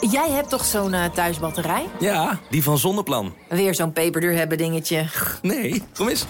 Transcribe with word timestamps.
Jij 0.00 0.30
hebt 0.30 0.48
toch 0.48 0.64
zo'n 0.64 0.92
uh, 0.92 1.04
thuisbatterij? 1.04 1.86
Ja, 2.00 2.40
die 2.50 2.62
van 2.62 2.78
Zonneplan. 2.78 3.34
Weer 3.48 3.74
zo'n 3.74 3.92
peperduur 3.92 4.32
hebben 4.32 4.58
dingetje. 4.58 5.06
Nee, 5.42 5.82
kom 5.94 6.08
eens. 6.08 6.26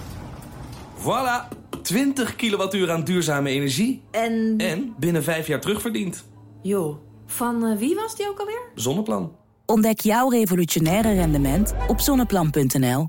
Voilà, 0.99 1.49
20 1.83 2.37
kilowattuur 2.37 2.91
aan 2.91 3.05
duurzame 3.05 3.51
energie. 3.51 4.03
En? 4.11 4.55
En 4.57 4.95
binnen 4.99 5.23
vijf 5.25 5.47
jaar 5.47 5.61
terugverdiend. 5.61 6.25
Joh, 6.63 6.97
van 7.27 7.65
uh, 7.65 7.77
wie 7.79 7.95
was 7.95 8.17
die 8.17 8.29
ook 8.29 8.39
alweer? 8.39 8.61
Zonneplan. 8.75 9.37
Ontdek 9.67 10.01
jouw 10.01 10.29
revolutionaire 10.29 11.13
rendement 11.13 11.75
op 11.87 12.01
zonneplan.nl. 12.01 13.09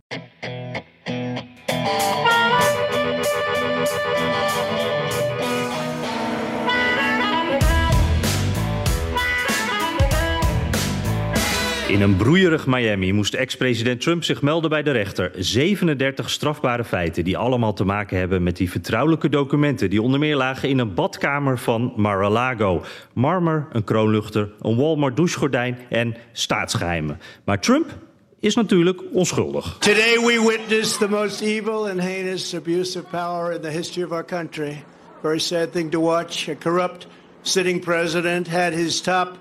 In 11.90 12.02
een 12.02 12.16
broeierig 12.16 12.68
Miami 12.68 13.14
moest 13.14 13.34
ex-president 13.34 14.02
Trump 14.02 14.24
zich 14.24 14.42
melden 14.42 14.70
bij 14.70 14.84
de 14.84 14.92
rechter. 14.92 15.32
37 15.36 16.30
strafbare 16.30 16.84
feiten 16.84 17.24
die 17.24 17.38
allemaal 17.38 17.74
te 17.74 17.84
maken 17.84 18.18
hebben 18.18 18.44
met 18.44 18.58
die 18.58 18.72
vertrouwelijke 18.72 19.30
documenten... 19.30 19.90
die 19.90 20.02
onder 20.02 20.20
meer 20.20 20.36
lagen 20.36 20.70
in 20.70 20.80
een 20.80 20.94
badkamer 20.94 21.60
van 21.60 21.94
Mar-a-Lago. 21.96 22.84
Marmer, 23.14 23.68
een 23.72 23.84
kroonluchter, 23.84 24.52
een 24.62 24.76
Walmart 24.76 25.16
douchegordijn 25.16 25.78
en 25.90 26.16
staatsgeheimen. 26.32 27.20
Maar 27.44 27.60
Trump 27.60 27.98
is 28.40 28.56
natuurlijk 28.56 29.02
onschuldig. 29.12 29.78
Today 29.80 30.20
we 30.26 30.46
witness 30.48 30.98
the 30.98 31.10
most 31.10 31.42
evil 31.42 31.90
and 31.90 32.00
heinous 32.00 32.56
abuse 32.56 33.00
of 33.00 33.10
power 33.10 33.54
in 33.54 33.62
the 33.62 33.70
history 33.70 34.04
of 34.04 34.12
our 34.12 34.26
country. 34.26 34.84
Very 35.22 35.40
sad 35.40 35.72
thing 35.72 35.92
to 35.92 36.02
watch. 36.02 36.50
A 36.50 36.56
corrupt 36.56 37.08
sitting 37.42 37.82
president 37.82 38.48
had 38.48 38.74
his 38.74 39.02
top 39.02 39.38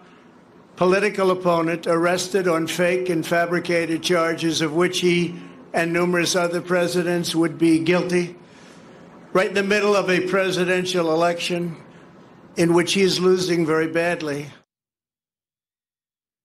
political 0.79 1.33
opponent 1.33 1.89
arrested 1.89 2.47
on 2.47 2.65
fake 2.65 3.09
and 3.09 3.27
fabricated 3.27 4.01
charges 4.01 4.61
of 4.61 4.73
which 4.73 5.01
he 5.01 5.35
and 5.73 5.93
numerous 5.93 6.37
other 6.37 6.61
presidents 6.61 7.35
would 7.35 7.59
be 7.59 7.81
guilty. 7.81 8.37
Right 9.33 9.49
in 9.49 9.55
the 9.55 9.65
middle 9.65 9.97
of 9.97 10.09
a 10.09 10.29
presidential 10.29 11.13
election 11.13 11.77
in 12.57 12.75
which 12.75 12.93
he 12.93 13.03
is 13.03 13.19
losing 13.19 13.67
very 13.67 13.89
badly. 13.89 14.51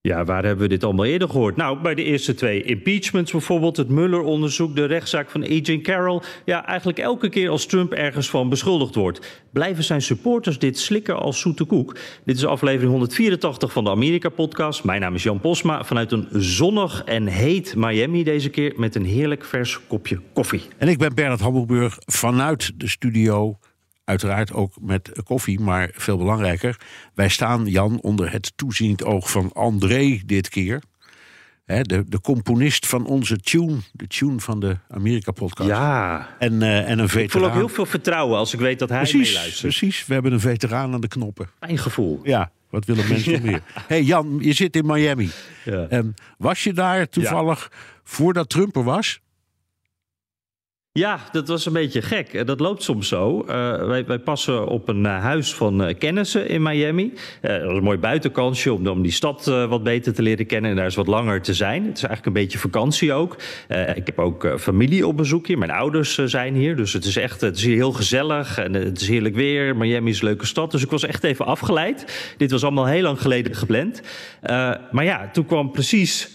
Ja, 0.07 0.25
waar 0.25 0.43
hebben 0.43 0.63
we 0.63 0.73
dit 0.73 0.83
allemaal 0.83 1.05
eerder 1.05 1.29
gehoord? 1.29 1.55
Nou, 1.55 1.81
bij 1.81 1.95
de 1.95 2.03
eerste 2.03 2.33
twee 2.33 2.63
impeachments 2.63 3.31
bijvoorbeeld, 3.31 3.77
het 3.77 3.89
Mueller-onderzoek, 3.89 4.75
de 4.75 4.85
rechtszaak 4.85 5.29
van 5.29 5.43
A.J. 5.43 5.81
Carroll. 5.81 6.21
Ja, 6.45 6.65
eigenlijk 6.65 6.99
elke 6.99 7.29
keer 7.29 7.49
als 7.49 7.65
Trump 7.65 7.93
ergens 7.93 8.29
van 8.29 8.49
beschuldigd 8.49 8.95
wordt, 8.95 9.43
blijven 9.51 9.83
zijn 9.83 10.01
supporters 10.01 10.59
dit 10.59 10.79
slikken 10.79 11.19
als 11.19 11.39
zoete 11.39 11.63
koek. 11.63 11.97
Dit 12.25 12.35
is 12.35 12.45
aflevering 12.45 12.91
184 12.91 13.71
van 13.71 13.83
de 13.83 13.89
Amerika-podcast. 13.89 14.83
Mijn 14.83 15.01
naam 15.01 15.15
is 15.15 15.23
Jan 15.23 15.39
Posma 15.39 15.83
vanuit 15.83 16.11
een 16.11 16.27
zonnig 16.31 17.03
en 17.03 17.27
heet 17.27 17.75
Miami 17.75 18.23
deze 18.23 18.49
keer 18.49 18.73
met 18.75 18.95
een 18.95 19.05
heerlijk 19.05 19.45
vers 19.45 19.79
kopje 19.87 20.19
koffie. 20.33 20.61
En 20.77 20.87
ik 20.87 20.97
ben 20.97 21.15
Bernard 21.15 21.41
Hammelburg 21.41 21.97
vanuit 22.05 22.71
de 22.77 22.87
studio 22.87 23.57
Uiteraard 24.05 24.53
ook 24.53 24.73
met 24.81 25.11
koffie, 25.23 25.59
maar 25.59 25.89
veel 25.93 26.17
belangrijker. 26.17 26.77
Wij 27.13 27.29
staan, 27.29 27.65
Jan, 27.65 28.01
onder 28.01 28.31
het 28.31 28.53
toeziend 28.55 29.03
oog 29.03 29.31
van 29.31 29.51
André 29.53 30.21
dit 30.25 30.49
keer. 30.49 30.81
de, 31.65 32.03
de 32.07 32.21
componist 32.21 32.87
van 32.87 33.05
onze 33.05 33.37
tune, 33.37 33.77
de 33.91 34.07
tune 34.07 34.39
van 34.39 34.59
de 34.59 34.77
Amerika-podcast. 34.89 35.69
Ja. 35.69 36.29
En, 36.39 36.53
uh, 36.53 36.89
en 36.89 36.99
een 36.99 37.09
veteraan. 37.09 37.23
Ik 37.23 37.31
voel 37.31 37.45
ook 37.45 37.53
heel 37.53 37.69
veel 37.69 37.85
vertrouwen 37.85 38.37
als 38.37 38.53
ik 38.53 38.59
weet 38.59 38.79
dat 38.79 38.89
hij 38.89 38.97
precies, 38.97 39.27
meeluistert. 39.27 39.61
Precies, 39.61 40.05
we 40.05 40.13
hebben 40.13 40.31
een 40.33 40.39
veteraan 40.39 40.93
aan 40.93 41.01
de 41.01 41.07
knoppen. 41.07 41.49
Fijn 41.59 41.77
gevoel. 41.77 42.19
Ja, 42.23 42.51
wat 42.69 42.85
willen 42.85 43.07
mensen 43.07 43.41
meer? 43.45 43.61
hey 43.87 44.01
Jan, 44.01 44.37
je 44.41 44.53
zit 44.53 44.75
in 44.75 44.85
Miami. 44.85 45.29
Ja. 45.65 45.87
Um, 45.91 46.13
was 46.37 46.63
je 46.63 46.73
daar 46.73 47.09
toevallig 47.09 47.71
voordat 48.03 48.49
Trump 48.49 48.75
er 48.75 48.83
was? 48.83 49.19
Ja, 50.99 51.19
dat 51.31 51.47
was 51.47 51.65
een 51.65 51.73
beetje 51.73 52.01
gek. 52.01 52.47
Dat 52.47 52.59
loopt 52.59 52.83
soms 52.83 53.07
zo. 53.07 53.39
Uh, 53.41 53.85
wij, 53.85 54.05
wij, 54.05 54.19
passen 54.19 54.67
op 54.67 54.87
een 54.87 55.03
uh, 55.03 55.19
huis 55.21 55.53
van 55.53 55.95
kennissen 55.97 56.47
in 56.47 56.61
Miami. 56.61 57.13
dat 57.41 57.51
is 57.51 57.77
een 57.77 57.83
mooi 57.83 57.97
buitenkansje 57.97 58.73
om, 58.73 58.87
om 58.87 59.01
die 59.01 59.11
stad 59.11 59.45
wat 59.45 59.83
beter 59.83 60.13
te 60.13 60.21
leren 60.21 60.45
kennen 60.45 60.69
en 60.69 60.75
daar 60.75 60.85
eens 60.85 60.95
wat 60.95 61.07
langer 61.07 61.41
te 61.41 61.53
zijn. 61.53 61.85
Het 61.85 61.97
is 61.97 62.03
eigenlijk 62.03 62.25
een 62.25 62.43
beetje 62.43 62.57
vakantie 62.57 63.13
ook. 63.13 63.35
ik 63.95 64.05
heb 64.05 64.19
ook 64.19 64.59
familie 64.59 65.07
op 65.07 65.17
bezoek 65.17 65.47
hier. 65.47 65.57
Mijn 65.57 65.71
ouders 65.71 66.17
zijn 66.17 66.55
hier, 66.55 66.75
dus 66.75 66.93
het 66.93 67.05
is 67.05 67.15
echt 67.15 67.41
het 67.41 67.57
is 67.57 67.63
hier 67.63 67.75
heel 67.75 67.91
gezellig 67.91 68.57
en 68.57 68.73
het 68.73 69.01
is 69.01 69.07
heerlijk 69.07 69.35
weer. 69.35 69.75
Miami 69.75 70.09
is 70.09 70.19
een 70.19 70.25
leuke 70.25 70.45
stad, 70.45 70.71
dus 70.71 70.83
ik 70.83 70.89
was 70.89 71.03
echt 71.03 71.23
even 71.23 71.45
afgeleid. 71.45 72.33
Dit 72.37 72.51
was 72.51 72.63
allemaal 72.63 72.85
heel 72.85 73.03
lang 73.03 73.21
geleden 73.21 73.55
gepland. 73.55 74.01
maar 74.91 75.03
ja, 75.03 75.29
toen 75.31 75.45
kwam 75.45 75.71
precies, 75.71 76.29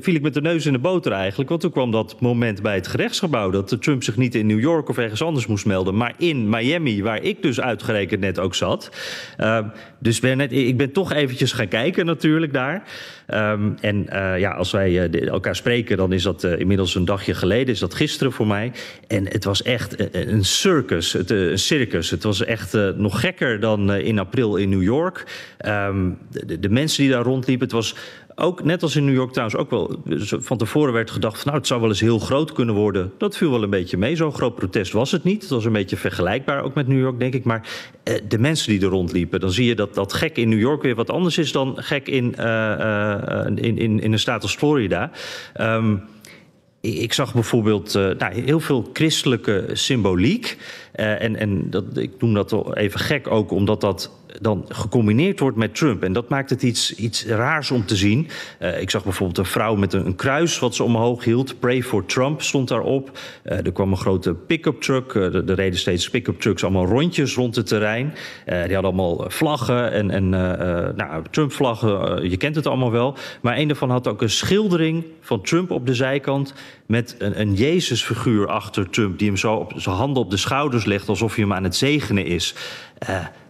viel 0.00 0.14
ik 0.14 0.22
met 0.22 0.34
de 0.34 0.40
neus 0.40 0.66
in 0.66 0.72
de 0.72 0.78
boter 0.78 1.12
eigenlijk, 1.12 1.48
want 1.48 1.60
toen 1.60 1.70
kwam 1.70 1.90
dat 1.90 2.20
moment 2.20 2.62
bij 2.62 2.74
het 2.74 2.86
gerechtsgebouw 2.86 3.50
dat 3.50 3.82
Trump 3.82 4.02
zich 4.02 4.16
niet 4.16 4.34
in 4.34 4.46
New 4.46 4.60
York 4.60 4.88
of 4.88 4.98
ergens 4.98 5.22
anders 5.22 5.46
moest 5.46 5.66
melden, 5.66 5.96
maar 5.96 6.14
in 6.18 6.48
Miami, 6.48 7.02
waar 7.02 7.22
ik 7.22 7.42
dus 7.42 7.60
uitgerekend 7.60 8.20
net 8.20 8.38
ook 8.38 8.54
zat. 8.54 8.90
Uh, 9.38 9.58
dus 9.98 10.20
ben 10.20 10.36
net, 10.36 10.52
ik 10.52 10.76
ben 10.76 10.92
toch 10.92 11.12
eventjes 11.12 11.52
gaan 11.52 11.68
kijken 11.68 12.06
natuurlijk 12.06 12.52
daar. 12.52 12.82
Um, 13.28 13.76
en 13.80 14.06
uh, 14.12 14.38
ja, 14.38 14.50
als 14.50 14.70
wij 14.70 15.10
uh, 15.10 15.28
elkaar 15.28 15.56
spreken, 15.56 15.96
dan 15.96 16.12
is 16.12 16.22
dat 16.22 16.44
inmiddels 16.44 16.94
een 16.94 17.04
dagje 17.04 17.34
geleden, 17.34 17.74
is 17.74 17.78
dat 17.78 17.94
gisteren 17.94 18.32
voor 18.32 18.46
mij. 18.46 18.72
En 19.06 19.28
het 19.28 19.44
was 19.44 19.62
echt 19.62 20.14
een 20.14 20.44
circus, 20.44 21.12
het, 21.12 21.30
een 21.30 21.58
circus. 21.58 22.10
Het 22.10 22.22
was 22.22 22.44
echt 22.44 22.72
nog 22.96 23.20
gekker 23.20 23.60
dan 23.60 23.92
in 23.94 24.18
april 24.18 24.56
in 24.56 24.68
New 24.68 24.82
York. 24.82 25.24
Um, 25.66 26.18
de, 26.30 26.58
de, 26.58 26.68
mensen 26.68 27.02
die 27.02 27.12
daar 27.12 27.22
rondliepen, 27.22 27.64
het 27.64 27.76
was 27.76 27.94
ook 28.34 28.64
net 28.64 28.82
als 28.82 28.96
in 28.96 29.04
New 29.04 29.14
York 29.14 29.32
trouwens 29.32 29.58
ook 29.58 29.70
wel 29.70 30.02
van 30.20 30.56
tevoren 30.56 30.92
werd 30.92 31.10
gedacht 31.10 31.36
van 31.36 31.46
nou 31.46 31.58
het 31.58 31.66
zou 31.66 31.80
wel 31.80 31.88
eens 31.88 32.00
heel 32.00 32.18
groot 32.18 32.52
kunnen 32.52 32.74
worden. 32.74 33.12
Dat 33.18 33.36
viel 33.36 33.50
wel 33.50 33.62
een 33.62 33.70
beetje 33.70 33.96
mee. 33.96 34.16
Zo'n 34.16 34.32
groot 34.32 34.54
protest 34.54 34.92
was 34.92 35.10
het 35.10 35.24
niet. 35.24 35.42
Het 35.42 35.50
was 35.50 35.64
een 35.64 35.72
beetje 35.72 35.96
vergelijkbaar 35.96 36.62
ook 36.62 36.74
met 36.74 36.88
New 36.88 37.00
York 37.00 37.18
denk 37.18 37.34
ik. 37.34 37.44
Maar 37.44 37.68
eh, 38.02 38.14
de 38.28 38.38
mensen 38.38 38.68
die 38.68 38.80
er 38.80 38.88
rondliepen, 38.88 39.40
dan 39.40 39.50
zie 39.50 39.66
je 39.66 39.74
dat 39.74 39.94
dat 39.94 40.12
gek 40.12 40.36
in 40.36 40.48
New 40.48 40.60
York 40.60 40.82
weer 40.82 40.94
wat 40.94 41.10
anders 41.10 41.38
is 41.38 41.52
dan 41.52 41.74
gek 41.76 42.08
in, 42.08 42.34
uh, 42.38 42.44
uh, 42.44 43.46
in, 43.46 43.78
in, 43.78 44.00
in 44.00 44.12
een 44.12 44.18
staat 44.18 44.42
als 44.42 44.56
Florida. 44.56 45.10
Um, 45.60 46.02
ik 46.80 47.12
zag 47.12 47.34
bijvoorbeeld 47.34 47.94
uh, 47.94 48.10
nou, 48.18 48.40
heel 48.40 48.60
veel 48.60 48.90
christelijke 48.92 49.68
symboliek. 49.72 50.58
En 50.92 51.36
en 51.36 51.70
dat, 51.70 51.84
ik 51.96 52.10
noem 52.18 52.34
dat 52.34 52.76
even 52.76 53.00
gek 53.00 53.30
ook, 53.30 53.50
omdat 53.50 53.80
dat 53.80 54.10
dan 54.40 54.64
gecombineerd 54.68 55.40
wordt 55.40 55.56
met 55.56 55.74
Trump. 55.74 56.02
En 56.02 56.12
dat 56.12 56.28
maakt 56.28 56.50
het 56.50 56.62
iets, 56.62 56.94
iets 56.94 57.26
raars 57.26 57.70
om 57.70 57.86
te 57.86 57.96
zien. 57.96 58.28
Uh, 58.60 58.80
ik 58.80 58.90
zag 58.90 59.04
bijvoorbeeld 59.04 59.38
een 59.38 59.44
vrouw 59.44 59.74
met 59.74 59.92
een, 59.92 60.16
kruis 60.16 60.58
wat 60.58 60.74
ze 60.74 60.82
omhoog 60.82 61.24
hield. 61.24 61.60
Pray 61.60 61.82
for 61.82 62.06
Trump 62.06 62.42
stond 62.42 62.68
daarop. 62.68 63.18
Uh, 63.44 63.66
er 63.66 63.72
kwam 63.72 63.90
een 63.90 63.96
grote 63.96 64.34
pick-up 64.34 64.80
truck. 64.80 65.14
Uh, 65.14 65.34
er 65.34 65.54
reden 65.54 65.78
steeds 65.78 66.10
pick-up 66.10 66.40
trucks 66.40 66.62
allemaal 66.62 66.86
rondjes 66.86 67.34
rond 67.34 67.56
het 67.56 67.66
terrein. 67.66 68.14
die 68.44 68.54
hadden 68.56 68.82
allemaal 68.82 69.24
vlaggen 69.30 69.92
en, 69.92 70.10
en 70.10 70.28
nou, 70.96 71.22
Trump-vlaggen. 71.30 72.30
je 72.30 72.36
kent 72.36 72.54
het 72.54 72.66
allemaal 72.66 72.90
wel. 72.90 73.16
Maar 73.40 73.58
een 73.58 73.68
daarvan 73.68 73.90
had 73.90 74.08
ook 74.08 74.22
een 74.22 74.30
schildering 74.30 75.04
van 75.20 75.42
Trump 75.42 75.70
op 75.70 75.86
de 75.86 75.94
zijkant... 75.94 76.54
met 76.86 77.14
een, 77.18 77.40
een 77.40 77.54
Jezus-figuur 77.54 78.48
achter 78.48 78.90
Trump... 78.90 79.18
die 79.18 79.28
hem 79.28 79.36
zo 79.36 79.54
op 79.54 79.72
zijn 79.76 79.96
handen 79.96 80.22
op 80.22 80.30
de 80.30 80.36
schouders 80.36 80.84
legt... 80.84 81.08
alsof 81.08 81.34
hij 81.34 81.44
hem 81.44 81.52
aan 81.52 81.64
het 81.64 81.76
zegenen 81.76 82.26
is 82.26 82.54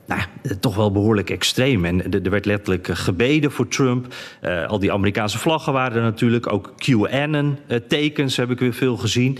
nou, 0.06 0.20
toch 0.60 0.74
wel 0.74 0.92
behoorlijk 0.92 1.30
extreem. 1.30 1.84
En 1.84 2.12
er 2.22 2.30
werd 2.30 2.44
letterlijk 2.44 2.88
gebeden 2.92 3.52
voor 3.52 3.68
Trump. 3.68 4.14
Al 4.66 4.78
die 4.78 4.92
Amerikaanse 4.92 5.38
vlaggen 5.38 5.72
waren 5.72 5.96
er 5.96 6.02
natuurlijk. 6.02 6.52
Ook 6.52 6.72
QAnon-tekens 6.76 8.36
heb 8.36 8.50
ik 8.50 8.58
weer 8.58 8.74
veel 8.74 8.96
gezien. 8.96 9.38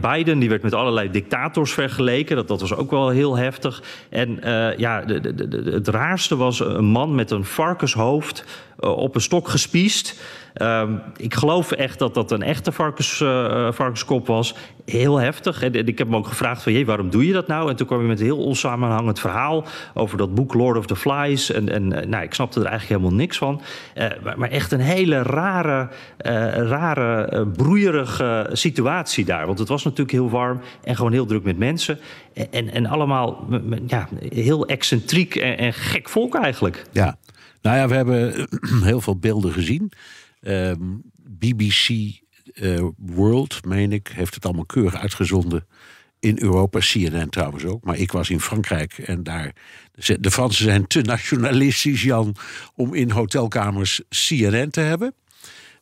Biden 0.00 0.38
die 0.38 0.48
werd 0.48 0.62
met 0.62 0.74
allerlei 0.74 1.10
dictators 1.10 1.72
vergeleken. 1.72 2.36
Dat, 2.36 2.48
dat 2.48 2.60
was 2.60 2.74
ook 2.74 2.90
wel 2.90 3.08
heel 3.08 3.36
heftig. 3.36 3.82
En 4.08 4.38
ja, 4.76 5.00
de, 5.00 5.34
de, 5.34 5.70
het 5.72 5.88
raarste 5.88 6.36
was 6.36 6.60
een 6.60 6.84
man 6.84 7.14
met 7.14 7.30
een 7.30 7.44
varkenshoofd 7.44 8.44
op 8.80 9.14
een 9.14 9.20
stok 9.20 9.48
gespiest. 9.48 10.20
Um, 10.62 11.02
ik 11.16 11.34
geloof 11.34 11.72
echt 11.72 11.98
dat 11.98 12.14
dat 12.14 12.30
een 12.30 12.42
echte 12.42 12.72
varkens, 12.72 13.20
uh, 13.20 13.72
varkenskop 13.72 14.26
was. 14.26 14.54
Heel 14.84 15.16
heftig. 15.16 15.62
En, 15.62 15.74
ik 15.74 15.98
heb 15.98 16.06
hem 16.06 16.16
ook 16.16 16.26
gevraagd 16.26 16.62
van, 16.62 16.72
jee, 16.72 16.86
waarom 16.86 17.10
doe 17.10 17.26
je 17.26 17.32
dat 17.32 17.46
nou? 17.46 17.70
En 17.70 17.76
toen 17.76 17.86
kwam 17.86 17.98
hij 17.98 18.08
met 18.08 18.18
een 18.20 18.24
heel 18.24 18.44
onsamenhangend 18.44 19.20
verhaal 19.20 19.64
over 19.94 20.18
dat 20.18 20.34
boek 20.34 20.54
Lord 20.54 20.78
of 20.78 20.86
the 20.86 20.96
Flies. 20.96 21.50
En, 21.50 21.68
en 21.68 22.08
nou, 22.08 22.24
ik 22.24 22.34
snapte 22.34 22.60
er 22.60 22.66
eigenlijk 22.66 23.00
helemaal 23.00 23.18
niks 23.18 23.38
van. 23.38 23.60
Maar, 24.36 24.50
echt 24.50 24.72
een 24.72 24.80
hele 24.80 25.22
rare, 25.22 25.88
rare 26.68 27.46
broeierige 27.46 28.50
situatie 28.52 29.24
daar. 29.24 29.46
Want 29.46 29.58
het 29.58 29.68
was 29.68 29.84
natuurlijk 29.84 30.10
heel 30.10 30.30
warm 30.30 30.60
en 30.84 30.96
gewoon 30.96 31.12
heel 31.12 31.26
druk 31.26 31.44
met 31.44 31.58
mensen. 31.58 31.98
En, 32.34 32.46
en, 32.50 32.70
en 32.72 32.86
allemaal 32.86 33.46
ja, 33.86 34.08
heel 34.18 34.66
excentriek 34.66 35.34
en, 35.34 35.58
en 35.58 35.72
gek 35.72 36.08
volk 36.08 36.34
eigenlijk. 36.34 36.84
Ja, 36.92 37.16
nou 37.62 37.76
ja, 37.76 37.88
we 37.88 37.94
hebben 37.94 38.48
heel 38.90 39.00
veel 39.00 39.18
beelden 39.18 39.52
gezien. 39.52 39.92
Um, 40.40 41.02
BBC 41.28 41.88
uh, 42.54 42.88
World, 42.96 43.64
meen 43.64 43.92
ik, 43.92 44.08
heeft 44.14 44.34
het 44.34 44.44
allemaal 44.44 44.66
keurig 44.66 44.96
uitgezonden 44.96 45.66
in 46.20 46.36
Europa, 46.40 46.78
CNN 46.78 47.28
trouwens 47.28 47.64
ook. 47.64 47.84
Maar 47.84 47.96
ik 47.96 48.12
was 48.12 48.30
in 48.30 48.40
Frankrijk 48.40 48.98
en 48.98 49.22
daar. 49.22 49.52
De 50.20 50.30
Fransen 50.30 50.64
zijn 50.64 50.86
te 50.86 51.00
nationalistisch, 51.00 52.02
Jan, 52.02 52.36
om 52.74 52.94
in 52.94 53.10
hotelkamers 53.10 54.00
CNN 54.08 54.70
te 54.70 54.80
hebben. 54.80 55.14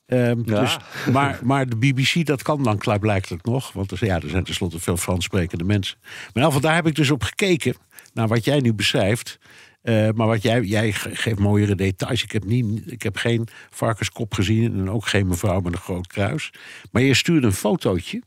Um, 0.06 0.42
Ja. 0.46 0.60
dus, 0.60 0.76
maar, 1.12 1.40
maar 1.42 1.68
de 1.68 1.76
BBC, 1.76 2.26
dat 2.26 2.42
kan 2.42 2.62
dan 2.62 2.78
klaarblijkelijk 2.78 3.44
nog. 3.44 3.72
Want 3.72 3.90
er, 3.90 4.04
ja, 4.04 4.20
er 4.20 4.28
zijn 4.28 4.44
tenslotte 4.44 4.80
veel 4.80 4.96
Frans 4.96 5.24
sprekende 5.24 5.64
mensen. 5.64 5.96
Maar 6.02 6.32
in 6.34 6.42
geval, 6.44 6.60
daar 6.60 6.74
heb 6.74 6.86
ik 6.86 6.94
dus 6.94 7.10
op 7.10 7.22
gekeken. 7.22 7.74
Naar 8.12 8.28
wat 8.28 8.44
jij 8.44 8.60
nu 8.60 8.74
beschrijft. 8.74 9.38
Eh, 9.84 10.08
maar 10.14 10.26
wat 10.26 10.42
jij, 10.42 10.60
jij 10.60 10.92
ge- 10.92 11.14
geeft 11.14 11.38
mooiere 11.38 11.74
details. 11.74 12.22
Ik 12.22 12.32
heb, 12.32 12.44
niet, 12.44 12.92
ik 12.92 13.02
heb 13.02 13.16
geen 13.16 13.48
varkenskop 13.70 14.34
gezien. 14.34 14.72
En 14.72 14.90
ook 14.90 15.06
geen 15.06 15.26
mevrouw 15.26 15.60
met 15.60 15.72
een 15.72 15.78
groot 15.78 16.06
kruis. 16.06 16.52
Maar 16.90 17.02
je 17.02 17.14
stuurde 17.14 17.46
een 17.46 17.52
fotootje. 17.52 18.22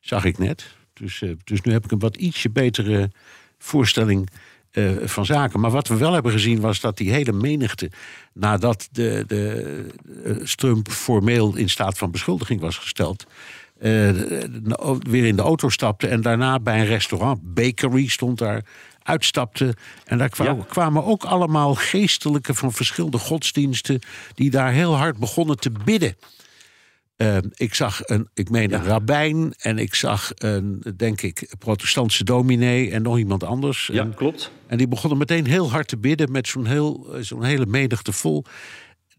Zag 0.00 0.24
ik 0.24 0.38
net. 0.38 0.76
Dus, 0.92 1.22
eh, 1.22 1.30
dus 1.44 1.60
nu 1.60 1.72
heb 1.72 1.84
ik 1.84 1.90
een 1.90 1.98
wat 1.98 2.16
ietsje 2.16 2.50
betere 2.50 3.10
voorstelling 3.58 4.30
eh, 4.70 4.90
van 5.04 5.26
zaken. 5.26 5.60
Maar 5.60 5.70
wat 5.70 5.88
we 5.88 5.96
wel 5.96 6.12
hebben 6.12 6.32
gezien 6.32 6.60
was 6.60 6.80
dat 6.80 6.96
die 6.96 7.12
hele 7.12 7.32
menigte... 7.32 7.90
nadat 8.32 8.88
de, 8.92 9.24
de, 9.26 10.44
Trump 10.54 10.88
formeel 10.90 11.56
in 11.56 11.68
staat 11.70 11.98
van 11.98 12.10
beschuldiging 12.10 12.60
was 12.60 12.78
gesteld... 12.78 13.26
eh, 13.84 14.10
weer 15.00 15.24
in 15.24 15.36
de 15.36 15.42
auto 15.42 15.68
stapte 15.68 16.06
en 16.08 16.20
daarna 16.20 16.58
bij 16.60 16.80
een 16.80 16.86
restaurant, 16.86 17.54
bakery 17.54 18.06
stond 18.06 18.38
daar, 18.38 18.62
uitstapte. 19.02 19.74
En 20.04 20.18
daar 20.18 20.28
kwamen, 20.28 20.56
Ja. 20.56 20.64
kwamen 20.68 21.04
ook 21.04 21.24
allemaal 21.24 21.74
geestelijken 21.74 22.54
van 22.54 22.72
verschillende 22.72 23.18
godsdiensten... 23.18 24.00
die 24.34 24.50
daar 24.50 24.72
heel 24.72 24.96
hard 24.96 25.18
begonnen 25.18 25.56
te 25.56 25.70
bidden. 25.84 26.16
Eh, 27.16 27.36
ik 27.54 27.74
zag 27.74 28.00
een, 28.04 28.28
ik 28.34 28.50
meen 28.50 28.72
een 28.72 28.84
rabbijn 28.84 29.54
en 29.58 29.78
ik 29.78 29.94
zag 29.94 30.30
een, 30.34 30.82
denk 30.96 31.22
ik, 31.22 31.54
protestantse 31.58 32.24
dominee 32.24 32.90
en 32.90 33.02
nog 33.02 33.18
iemand 33.18 33.44
anders. 33.44 33.88
Ja, 33.92 34.02
En- 34.02 34.14
klopt. 34.14 34.50
en 34.66 34.78
die 34.78 34.88
begonnen 34.88 35.18
meteen 35.18 35.46
heel 35.46 35.70
hard 35.70 35.88
te 35.88 35.96
bidden 35.96 36.32
met 36.32 36.48
zo'n 36.48 36.66
heel, 36.66 37.06
zo'n 37.20 37.44
hele 37.44 37.66
menigte 37.66 38.12
vol. 38.12 38.44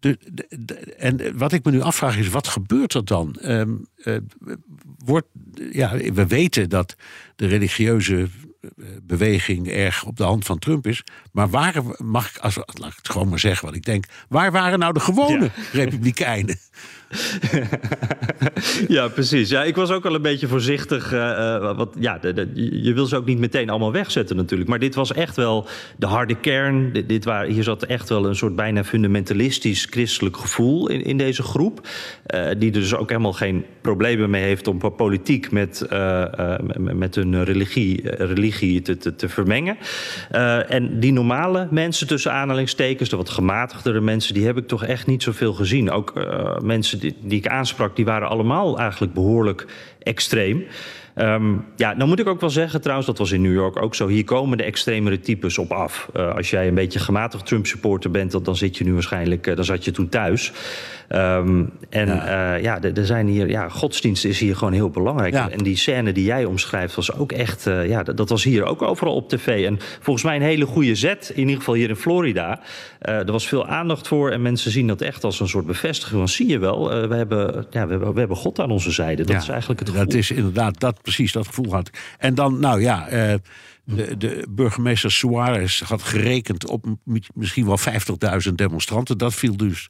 De, 0.05 0.17
de- 0.31 0.47
de- 0.59 0.93
en 0.95 1.37
wat 1.37 1.51
ik 1.51 1.65
me 1.65 1.71
nu 1.71 1.81
afvraag 1.81 2.17
is, 2.17 2.29
wat 2.29 2.47
gebeurt 2.47 2.93
er 2.93 3.05
dan? 3.05 3.35
Ehm, 3.35 3.71
eh, 3.95 4.17
wordt, 4.97 5.27
ja, 5.71 5.97
we 5.97 6.27
weten 6.27 6.69
dat 6.69 6.95
de 7.35 7.47
religieuze 7.47 8.27
eh, 8.61 8.69
beweging 9.03 9.67
erg 9.67 10.05
op 10.05 10.17
de 10.17 10.23
hand 10.23 10.45
van 10.45 10.59
Trump 10.59 10.87
is. 10.87 11.03
Maar 11.31 11.49
waar, 11.49 11.73
mag 11.97 12.29
ik, 12.29 12.37
als, 12.37 12.55
laat 12.55 12.91
ik 12.91 12.97
het 12.97 13.09
gewoon 13.09 13.29
maar 13.29 13.39
zeggen 13.39 13.65
wat 13.65 13.75
ik 13.75 13.85
denk. 13.85 14.05
Waar 14.29 14.51
waren 14.51 14.79
nou 14.79 14.93
de 14.93 14.99
gewone 14.99 15.51
republikeinen? 15.71 16.57
Ja, 18.88 19.07
precies. 19.07 19.50
Ja, 19.50 19.63
ik 19.63 19.75
was 19.75 19.91
ook 19.91 20.06
al 20.06 20.15
een 20.15 20.21
beetje 20.21 20.47
voorzichtig. 20.47 21.12
eh, 21.13 21.56
eh, 21.56 21.77
wat, 21.77 21.95
ja, 22.00 22.17
de, 22.17 22.50
je- 22.53 22.94
wil 22.94 23.06
ze 23.06 23.15
ook 23.15 23.25
niet 23.25 23.39
meteen 23.39 23.69
allemaal 23.69 23.91
wegzetten 23.91 24.35
natuurlijk. 24.35 24.69
Maar 24.69 24.79
dit 24.79 24.95
was 24.95 25.13
echt 25.13 25.35
wel 25.35 25.67
de 25.97 26.06
harde 26.06 26.35
kern. 26.35 26.91
Dit, 27.07 27.25
waren, 27.25 27.51
hier 27.51 27.63
zat 27.63 27.83
echt 27.83 28.09
wel 28.09 28.25
een 28.25 28.35
soort 28.35 28.56
bijna 28.56 28.83
fundamentalistisch 28.83 29.88
christelijk 29.89 30.38
gevoel 30.38 30.89
in, 30.89 31.03
in 31.03 31.17
deze 31.17 31.44
groep. 31.44 31.88
eh, 32.25 32.47
die 32.57 32.71
dus 32.71 32.95
ook 32.95 33.09
helemaal 33.09 33.33
geen 33.33 33.65
problemen 33.81 34.29
mee 34.29 34.44
heeft 34.44 34.67
om 34.67 34.95
politiek 34.95 35.51
met, 35.51 35.88
met- 36.77 37.15
hun 37.15 37.44
religie, 37.44 38.09
religie 38.09 38.81
te, 38.81 38.97
te, 38.97 39.15
te 39.15 39.29
vermengen. 39.29 39.77
En 40.67 41.00
die 41.00 41.12
normale 41.13 41.67
mensen 41.71 42.07
tussen 42.07 42.31
aanhalingstekens, 42.33 43.09
de 43.09 43.15
wat 43.15 43.29
gematigdere 43.29 44.01
mensen, 44.01 44.33
die 44.33 44.45
heb 44.45 44.57
ik 44.57 44.67
toch 44.67 44.83
echt 44.85 45.07
niet 45.07 45.23
zoveel 45.23 45.53
gezien. 45.53 45.91
Ook 45.91 46.13
mensen 46.63 47.00
die, 47.00 47.04
die 47.19 47.37
ik 47.37 47.47
aansprak, 47.47 47.95
die 47.95 48.05
waren 48.05 48.29
allemaal 48.29 48.79
eigenlijk 48.79 49.13
behoorlijk 49.13 49.65
extreem. 49.99 50.65
Ehm, 51.15 51.53
ja, 51.75 51.94
nou 51.94 52.09
moet 52.09 52.19
ik 52.19 52.27
ook 52.27 52.41
wel 52.41 52.50
zeggen 52.50 52.81
trouwens, 52.81 53.07
dat 53.07 53.17
was 53.17 53.31
in 53.31 53.41
New 53.41 53.53
York 53.53 53.81
ook 53.81 53.95
zo. 53.95 54.07
Hier 54.07 54.23
komen 54.23 54.57
de 54.57 54.63
extremere 54.63 55.19
types 55.19 55.57
op 55.57 55.71
af. 55.71 56.09
Eh, 56.13 56.35
als 56.35 56.50
jij 56.50 56.67
een 56.67 56.73
beetje 56.73 57.00
gematigd 57.00 57.45
Trump-supporter 57.45 58.12
bent, 58.12 58.31
dan, 58.31 58.44
dan 58.44 58.56
zit 58.56 58.77
je 58.77 58.83
nu 58.83 58.94
waarschijnlijk, 58.94 59.47
eh, 59.47 59.56
dan 59.56 59.65
zat 59.65 59.85
je 59.85 59.91
toen 59.91 60.09
thuis. 60.09 60.51
Ehm, 61.07 61.63
en 61.89 62.07
ja, 62.07 62.53
ja 62.56 62.81
er 62.81 63.06
zijn 63.06 63.27
hier, 63.27 63.50
ja, 63.50 63.69
godsdienst 63.69 64.25
is 64.25 64.39
hier 64.39 64.56
gewoon 64.56 64.73
heel 64.73 64.89
belangrijk. 64.89 65.33
Ja. 65.33 65.50
En 65.50 65.57
die 65.57 65.77
scène 65.77 66.12
die 66.12 66.23
jij 66.23 66.45
omschrijft 66.45 66.95
was 66.95 67.13
ook 67.13 67.31
echt, 67.31 67.67
eh, 67.67 67.88
ja, 67.88 68.03
dat, 68.03 68.17
dat 68.17 68.29
was 68.29 68.44
hier 68.44 68.63
ook 68.63 68.81
overal 68.81 69.15
op 69.15 69.29
tv. 69.29 69.65
En 69.65 69.79
volgens 70.00 70.25
mij 70.25 70.35
een 70.35 70.41
hele 70.41 70.65
goede 70.65 70.95
zet, 70.95 71.31
in 71.33 71.39
ieder 71.39 71.56
geval 71.56 71.73
hier 71.73 71.89
in 71.89 71.95
Florida. 71.95 72.59
Eh, 73.00 73.15
er 73.15 73.31
was 73.31 73.47
veel 73.47 73.67
aandacht 73.67 74.07
voor 74.07 74.31
en 74.31 74.41
mensen 74.41 74.71
zien 74.71 74.88
dat 74.88 75.01
echt 75.01 75.23
als 75.23 75.39
een 75.39 75.47
soort 75.47 75.65
bevestiging. 75.65 76.17
Want 76.17 76.29
zie 76.29 76.47
je 76.47 76.59
wel, 76.59 76.91
eh, 76.91 77.07
we, 77.07 77.15
hebben, 77.15 77.65
ja, 77.69 77.85
we, 77.85 77.91
hebben, 77.91 78.13
we 78.13 78.19
hebben 78.19 78.38
God 78.38 78.59
aan 78.59 78.71
onze 78.71 78.91
zijde. 78.91 79.23
Dat 79.23 79.31
Ja, 79.31 79.41
is 79.41 79.50
eigenlijk 79.50 79.79
het 79.79 79.89
gevoel. 79.89 80.06
Dat 80.06 80.13
is 80.13 80.31
inderdaad, 80.31 80.79
dat, 80.79 81.00
precies 81.05 81.31
dat 81.31 81.47
gevoel 81.47 81.71
had. 81.71 81.89
En 82.17 82.35
dan, 82.35 82.59
nou 82.59 82.81
ja, 82.81 83.07
eh, 83.07 83.35
de, 83.83 84.17
de 84.17 84.45
burgemeester 84.49 85.11
Suarez 85.11 85.81
had 85.81 86.03
gerekend 86.03 86.67
op 86.67 86.85
misschien 87.33 87.65
wel 87.65 87.79
50.000 88.47 88.53
demonstranten. 88.53 89.17
Dat 89.17 89.33
viel 89.33 89.57
dus 89.57 89.89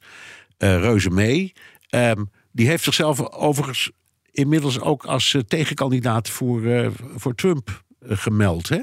eh, 0.58 0.78
reuze 0.78 1.10
mee. 1.10 1.52
Ehm, 1.88 2.24
die 2.52 2.68
heeft 2.68 2.84
zichzelf 2.84 3.30
overigens 3.30 3.90
inmiddels 4.30 4.80
ook 4.80 5.04
als 5.04 5.34
eh, 5.34 5.40
tegenkandidaat 5.40 6.28
voor, 6.28 6.92
voor 7.14 7.34
Trump 7.34 7.84
gemeld. 8.00 8.68
Hè? 8.68 8.80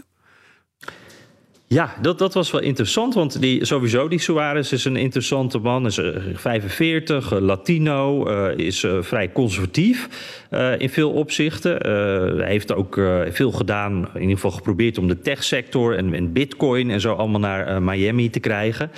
Ja, 1.67 1.95
dat, 2.01 2.17
dat 2.17 2.33
was 2.33 2.51
wel 2.51 2.61
interessant. 2.61 3.13
Want 3.13 3.41
die, 3.41 3.65
sowieso, 3.65 4.07
die 4.07 4.19
Suarez 4.19 4.71
is 4.71 4.85
een 4.85 4.95
interessante 4.95 5.59
man. 5.59 5.85
Is 5.85 5.97
eh, 5.97 6.15
45, 6.33 7.31
eh, 7.31 7.39
Latino, 7.39 8.27
eh, 8.27 8.57
is 8.65 8.83
eh, 8.83 8.97
vrij 9.01 9.31
conservatief 9.31 10.09
eh, 10.49 10.79
in 10.79 10.89
veel 10.89 11.11
opzichten. 11.11 11.81
Eh, 11.81 11.91
hij 12.37 12.49
heeft 12.49 12.73
ook 12.73 12.97
eh, 12.97 13.19
veel 13.29 13.51
gedaan, 13.51 14.09
in 14.13 14.21
ieder 14.21 14.35
geval 14.35 14.51
geprobeerd 14.51 14.97
om 14.97 15.07
de 15.07 15.19
techsector 15.19 15.97
en, 15.97 16.13
en 16.13 16.31
bitcoin 16.33 16.89
en 16.89 17.01
zo 17.01 17.13
allemaal 17.13 17.39
naar 17.39 17.67
eh, 17.67 17.77
Miami 17.77 18.29
te 18.29 18.39
krijgen. 18.39 18.91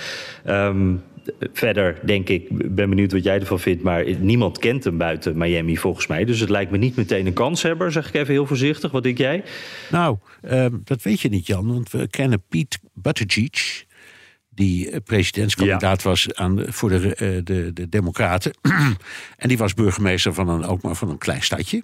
Ehm, 0.44 0.94
Verder 1.52 1.98
denk 2.02 2.28
ik, 2.28 2.74
ben 2.74 2.88
benieuwd 2.88 3.12
wat 3.12 3.24
jij 3.24 3.40
ervan 3.40 3.60
vindt, 3.60 3.82
maar 3.82 4.04
niemand 4.18 4.58
kent 4.58 4.84
hem 4.84 4.98
buiten 4.98 5.38
Miami 5.38 5.76
volgens 5.76 6.06
mij. 6.06 6.24
Dus 6.24 6.40
het 6.40 6.48
lijkt 6.48 6.70
me 6.70 6.78
niet 6.78 6.96
meteen 6.96 7.26
een 7.26 7.32
kanshebber, 7.32 7.92
zeg 7.92 8.08
ik 8.08 8.14
even 8.14 8.32
heel 8.32 8.46
voorzichtig. 8.46 8.90
Wat 8.90 9.02
denk 9.02 9.18
jij? 9.18 9.44
Nou, 9.90 10.16
ehm, 10.42 10.74
dat 10.84 11.02
weet 11.02 11.20
je 11.20 11.28
niet, 11.28 11.46
Jan. 11.46 11.72
Want 11.72 11.90
we 11.90 12.08
kennen 12.08 12.42
Pete 12.48 12.78
Buttigieg. 12.94 13.84
Die 14.50 14.90
eh, 14.90 15.00
presidentskandidaat 15.04 16.02
was 16.02 16.34
aan, 16.34 16.64
voor 16.66 16.88
de, 16.88 17.14
eh, 17.14 17.28
de, 17.44 17.70
de 17.72 17.88
Democraten. 17.88 18.52
en 19.36 19.48
die 19.48 19.58
was 19.58 19.74
burgemeester 19.74 20.34
van 20.34 20.48
een, 20.48 20.64
ook 20.64 20.82
maar 20.82 20.94
van 20.94 21.10
een 21.10 21.18
klein 21.18 21.42
stadje. 21.42 21.82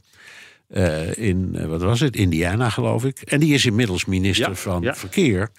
Eh, 0.68 1.16
in, 1.16 1.66
wat 1.68 1.82
was 1.82 2.00
het, 2.00 2.16
Indiana 2.16 2.70
geloof 2.70 3.04
ik. 3.04 3.20
En 3.20 3.40
die 3.40 3.54
is 3.54 3.66
inmiddels 3.66 4.04
minister 4.04 4.48
Ja, 4.48 4.54
van 4.54 4.82
ja. 4.82 4.94
Verkeer. 4.94 5.50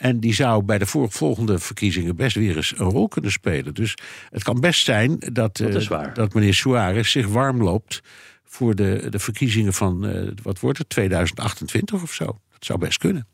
En 0.00 0.20
die 0.20 0.34
zou 0.34 0.62
bij 0.62 0.78
de 0.78 0.86
volgende 0.86 1.58
verkiezingen 1.58 2.16
best 2.16 2.36
weer 2.36 2.56
eens 2.56 2.78
een 2.78 2.90
rol 2.90 3.08
kunnen 3.08 3.30
spelen. 3.30 3.74
Dus 3.74 3.94
het 4.30 4.42
kan 4.42 4.60
best 4.60 4.84
zijn 4.84 5.16
dat, 5.32 5.60
eh, 5.60 5.74
is 5.74 5.88
waar. 5.88 6.14
dat 6.14 6.34
meneer 6.34 6.54
Suarez 6.54 7.10
zich 7.10 7.26
warm 7.26 7.62
loopt 7.62 8.02
voor 8.44 8.74
de, 8.74 9.06
de 9.10 9.18
verkiezingen 9.18 9.72
van, 9.72 10.06
eh, 10.06 10.28
wat 10.42 10.60
wordt 10.60 10.78
het, 10.78 10.88
2028 10.88 12.02
of 12.02 12.12
zo. 12.12 12.24
Dat 12.24 12.64
zou 12.64 12.78
best 12.78 12.98
kunnen. 12.98 13.26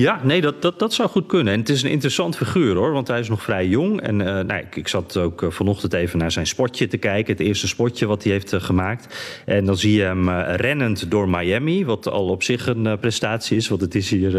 Ja, 0.00 0.20
nee, 0.22 0.40
dat, 0.40 0.62
dat, 0.62 0.78
dat 0.78 0.92
zou 0.92 1.08
goed 1.08 1.26
kunnen. 1.26 1.52
En 1.52 1.58
het 1.58 1.68
is 1.68 1.82
een 1.82 1.90
interessant 1.90 2.36
figuur 2.36 2.74
hoor, 2.74 2.92
want 2.92 3.08
hij 3.08 3.20
is 3.20 3.28
nog 3.28 3.42
vrij 3.42 3.66
jong. 3.66 4.00
En 4.00 4.20
eh, 4.20 4.44
nou, 4.44 4.60
ik, 4.60 4.76
ik 4.76 4.88
zat 4.88 5.16
ook 5.16 5.42
eh, 5.42 5.50
vanochtend 5.50 5.92
even 5.92 6.18
naar 6.18 6.32
zijn 6.32 6.46
spotje 6.46 6.86
te 6.86 6.96
kijken. 6.96 7.32
Het 7.32 7.46
eerste 7.46 7.68
spotje 7.68 8.06
wat 8.06 8.22
hij 8.22 8.32
heeft 8.32 8.52
eh, 8.52 8.60
gemaakt. 8.60 9.16
En 9.46 9.64
dan 9.64 9.76
zie 9.76 9.92
je 9.92 10.02
hem 10.02 10.30
rennend 10.40 11.10
door 11.10 11.28
Miami, 11.28 11.84
wat 11.84 12.08
al 12.08 12.28
op 12.28 12.42
zich 12.42 12.66
een 12.66 12.98
prestatie 13.00 13.56
is. 13.56 13.68
Want 13.68 13.80
het 13.80 13.94
is 13.94 14.10
hier 14.10 14.32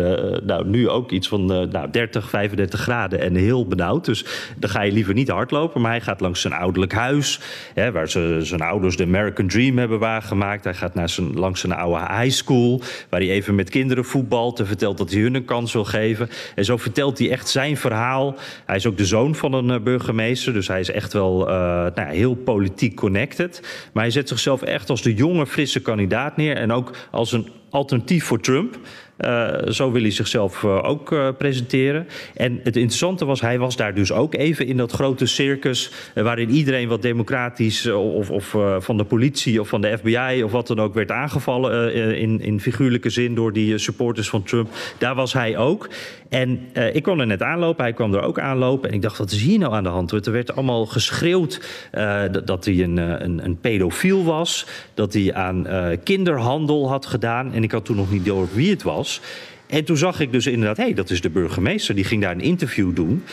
nou, 0.46 0.68
nu 0.68 0.89
ook 0.89 1.12
iets 1.12 1.27
van 1.27 1.46
nou, 1.46 1.91
30, 1.91 2.30
35 2.30 2.80
graden 2.80 3.20
en 3.20 3.36
heel 3.36 3.68
benauwd. 3.68 4.06
Dus 4.06 4.25
dan 4.58 4.70
ga 4.70 4.82
je 4.82 4.91
liever 4.91 5.13
niet 5.13 5.30
hardlopen. 5.30 5.82
Maar 5.82 5.91
hij 5.91 6.01
gaat 6.01 6.22
langs 6.22 6.41
zijn 6.41 6.53
ouderlijk 6.53 6.94
huis, 6.94 7.39
hè, 7.74 7.91
waar 7.91 8.10
ze, 8.10 8.39
zijn 8.41 8.62
ouders 8.62 8.98
de 8.98 9.03
American 9.03 9.48
Dream 9.48 9.77
hebben 9.77 10.00
waargemaakt. 10.00 10.63
Hij 10.63 10.74
gaat 10.74 10.94
naar 10.94 11.10
zijn, 11.10 11.34
langs 11.34 11.60
zijn 11.60 11.74
oude 11.74 12.13
high 12.13 12.36
school, 12.36 12.82
waar 13.10 13.20
hij 13.20 13.30
even 13.30 13.56
met 13.56 13.70
kinderen 13.70 14.06
voetbalt 14.06 14.60
en 14.60 14.68
vertelt 14.68 14.98
dat 14.98 15.12
hij 15.12 15.22
hun 15.22 15.36
een 15.36 15.50
kans 15.51 15.74
wil 15.74 15.86
geven. 15.86 16.29
En 16.55 16.65
zo 16.65 16.77
vertelt 16.77 17.17
hij 17.17 17.31
echt 17.31 17.50
zijn 17.50 17.77
verhaal. 17.77 18.36
Hij 18.65 18.75
is 18.75 18.86
ook 18.86 18.98
de 18.98 19.05
zoon 19.05 19.36
van 19.36 19.53
een 19.53 19.70
eh, 19.70 19.81
burgemeester, 19.84 20.53
dus 20.53 20.67
hij 20.67 20.79
is 20.79 20.91
echt 20.91 21.13
wel 21.13 21.50
eh, 21.50 21.55
nou 21.96 22.13
heel 22.13 22.36
politiek 22.36 22.96
connected. 22.96 23.62
Maar 23.93 24.03
hij 24.03 24.12
zet 24.12 24.27
zichzelf 24.27 24.62
echt 24.62 24.89
als 24.89 25.01
de 25.01 25.13
jonge, 25.13 25.48
frisse 25.48 25.81
kandidaat 25.81 26.38
neer 26.38 26.55
en 26.55 26.72
ook 26.72 26.91
als 27.12 27.31
een 27.31 27.50
alternatief 27.70 28.25
voor 28.25 28.39
Trump. 28.39 28.79
Eh, 29.22 29.72
zo 29.72 29.92
wil 29.92 30.01
hij 30.01 30.12
zichzelf 30.12 30.63
eh, 30.63 30.84
ook 30.84 31.12
eh, 31.12 31.28
presenteren. 31.38 32.08
En 32.36 32.60
het 32.63 32.75
interessante 32.75 33.25
was, 33.25 33.42
hij 33.42 33.60
was 33.60 33.75
daar 33.75 33.94
dus 33.94 34.12
ook 34.12 34.36
even 34.36 34.66
in 34.66 34.78
dat 34.78 34.92
grote 34.92 35.25
circus... 35.25 35.92
waarin 36.13 36.50
iedereen 36.50 36.88
wat 36.88 37.01
democratisch 37.01 37.88
of, 37.88 38.30
of 38.30 38.56
van 38.78 38.98
de 38.98 39.04
politie 39.04 39.62
of 39.62 39.68
van 39.68 39.82
de 39.82 39.98
FBI... 39.98 40.44
of 40.44 40.51
wat 40.51 40.68
dan 40.68 40.80
ook 40.80 40.94
werd 40.94 41.12
aangevallen 41.12 41.94
in, 42.18 42.42
in 42.42 42.60
figuurlijke 42.60 43.10
zin 43.10 43.36
door 43.36 43.54
die 43.54 43.78
supporters 43.78 44.30
van 44.30 44.44
Trump. 44.44 44.70
Daar 44.98 45.16
was 45.16 45.34
hij 45.34 45.58
ook. 45.58 45.90
En 46.32 46.60
uh, 46.74 46.96
ik 46.96 47.04
kwam 47.04 47.20
er 47.20 47.28
net 47.28 47.42
aanlopen, 47.42 47.84
hij 47.84 47.94
kwam 47.94 48.14
er 48.14 48.22
ook 48.22 48.40
aanlopen. 48.40 48.90
En 48.90 48.96
ik 48.96 49.02
dacht, 49.02 49.18
wat 49.18 49.32
is 49.32 49.42
hier 49.42 49.60
nou 49.60 49.74
aan 49.74 49.84
de 49.84 49.90
hand? 49.90 50.12
Er 50.12 50.32
werd 50.32 50.56
allemaal 50.56 50.86
geschreeuwd 50.86 51.62
uh, 51.94 52.24
dat 52.46 52.66
hij 52.66 52.84
een, 52.84 52.98
een, 52.98 53.46
een, 53.46 53.60
pedofiel 53.60 54.24
was. 54.24 54.66
Dat 54.94 55.14
hij 55.14 55.34
aan 55.34 55.68
kinderhandel 56.04 56.90
had 56.90 57.06
gedaan. 57.06 57.54
En 57.54 57.64
ik 57.64 57.72
had 57.72 57.86
toen 57.86 57.96
nog 57.96 58.12
niet 58.12 58.26
door 58.26 58.48
wie 58.54 58.70
het 58.70 58.84
was. 58.84 59.22
En 59.68 59.84
toen 59.84 59.98
zag 59.98 60.20
ik 60.20 60.32
dus 60.32 60.48
inderdaad, 60.48 60.78
hé, 60.78 60.84
hey, 60.84 60.94
dat 60.94 61.10
is 61.10 61.22
de 61.22 61.30
burgemeester. 61.30 61.96
Die 61.96 62.04
ging 62.04 62.22
daar 62.22 62.32
een 62.32 62.42
interview 62.42 62.96
doen. 62.96 63.24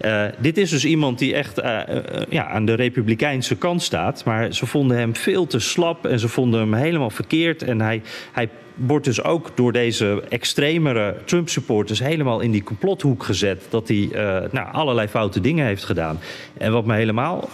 Uh, 0.00 0.24
dit 0.38 0.58
is 0.58 0.70
dus 0.70 0.84
iemand 0.84 1.18
die 1.18 1.34
echt 1.34 1.58
uh, 1.58 1.64
uh, 1.88 2.02
ja, 2.28 2.46
aan 2.48 2.64
de 2.64 2.74
republikeinse 2.74 3.56
kant 3.56 3.82
staat. 3.82 4.24
Maar 4.24 4.54
ze 4.54 4.66
vonden 4.66 4.96
hem 4.96 5.16
veel 5.16 5.46
te 5.46 5.58
slap 5.58 6.06
en 6.06 6.18
ze 6.18 6.28
vonden 6.28 6.60
hem 6.60 6.74
helemaal 6.74 7.10
verkeerd. 7.10 7.62
En 7.62 7.80
hij, 7.80 8.02
hij 8.32 8.48
wordt 8.74 9.04
dus 9.04 9.22
ook 9.22 9.50
door 9.54 9.72
deze 9.72 10.22
extremere 10.28 11.14
Trump-supporters 11.24 11.98
helemaal 11.98 12.40
in 12.40 12.50
die 12.50 12.62
complothoek 12.62 13.22
gezet. 13.22 13.66
Dat 13.70 13.88
hij 13.88 14.08
nou, 14.50 14.72
allerlei 14.72 15.08
foute 15.08 15.40
dingen 15.40 15.66
heeft 15.66 15.84
gedaan. 15.84 16.18
En 16.56 16.72
wat 16.72 16.86
me 16.86 16.94
helemaal 16.94 17.48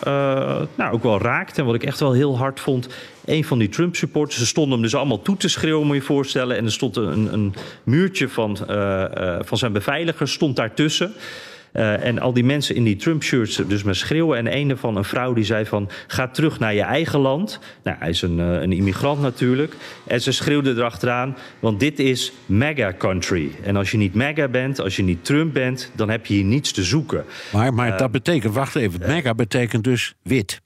nou, 0.74 0.92
ook 0.92 1.02
wel 1.02 1.20
raakt 1.20 1.58
en 1.58 1.64
wat 1.64 1.74
ik 1.74 1.84
echt 1.84 2.00
wel 2.00 2.12
heel 2.12 2.38
hard 2.38 2.60
vond. 2.60 2.88
Een 3.24 3.44
van 3.44 3.58
die 3.58 3.68
Trump-supporters, 3.68 4.38
ze 4.38 4.46
stonden 4.46 4.72
hem 4.72 4.82
dus 4.82 4.94
allemaal 4.94 5.22
toe 5.22 5.36
te 5.36 5.48
schreeuwen, 5.48 5.86
moet 5.86 5.94
je 5.94 6.00
je 6.00 6.06
voorstellen. 6.06 6.56
En 6.56 6.64
er 6.64 6.72
stond 6.72 6.96
een, 6.96 7.32
een 7.32 7.54
muurtje 7.82 8.28
van, 8.28 8.56
van 9.40 9.58
zijn 9.58 9.72
beveiligers 9.72 10.32
stond 10.32 10.56
daartussen. 10.56 11.14
Uh, 11.76 12.04
en 12.04 12.18
al 12.18 12.32
die 12.32 12.44
mensen 12.44 12.74
in 12.74 12.84
die 12.84 12.96
Trump-shirts 12.96 13.56
dus 13.56 13.82
maar 13.82 13.94
schreeuwen. 13.94 14.38
En 14.38 14.56
een 14.56 14.78
van 14.78 14.96
een 14.96 15.04
vrouw 15.04 15.32
die 15.32 15.44
zei 15.44 15.66
van, 15.66 15.88
ga 16.06 16.28
terug 16.28 16.58
naar 16.58 16.74
je 16.74 16.82
eigen 16.82 17.20
land. 17.20 17.58
Nou, 17.82 17.96
hij 18.00 18.08
is 18.08 18.22
een, 18.22 18.38
uh, 18.38 18.60
een 18.60 18.72
immigrant 18.72 19.20
natuurlijk. 19.20 19.76
En 20.06 20.20
ze 20.20 20.32
schreeuwde 20.32 20.70
erachteraan, 20.70 21.36
want 21.60 21.80
dit 21.80 21.98
is 21.98 22.32
MAGA 22.46 22.94
country. 22.98 23.50
En 23.62 23.76
als 23.76 23.90
je 23.90 23.96
niet 23.96 24.14
MAGA 24.14 24.48
bent, 24.48 24.80
als 24.80 24.96
je 24.96 25.02
niet 25.02 25.24
Trump 25.24 25.52
bent, 25.52 25.90
dan 25.94 26.10
heb 26.10 26.26
je 26.26 26.34
hier 26.34 26.44
niets 26.44 26.72
te 26.72 26.82
zoeken. 26.82 27.24
Maar, 27.52 27.74
maar 27.74 27.88
uh, 27.88 27.98
dat 27.98 28.10
betekent, 28.10 28.54
wacht 28.54 28.76
even, 28.76 29.00
MAGA 29.06 29.34
betekent 29.34 29.84
dus 29.84 30.14
wit. 30.22 30.60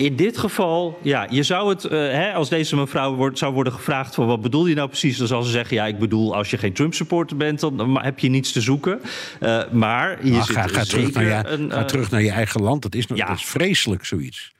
In 0.00 0.16
dit 0.16 0.38
geval, 0.38 0.98
ja, 1.02 1.26
je 1.30 1.42
zou 1.42 1.68
het, 1.68 1.84
uh, 1.84 1.90
hè, 1.90 2.32
als 2.32 2.48
deze 2.48 2.76
mevrouw 2.76 3.14
wordt, 3.14 3.38
zou 3.38 3.52
worden 3.52 3.72
gevraagd 3.72 4.14
van 4.14 4.26
wat 4.26 4.40
bedoel 4.40 4.66
je 4.66 4.74
nou 4.74 4.88
precies, 4.88 5.16
dan 5.16 5.26
zal 5.26 5.42
ze 5.42 5.50
zeggen, 5.50 5.76
ja, 5.76 5.86
ik 5.86 5.98
bedoel, 5.98 6.36
als 6.36 6.50
je 6.50 6.58
geen 6.58 6.72
Trump-supporter 6.72 7.36
bent, 7.36 7.60
dan 7.60 8.02
heb 8.02 8.18
je 8.18 8.28
niets 8.28 8.52
te 8.52 8.60
zoeken. 8.60 9.00
Uh, 9.40 9.62
maar 9.72 10.18
nou, 10.22 10.42
zit 10.44 10.56
ga, 10.56 10.66
ga, 10.66 10.84
terug 10.84 11.12
naar, 11.12 11.24
je, 11.24 11.48
een, 11.48 11.70
ga 11.72 11.84
terug 11.84 12.10
naar 12.10 12.22
je 12.22 12.30
eigen 12.30 12.62
land, 12.62 12.82
dat 12.82 12.94
is, 12.94 13.06
ja. 13.14 13.26
dat 13.26 13.36
is 13.36 13.44
vreselijk 13.44 14.04
zoiets. 14.04 14.52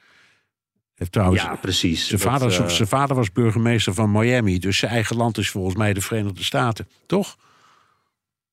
Heeft 0.95 1.13
trouwens, 1.13 1.43
ja, 1.43 1.55
precies. 1.55 2.07
Zijn 2.09 2.21
vader, 2.21 2.59
dat, 2.59 2.73
zijn 2.73 2.89
vader 2.89 3.17
was 3.17 3.33
burgemeester 3.33 3.95
van 3.95 4.13
Miami, 4.13 4.59
dus 4.59 4.79
zijn 4.79 4.93
eigen 4.93 5.17
land 5.17 5.39
is 5.39 5.51
volgens 5.51 5.77
mij 5.77 5.93
de 5.93 6.01
Verenigde 6.01 6.45
Staten, 6.45 6.89
toch? 7.07 7.37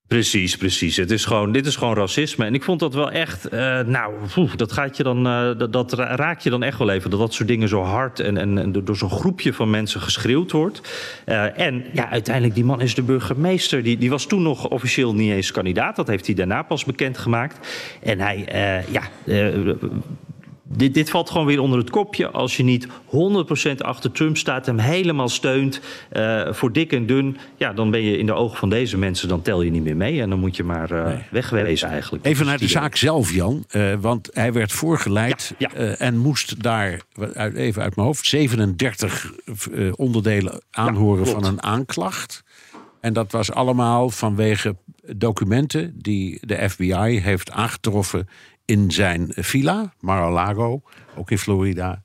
Precies, 0.08 0.56
precies. 0.56 0.96
Het 0.96 1.10
is 1.10 1.24
gewoon, 1.24 1.52
dit 1.52 1.66
is 1.66 1.76
gewoon 1.76 1.94
racisme. 1.94 2.44
En 2.44 2.54
ik 2.54 2.62
vond 2.62 2.80
dat 2.80 2.94
wel 2.94 3.10
echt. 3.10 3.52
Uh, 3.52 3.80
nou, 3.80 4.12
dat, 4.56 4.72
gaat 4.72 4.96
je 4.96 5.02
dan, 5.02 5.26
uh, 5.26 5.70
dat, 5.70 5.92
raakt 5.92 6.42
je 6.42 6.50
dan 6.50 6.62
echt 6.62 6.78
wel 6.78 6.90
even. 6.90 7.10
Dat 7.10 7.18
dat 7.18 7.34
soort 7.34 7.48
dingen 7.48 7.68
zo 7.68 7.82
hard 7.82 8.20
en, 8.20 8.58
en, 8.58 8.72
door 8.72 8.96
zo'n 8.96 9.10
groepje 9.10 9.52
van 9.52 9.70
mensen 9.70 10.00
geschreeuwd 10.00 10.52
wordt. 10.52 10.80
Uh, 11.26 11.58
en 11.58 11.84
ja, 11.92 12.10
uiteindelijk, 12.10 12.54
die 12.54 12.64
man 12.64 12.80
is 12.80 12.94
de 12.94 13.02
burgemeester. 13.02 13.82
Die, 13.82 13.98
die 13.98 14.10
was 14.10 14.26
toen 14.26 14.42
nog 14.42 14.68
officieel 14.68 15.14
niet 15.14 15.32
eens 15.32 15.50
kandidaat. 15.50 15.96
Dat 15.96 16.06
heeft 16.06 16.26
hij 16.26 16.34
daarna 16.34 16.62
pas 16.62 16.84
bekendgemaakt. 16.84 17.68
En 18.02 18.20
hij, 18.20 18.46
ja. 18.90 19.02
Dit, 20.76 20.94
dit, 20.94 21.10
valt 21.10 21.30
gewoon 21.30 21.46
weer 21.46 21.60
onder 21.60 21.78
het 21.78 21.90
kopje. 21.90 22.30
Als 22.30 22.56
je 22.56 22.62
niet 22.62 22.86
100% 22.86 22.90
achter 23.78 24.12
Trump 24.12 24.36
staat, 24.36 24.66
hem 24.66 24.78
helemaal 24.78 25.28
steunt 25.28 25.80
uh, 26.12 26.52
voor 26.52 26.72
dik 26.72 26.92
en 26.92 27.06
dun, 27.06 27.36
ja, 27.56 27.72
dan 27.72 27.90
ben 27.90 28.02
je 28.02 28.18
in 28.18 28.26
de 28.26 28.32
ogen 28.32 28.58
van 28.58 28.70
deze 28.70 28.98
mensen, 28.98 29.28
dan 29.28 29.42
tel 29.42 29.62
je 29.62 29.70
niet 29.70 29.82
meer 29.82 29.96
mee. 29.96 30.20
En 30.20 30.30
dan 30.30 30.38
moet 30.38 30.56
je 30.56 30.64
maar 30.64 30.92
uh, 30.92 31.04
nee. 31.04 31.18
wegwezen 31.30 31.88
eigenlijk. 31.88 32.26
Even 32.26 32.46
naar 32.46 32.58
de 32.58 32.68
zaak 32.68 32.96
zelf, 32.96 33.32
Jan. 33.32 33.64
Uh, 33.72 33.94
want 34.00 34.28
hij 34.32 34.52
werd 34.52 34.72
voorgeleid 34.72 35.54
ja, 35.58 35.70
ja. 35.74 35.80
en 35.80 36.16
moest 36.16 36.62
daar, 36.62 37.00
even 37.54 37.82
uit 37.82 37.96
mijn 37.96 38.06
hoofd, 38.06 38.26
37 38.26 39.32
onderdelen 39.94 40.62
aanhoren 40.70 41.24
ja, 41.24 41.32
van 41.32 41.44
een 41.44 41.62
aanklacht. 41.62 42.44
En 43.00 43.12
dat 43.12 43.32
was 43.32 43.52
allemaal 43.52 44.10
vanwege 44.10 44.76
documenten 45.16 45.92
die 45.96 46.38
de 46.40 46.68
FBI 46.68 47.20
heeft 47.20 47.50
aangetroffen 47.50 48.28
in 48.68 48.90
zijn 48.90 49.32
villa, 49.34 49.92
Mar-a-Lago, 50.00 50.82
ook 51.16 51.30
in 51.30 51.38
Florida. 51.38 52.02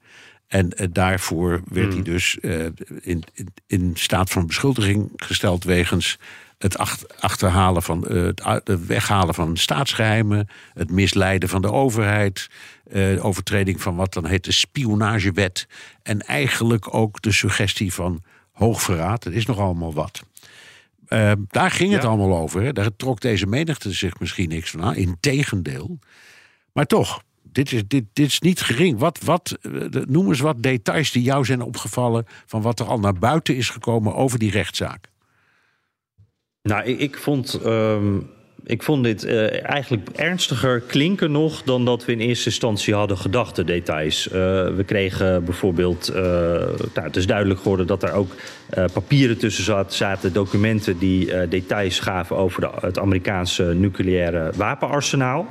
En 0.48 0.72
uh, 0.76 0.88
daarvoor 0.92 1.62
werd 1.66 1.94
hij 1.94 2.02
dus 2.02 2.38
uh, 2.42 2.66
in, 3.02 3.24
in, 3.34 3.54
in, 3.68 3.92
staat 3.94 4.30
van 4.30 4.48
beschuldiging 4.48 5.12
gesteld 5.16 5.64
wegens 5.64 6.20
het 6.58 6.78
ach, 6.78 6.98
achterhalen 7.20 7.84
van 7.84 8.06
uh, 8.10 8.30
het 8.44 8.86
weghalen 8.88 9.34
van 9.34 9.58
staatsgeheimen, 9.58 10.48
het 10.74 10.92
misleiden 10.92 11.50
van 11.50 11.62
de 11.62 11.72
overheid, 11.72 12.50
overtreding 13.20 13.82
van 13.82 13.96
wat 13.96 14.14
dan 14.14 14.26
heet 14.26 14.44
de 14.44 14.52
spionagewet 14.52 15.68
en 16.04 16.22
eigenlijk 16.22 16.94
ook 16.94 17.22
de 17.22 17.32
suggestie 17.32 17.94
van 17.94 18.24
hoogverraad. 18.52 19.24
Het 19.24 19.34
is 19.34 19.46
nog 19.46 19.60
allemaal 19.60 19.94
wat. 19.94 20.24
daar 21.48 21.72
ging 21.72 21.90
ja. 21.90 21.96
het 21.96 22.06
allemaal 22.06 22.38
over. 22.38 22.62
Hè. 22.62 22.74
Daar 22.74 22.96
trok 22.96 23.22
deze 23.22 23.46
menigte 23.48 23.92
zich 23.92 24.20
misschien 24.20 24.50
niks 24.50 24.70
van 24.70 24.84
aan. 24.84 24.96
Integendeel. 24.96 26.00
Maar 26.74 26.86
toch, 26.86 27.24
dit 27.44 27.72
is, 27.72 27.84
dit, 27.88 28.04
dit 28.14 28.28
is 28.28 28.40
niet 28.40 28.62
gering. 28.62 29.00
Wat, 29.00 29.20
wat, 29.24 29.58
noem 30.08 30.28
eens 30.28 30.40
wat 30.40 30.64
details 30.64 31.12
die 31.12 31.24
jou 31.24 31.46
zijn 31.46 31.62
opgevallen... 31.62 32.26
van 32.46 32.62
wat 32.62 32.80
er 32.80 32.86
al 32.86 33.00
naar 33.00 33.20
buiten 33.20 33.56
is 33.56 33.70
gekomen 33.70 34.16
over 34.16 34.40
die 34.40 34.52
rechtszaak. 34.52 35.12
Nou, 36.62 36.84
ik, 36.84 37.00
ik 37.00 37.18
vond... 37.18 37.60
Um, 37.66 38.30
ik 38.66 38.84
vond 38.84 39.04
dit 39.04 39.24
uh, 39.24 39.70
eigenlijk 39.70 40.10
ernstiger 40.10 40.80
klinken 40.80 41.32
nog 41.32 41.64
dan 41.64 41.86
dat 41.86 42.06
we 42.06 42.12
in 42.12 42.20
eerste 42.20 42.50
instantie 42.50 42.94
hadden 42.94 43.18
gedacht, 43.18 43.56
de 43.56 43.64
details. 43.64 44.28
Uh, 44.28 44.34
we 44.76 44.84
kregen 44.86 45.46
bijvoorbeeld, 45.46 46.12
nou, 46.14 47.02
het 47.04 47.16
is 47.16 47.28
duidelijk 47.28 47.60
geworden 47.60 47.88
dat 47.88 48.04
er 48.04 48.12
ook 48.12 48.32
papieren 48.94 49.38
tussen 49.38 49.64
zat, 49.64 49.94
zaten, 49.94 50.34
documenten 50.34 50.98
die 50.98 51.48
details 51.48 52.00
gaven 52.00 52.38
over 52.38 52.62
de, 52.62 52.70
het 52.82 53.00
Amerikaanse 53.00 53.64
nucleaire 53.64 54.52
wapenarsenaal. 54.56 55.48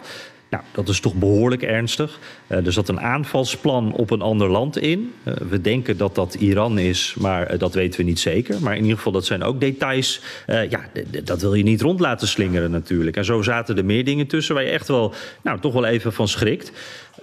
Nou, 0.53 0.65
dat 0.73 0.89
is 0.89 1.01
toch 1.01 1.15
behoorlijk 1.15 1.63
ernstig. 1.63 2.19
Uh, 2.49 2.67
er 2.67 2.73
zat 2.73 2.89
een 2.89 3.01
aanvalsplan 3.01 3.93
op 3.93 4.11
een 4.11 4.21
ander 4.21 4.49
land 4.49 4.79
in. 4.79 5.13
Uh, 5.25 5.35
we 5.35 5.61
denken 5.61 5.97
dat 5.97 6.15
dat 6.15 6.35
Iran 6.35 6.79
is, 6.79 7.15
maar 7.19 7.53
uh, 7.53 7.59
dat 7.59 7.75
weten 7.75 8.01
we 8.01 8.07
niet 8.07 8.21
zeker. 8.21 8.63
Maar 8.63 8.77
in 8.77 8.83
ieder 8.83 8.97
geval, 8.97 9.13
dat 9.13 9.25
zijn 9.25 9.43
ook 9.43 9.61
details. 9.61 10.21
ja, 10.47 10.81
dat 11.25 11.41
wil 11.41 11.55
je 11.55 11.63
niet 11.63 11.81
rond 11.81 12.01
laten 12.01 12.29
slingeren 12.29 12.71
natuurlijk. 12.71 13.17
En 13.17 13.25
zo 13.25 13.43
zaten 13.43 13.77
er 13.77 13.85
meer 13.85 14.05
dingen 14.05 14.27
tussen 14.27 14.55
waar 14.55 14.65
je 14.65 14.71
echt 14.71 14.89
wel, 14.89 15.15
nou, 15.43 15.61
toch 15.61 15.73
wel 15.73 15.85
even 15.85 16.13
van 16.13 16.29
schrikt. 16.29 16.73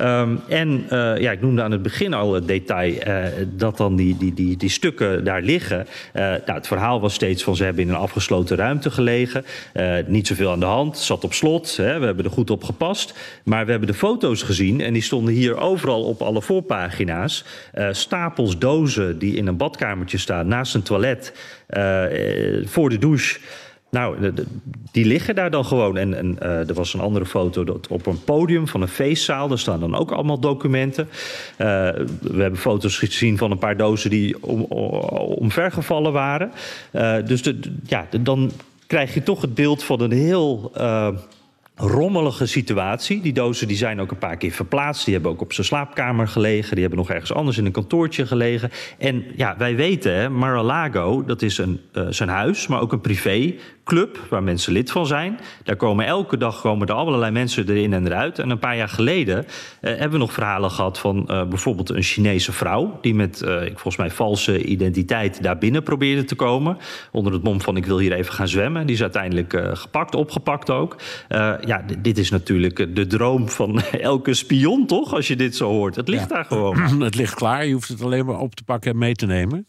Um, 0.02 0.42
en 0.48 0.84
uh, 0.84 1.18
ja, 1.18 1.32
ik 1.32 1.42
noemde 1.42 1.62
aan 1.62 1.72
het 1.72 1.82
begin 1.82 2.14
al 2.14 2.34
het 2.34 2.48
detail 2.48 2.94
uh, 3.08 3.26
dat 3.56 3.78
dan 3.78 3.96
die, 3.96 4.18
die, 4.18 4.34
die, 4.34 4.58
die 4.58 4.70
stukken 4.70 5.24
daar 5.24 5.42
liggen. 5.42 5.88
Uh, 6.14 6.22
nou, 6.24 6.42
het 6.46 6.68
verhaal 6.68 7.02
was 7.02 7.14
steeds 7.14 7.44
van 7.44 7.56
ze 7.56 7.64
hebben 7.64 7.84
in 7.84 7.90
een 7.90 7.96
afgesloten 7.96 8.58
ruimte 8.58 8.92
gelegen. 8.92 9.46
niet 10.06 10.28
zoveel 10.28 10.52
aan 10.52 10.60
de 10.60 10.66
hand, 10.66 10.98
zat 10.98 11.24
op 11.24 11.34
slot. 11.34 11.78
Hè, 11.78 12.00
we 12.00 12.06
hebben 12.06 12.26
er 12.26 12.32
goed 12.32 12.50
op 12.50 12.64
gepast. 12.64 13.14
Maar 13.44 13.66
we 13.66 13.72
hebben 13.72 13.90
de 13.90 13.96
foto's 13.96 14.42
gezien 14.42 14.82
en 14.82 14.94
die 14.94 15.02
stonden 15.02 15.34
hier 15.34 15.58
overal 15.58 16.04
op 16.04 16.22
alle 16.22 16.42
voorpagina's. 16.42 17.46
stapels 17.92 18.58
dozen 18.58 19.20
die 19.20 19.36
in 19.36 19.48
een 19.48 19.58
badkamertje 19.58 20.18
staan 20.18 20.48
naast 20.48 20.76
een 20.76 20.84
toilet 20.84 21.34
voor 22.66 22.90
de 22.90 22.98
douche. 22.98 23.40
Nou, 23.92 24.34
die 24.92 25.06
liggen 25.06 25.36
daar 25.36 25.52
dan 25.52 25.66
gewoon. 25.66 25.98
En, 25.98 26.38
uh, 26.42 26.70
er 26.70 26.74
was 26.74 26.94
een 26.94 27.00
andere 27.00 27.26
foto 27.26 27.64
dat 27.64 27.88
op 27.88 28.06
een 28.06 28.24
podium 28.24 28.68
van 28.68 28.82
een 28.82 28.88
feestzaal. 28.88 29.48
Daar 29.48 29.60
staan 29.60 29.80
dan 29.80 29.96
ook 29.96 30.12
allemaal 30.12 30.40
documenten. 30.40 31.08
Uh, 31.08 31.68
we 32.22 32.42
hebben 32.42 32.60
foto's 32.60 32.98
gezien 32.98 33.38
van 33.38 33.52
een 33.52 33.58
paar 33.58 33.78
dozen 33.78 34.10
die 34.10 34.44
om, 34.44 34.62
omvergevallen 34.62 36.12
waren. 36.12 36.52
Uh, 36.92 37.16
dus 37.26 37.42
de, 37.42 37.60
ja, 37.84 38.08
dan 38.22 38.52
krijg 38.88 39.14
je 39.14 39.24
toch 39.24 39.42
het 39.42 39.54
beeld 39.54 39.84
van 39.84 40.02
een 40.02 40.12
heel 40.12 40.72
rommelige 41.80 42.46
situatie. 42.46 43.22
Die 43.22 43.34
dozen 43.34 43.68
die 43.68 43.78
zijn 43.78 44.02
ook 44.02 44.12
een 44.12 44.18
paar 44.18 44.38
keer 44.38 44.52
verplaatst. 44.52 45.06
Die 45.06 45.14
hebben 45.14 45.32
ook 45.32 45.42
op 45.42 45.54
zijn 45.54 45.68
slaapkamer 45.68 46.28
gelegen. 46.28 46.72
Die 46.72 46.80
hebben 46.80 47.00
nog 47.00 47.10
ergens 47.10 47.34
anders 47.34 47.58
in 47.58 47.66
een 47.66 47.72
kantoortje 47.72 48.26
gelegen. 48.26 48.72
En 48.98 49.26
ja, 49.36 49.56
wij 49.58 49.76
weten, 49.76 50.34
Mar-a-Lago, 50.34 51.24
dat 51.26 51.42
is 51.42 51.58
een, 51.58 51.80
uh, 51.94 52.08
zijn 52.10 52.30
huis, 52.30 52.68
maar 52.68 52.82
ook 52.82 52.92
een 52.92 53.02
privéclub 53.02 54.20
waar 54.30 54.44
mensen 54.44 54.74
lid 54.74 54.92
van 54.92 55.06
zijn. 55.06 55.40
Daar 55.64 55.76
komen 55.76 56.06
elke 56.06 56.38
dag 56.38 56.62
komen 56.62 56.88
er 56.88 56.94
allerlei 56.94 57.32
mensen 57.32 57.70
erin 57.70 57.94
en 57.94 58.06
eruit. 58.06 58.40
En 58.40 58.50
een 58.50 58.60
paar 58.60 58.78
jaar 58.78 58.90
geleden 58.90 59.38
uh, 59.38 59.46
hebben 59.82 60.12
we 60.12 60.18
nog 60.18 60.34
verhalen 60.34 60.72
gehad 60.72 61.00
van 61.00 61.28
uh, 61.28 61.48
bijvoorbeeld 61.48 61.90
een 61.90 62.04
Chinese 62.04 62.52
vrouw... 62.52 62.98
die 63.02 63.16
met, 63.16 63.44
volgens 63.66 63.98
mij, 63.98 64.10
valse 64.10 64.64
identiteit 64.64 65.44
daar 65.44 65.58
binnen 65.58 65.84
probeerde 65.84 66.24
te 66.24 66.36
komen. 66.36 66.78
Onder 67.12 67.34
het 67.34 67.44
mom 67.44 67.62
van 67.62 67.78
ik 67.78 67.86
wil 67.86 68.00
hier 68.00 68.14
even 68.14 68.34
gaan 68.34 68.48
zwemmen. 68.48 68.86
Die 68.86 68.96
is 68.96 69.02
uiteindelijk 69.02 69.62
gepakt, 69.74 70.16
opgepakt 70.16 70.70
ook 70.70 70.96
ja, 71.70 71.86
dit 72.02 72.18
is 72.18 72.30
natuurlijk 72.30 72.96
de 72.96 73.08
droom 73.08 73.50
van 73.50 73.82
elke 74.12 74.34
spion, 74.34 74.86
toch? 74.86 75.14
Als 75.14 75.28
je 75.28 75.36
dit 75.36 75.56
zo 75.56 75.70
hoort. 75.70 75.96
Het 75.96 76.08
ligt 76.08 76.30
ja. 76.30 76.36
daar 76.36 76.46
gewoon. 76.46 77.02
Het 77.10 77.16
ligt 77.16 77.34
klaar, 77.34 77.66
je 77.66 77.74
hoeft 77.74 77.88
het 77.88 78.02
alleen 78.02 78.26
maar 78.26 78.40
op 78.40 78.56
te 78.56 78.64
pakken 78.64 78.92
en 78.92 78.98
mee 78.98 79.14
te 79.16 79.26
nemen. 79.26 79.68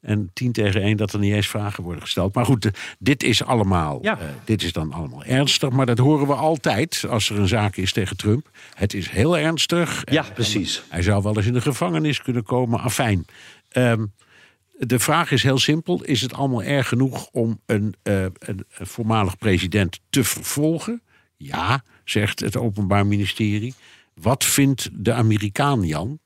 En 0.00 0.30
tien 0.32 0.52
tegen 0.52 0.82
één 0.82 0.96
dat 0.96 1.12
er 1.12 1.18
niet 1.18 1.32
eens 1.32 1.48
vragen 1.48 1.82
worden 1.82 2.02
gesteld. 2.02 2.34
Maar 2.34 2.44
goed, 2.44 2.64
eh, 2.64 2.72
dit 2.98 3.22
is 3.22 3.44
allemaal. 3.44 3.98
Ja. 4.02 4.18
eh, 4.18 4.24
dit 4.44 4.62
is 4.62 4.72
dan 4.72 4.92
allemaal 4.92 5.24
ernstig. 5.24 5.70
Maar 5.70 5.86
dat 5.86 5.98
horen 5.98 6.26
we 6.26 6.34
altijd 6.34 7.04
als 7.08 7.30
er 7.30 7.38
een 7.38 7.48
zaak 7.48 7.76
is 7.76 7.92
tegen 7.92 8.16
Trump. 8.16 8.50
Het 8.74 8.94
is 8.94 9.10
heel 9.10 9.38
ernstig. 9.38 10.02
Ja, 10.04 10.24
En- 10.24 10.32
precies. 10.32 10.82
Hij 10.88 11.02
zou 11.02 11.22
wel 11.22 11.36
eens 11.36 11.46
in 11.46 11.52
de 11.52 11.60
gevangenis 11.60 12.22
kunnen 12.22 12.42
komen. 12.42 12.80
Afijn. 12.80 13.24
Ehm, 13.68 14.06
de 14.78 14.98
vraag 14.98 15.30
is 15.30 15.42
heel 15.42 15.58
simpel. 15.58 16.02
Is 16.02 16.20
het 16.20 16.34
allemaal 16.34 16.62
erg 16.62 16.88
genoeg 16.88 17.28
om 17.32 17.60
een, 17.66 17.94
eh, 18.02 18.22
een, 18.22 18.32
een 18.38 18.86
voormalig 18.86 19.38
president 19.38 20.00
te 20.10 20.24
vervolgen? 20.24 21.02
Ja, 21.42 21.82
zegt 22.04 22.40
het 22.40 22.56
Openbaar 22.56 23.06
Ministerie. 23.06 23.74
Wat 24.14 24.44
vindt 24.44 24.88
de 24.92 25.12
Amerikaan, 25.12 25.82
Jan? 25.82 26.18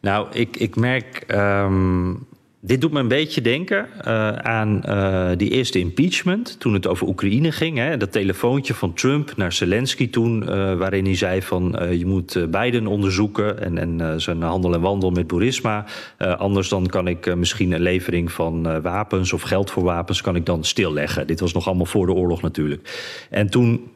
Nou, 0.00 0.32
ik, 0.32 0.56
ik 0.56 0.76
merk. 0.76 1.16
ehm, 1.16 2.14
dit 2.64 2.80
doet 2.80 2.92
me 2.92 3.00
een 3.00 3.08
beetje 3.08 3.40
denken 3.40 3.86
eh, 4.00 4.28
aan 4.32 4.82
eh, 4.82 5.30
die 5.36 5.50
eerste 5.50 5.78
impeachment. 5.78 6.60
Toen 6.60 6.74
het 6.74 6.86
over 6.86 7.06
Oekraïne 7.06 7.52
ging. 7.52 7.78
Hè, 7.78 7.96
dat 7.96 8.12
telefoontje 8.12 8.74
van 8.74 8.94
Trump 8.94 9.36
naar 9.36 9.52
Zelensky 9.52 10.10
toen. 10.10 10.48
eh, 10.48 10.74
waarin 10.74 11.04
hij 11.04 11.16
zei: 11.16 11.42
van 11.42 11.78
je 11.98 12.06
moet 12.06 12.50
Biden 12.50 12.86
onderzoeken. 12.86 13.60
En, 13.62 13.78
en 13.78 14.20
zijn 14.20 14.42
handel 14.42 14.74
en 14.74 14.80
wandel 14.80 15.10
met 15.10 15.26
Burisma. 15.26 15.84
Anders 16.18 16.68
dan 16.68 16.86
kan 16.86 17.08
ik 17.08 17.34
misschien 17.34 17.72
een 17.72 17.80
levering 17.80 18.32
van 18.32 18.82
wapens 18.82 19.32
of 19.32 19.42
geld 19.42 19.70
voor 19.70 19.82
wapens. 19.82 20.20
kan 20.20 20.36
ik 20.36 20.46
dan 20.46 20.64
stilleggen. 20.64 21.26
Dit 21.26 21.40
was 21.40 21.52
nog 21.52 21.66
allemaal 21.66 21.86
voor 21.86 22.06
de 22.06 22.12
oorlog 22.12 22.42
natuurlijk. 22.42 22.90
En 23.30 23.50
toen. 23.50 23.91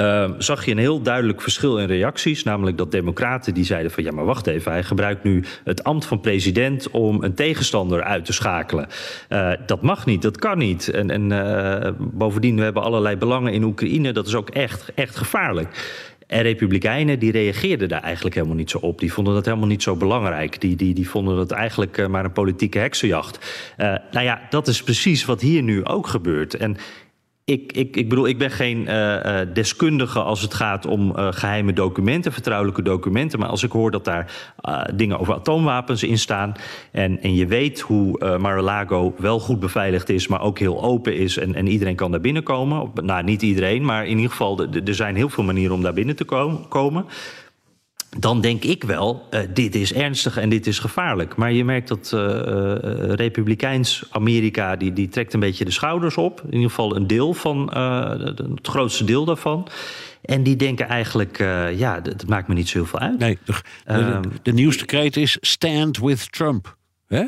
Uh, 0.00 0.30
zag 0.38 0.64
je 0.64 0.70
een 0.70 0.78
heel 0.78 1.02
duidelijk 1.02 1.40
verschil 1.42 1.78
in 1.78 1.86
reacties. 1.86 2.42
Namelijk 2.42 2.78
dat 2.78 2.90
democraten 2.90 3.54
die 3.54 3.64
zeiden 3.64 3.90
van... 3.90 4.04
ja, 4.04 4.12
maar 4.12 4.24
wacht 4.24 4.46
even, 4.46 4.72
hij 4.72 4.82
gebruikt 4.82 5.24
nu 5.24 5.44
het 5.64 5.84
ambt 5.84 6.04
van 6.04 6.20
president... 6.20 6.90
om 6.90 7.22
een 7.22 7.34
tegenstander 7.34 8.02
uit 8.02 8.24
te 8.24 8.32
schakelen. 8.32 8.86
Uh, 9.28 9.52
dat 9.66 9.82
mag 9.82 10.06
niet, 10.06 10.22
dat 10.22 10.38
kan 10.38 10.58
niet. 10.58 10.88
En, 10.88 11.10
en 11.10 11.30
uh, 11.30 11.90
bovendien, 11.98 12.56
we 12.56 12.62
hebben 12.62 12.82
allerlei 12.82 13.16
belangen 13.16 13.52
in 13.52 13.62
Oekraïne. 13.62 14.12
Dat 14.12 14.26
is 14.26 14.34
ook 14.34 14.50
echt, 14.50 14.92
echt 14.94 15.16
gevaarlijk. 15.16 16.02
En 16.26 16.42
republikeinen 16.42 17.18
die 17.18 17.32
reageerden 17.32 17.88
daar 17.88 18.02
eigenlijk 18.02 18.34
helemaal 18.34 18.56
niet 18.56 18.70
zo 18.70 18.78
op. 18.78 18.98
Die 18.98 19.12
vonden 19.12 19.34
dat 19.34 19.44
helemaal 19.44 19.66
niet 19.66 19.82
zo 19.82 19.96
belangrijk. 19.96 20.60
Die, 20.60 20.76
die, 20.76 20.94
die 20.94 21.08
vonden 21.08 21.36
dat 21.36 21.50
eigenlijk 21.50 21.98
uh, 21.98 22.06
maar 22.06 22.24
een 22.24 22.32
politieke 22.32 22.78
heksenjacht. 22.78 23.64
Nou 24.10 24.24
ja, 24.24 24.40
dat 24.50 24.68
is 24.68 24.82
precies 24.82 25.24
wat 25.24 25.40
hier 25.40 25.62
nu 25.62 25.84
ook 25.84 26.06
gebeurt. 26.06 26.54
En 26.56 26.76
ik, 27.44 27.72
ik, 27.72 27.96
ik 27.96 28.08
bedoel, 28.08 28.26
ik 28.26 28.38
ben 28.38 28.50
geen 28.50 28.78
uh, 28.78 29.14
uh, 29.14 29.40
deskundige 29.52 30.20
als 30.22 30.40
het 30.40 30.54
gaat 30.54 30.86
om 30.86 31.10
uh, 31.16 31.28
geheime 31.30 31.72
documenten, 31.72 32.32
vertrouwelijke 32.32 32.82
documenten. 32.82 33.38
Maar 33.38 33.48
als 33.48 33.62
ik 33.62 33.72
hoor 33.72 33.90
dat 33.90 34.04
daar 34.04 34.52
dingen 34.94 35.18
over 35.18 35.34
atoomwapens 35.34 36.02
in 36.02 36.18
staan. 36.18 36.52
En, 36.92 37.22
en 37.22 37.34
je 37.34 37.46
weet 37.46 37.80
hoe 37.80 38.38
Mar-a-Lago 38.38 39.14
wel 39.18 39.40
goed 39.40 39.60
beveiligd 39.60 40.08
is, 40.08 40.28
maar 40.28 40.40
ook 40.40 40.58
heel 40.58 40.82
open 40.82 41.16
is. 41.16 41.38
En, 41.38 41.54
en 41.54 41.66
iedereen 41.66 41.96
kan 41.96 42.10
daar 42.10 42.20
binnenkomen. 42.20 42.90
Nou, 43.02 43.24
niet 43.24 43.42
iedereen, 43.42 43.84
maar 43.84 44.04
in 44.06 44.16
ieder 44.16 44.30
geval, 44.30 44.66
er 44.84 44.94
zijn 44.94 45.16
heel 45.16 45.28
veel 45.28 45.44
manieren 45.44 45.74
om 45.74 45.82
daar 45.82 45.92
binnen 45.92 46.16
te 46.16 46.24
komen 46.68 47.06
dan 48.18 48.40
denk 48.40 48.64
ik 48.64 48.84
wel, 48.84 49.28
uh, 49.30 49.40
dit 49.54 49.74
is 49.74 49.92
ernstig 49.92 50.36
en 50.36 50.48
dit 50.48 50.66
is 50.66 50.78
gevaarlijk. 50.78 51.36
Maar 51.36 51.52
je 51.52 51.64
merkt 51.64 51.88
dat 51.88 52.12
uh, 52.14 52.20
uh, 52.20 52.74
republikeins 53.14 54.04
Amerika, 54.10 54.76
die, 54.76 54.92
die 54.92 55.08
trekt 55.08 55.32
een 55.34 55.40
beetje 55.40 55.64
de 55.64 55.70
schouders 55.70 56.16
op. 56.16 56.40
In 56.40 56.52
ieder 56.52 56.68
geval 56.68 56.96
een 56.96 57.06
deel 57.06 57.34
van, 57.34 57.74
het 57.74 58.68
grootste 58.68 59.04
deel 59.04 59.24
daarvan. 59.24 59.68
En 60.22 60.42
die 60.42 60.56
denken 60.56 60.88
eigenlijk, 60.88 61.38
ja, 61.76 62.00
dat 62.00 62.26
maakt 62.26 62.48
me 62.48 62.54
niet 62.54 62.68
zo 62.68 62.78
heel 62.78 62.86
veel 62.86 62.98
uit. 62.98 63.18
Nee, 63.18 63.38
de, 63.44 63.52
de, 63.84 63.94
de, 63.94 64.20
de 64.42 64.52
nieuwste 64.52 64.84
kreet 64.84 65.16
is 65.16 65.38
stand 65.40 65.98
with 65.98 66.32
Trump. 66.32 66.76
Hè? 67.06 67.24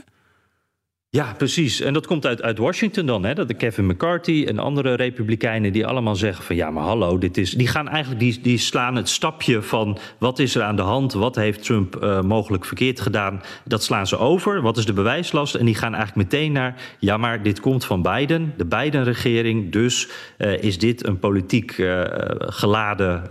Ja, 1.10 1.34
precies. 1.38 1.80
En 1.80 1.92
dat 1.92 2.06
komt 2.06 2.26
uit, 2.26 2.42
uit 2.42 2.58
Washington 2.58 3.06
dan. 3.06 3.24
Hè? 3.24 3.34
Dat 3.34 3.48
de 3.48 3.54
Kevin 3.54 3.86
McCarthy 3.86 4.44
en 4.48 4.58
andere 4.58 4.94
republikeinen 4.94 5.72
die 5.72 5.86
allemaal 5.86 6.16
zeggen 6.16 6.44
van 6.44 6.56
ja, 6.56 6.70
maar 6.70 6.82
hallo, 6.82 7.18
dit 7.18 7.36
is. 7.36 7.50
Die 7.50 7.66
gaan 7.66 7.88
eigenlijk 7.88 8.20
die, 8.20 8.40
die 8.40 8.58
slaan 8.58 8.96
het 8.96 9.08
stapje 9.08 9.62
van 9.62 9.98
wat 10.18 10.38
is 10.38 10.54
er 10.54 10.62
aan 10.62 10.76
de 10.76 10.82
hand, 10.82 11.12
wat 11.12 11.36
heeft 11.36 11.64
Trump 11.64 12.02
uh, 12.02 12.20
mogelijk 12.20 12.64
verkeerd 12.64 13.00
gedaan. 13.00 13.42
Dat 13.64 13.82
slaan 13.82 14.06
ze 14.06 14.18
over. 14.18 14.62
Wat 14.62 14.76
is 14.76 14.86
de 14.86 14.92
bewijslast? 14.92 15.54
En 15.54 15.64
die 15.64 15.74
gaan 15.74 15.94
eigenlijk 15.94 16.30
meteen 16.30 16.52
naar 16.52 16.96
ja, 16.98 17.16
maar 17.16 17.42
dit 17.42 17.60
komt 17.60 17.84
van 17.84 18.02
Biden, 18.02 18.54
de 18.56 18.66
Biden-regering. 18.66 19.72
Dus 19.72 20.08
uh, 20.38 20.62
is 20.62 20.78
dit 20.78 21.06
een 21.06 21.18
politiek 21.18 21.78
uh, 21.78 22.02
geladen 22.38 23.24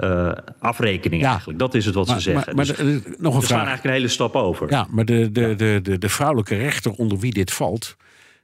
afrekening 0.60 1.22
ja. 1.22 1.30
eigenlijk. 1.30 1.60
Dat 1.60 1.74
is 1.74 1.86
het 1.86 1.96
wat 1.96 2.08
maar, 2.08 2.16
ze 2.16 2.22
zeggen. 2.22 2.56
Maar, 2.56 2.66
maar 2.66 2.76
dus, 2.76 3.04
de, 3.04 3.16
nog 3.18 3.34
een 3.34 3.40
we 3.40 3.46
vraag. 3.46 3.46
slaan 3.46 3.58
eigenlijk 3.58 3.84
een 3.84 3.94
hele 3.94 4.08
stap 4.08 4.36
over. 4.36 4.72
Ja, 4.72 4.88
maar 4.90 5.06
de, 5.06 5.32
de, 5.32 5.56
de, 5.56 5.80
de, 5.84 5.98
de 5.98 6.10
vrouwelijke 6.10 6.56
rechter 6.56 6.92
onder 6.92 7.20
wie 7.20 7.34
dit 7.34 7.54
valt 7.54 7.65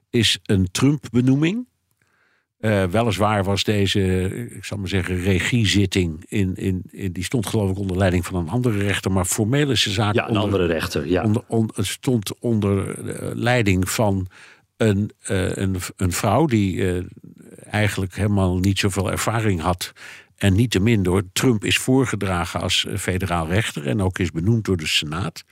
is 0.09 0.39
een 0.43 0.71
Trump-benoeming. 0.71 1.69
Uh, 2.59 2.83
weliswaar 2.83 3.43
was 3.43 3.63
deze, 3.63 3.99
ik 4.55 4.65
zal 4.65 4.77
maar 4.77 4.87
zeggen, 4.87 5.21
regiezitting... 5.21 6.25
In, 6.27 6.55
in, 6.55 6.81
in, 6.91 7.11
die 7.11 7.23
stond 7.23 7.45
geloof 7.45 7.69
ik 7.69 7.77
onder 7.77 7.97
leiding 7.97 8.25
van 8.25 8.35
een 8.35 8.49
andere 8.49 8.77
rechter... 8.77 9.11
maar 9.11 9.25
formeel 9.25 9.69
is 9.69 9.83
de 9.83 9.89
zaak... 9.89 10.13
Ja, 10.13 10.21
een 10.21 10.27
onder, 10.27 10.43
andere 10.43 10.65
rechter, 10.65 11.07
ja. 11.07 11.25
Onder, 11.47 11.85
stond 11.85 12.39
onder 12.39 12.95
leiding 13.35 13.89
van 13.89 14.27
een, 14.77 15.11
uh, 15.29 15.55
een, 15.55 15.75
een 15.95 16.11
vrouw... 16.11 16.45
die 16.45 16.75
uh, 16.75 17.03
eigenlijk 17.63 18.15
helemaal 18.15 18.57
niet 18.57 18.79
zoveel 18.79 19.11
ervaring 19.11 19.61
had... 19.61 19.93
en 20.35 20.55
niettemin 20.55 21.03
door 21.03 21.23
Trump 21.33 21.65
is 21.65 21.77
voorgedragen 21.77 22.61
als 22.61 22.85
federaal 22.97 23.47
rechter... 23.47 23.87
en 23.87 24.01
ook 24.01 24.19
is 24.19 24.31
benoemd 24.31 24.65
door 24.65 24.77
de 24.77 24.87
Senaat 24.87 25.43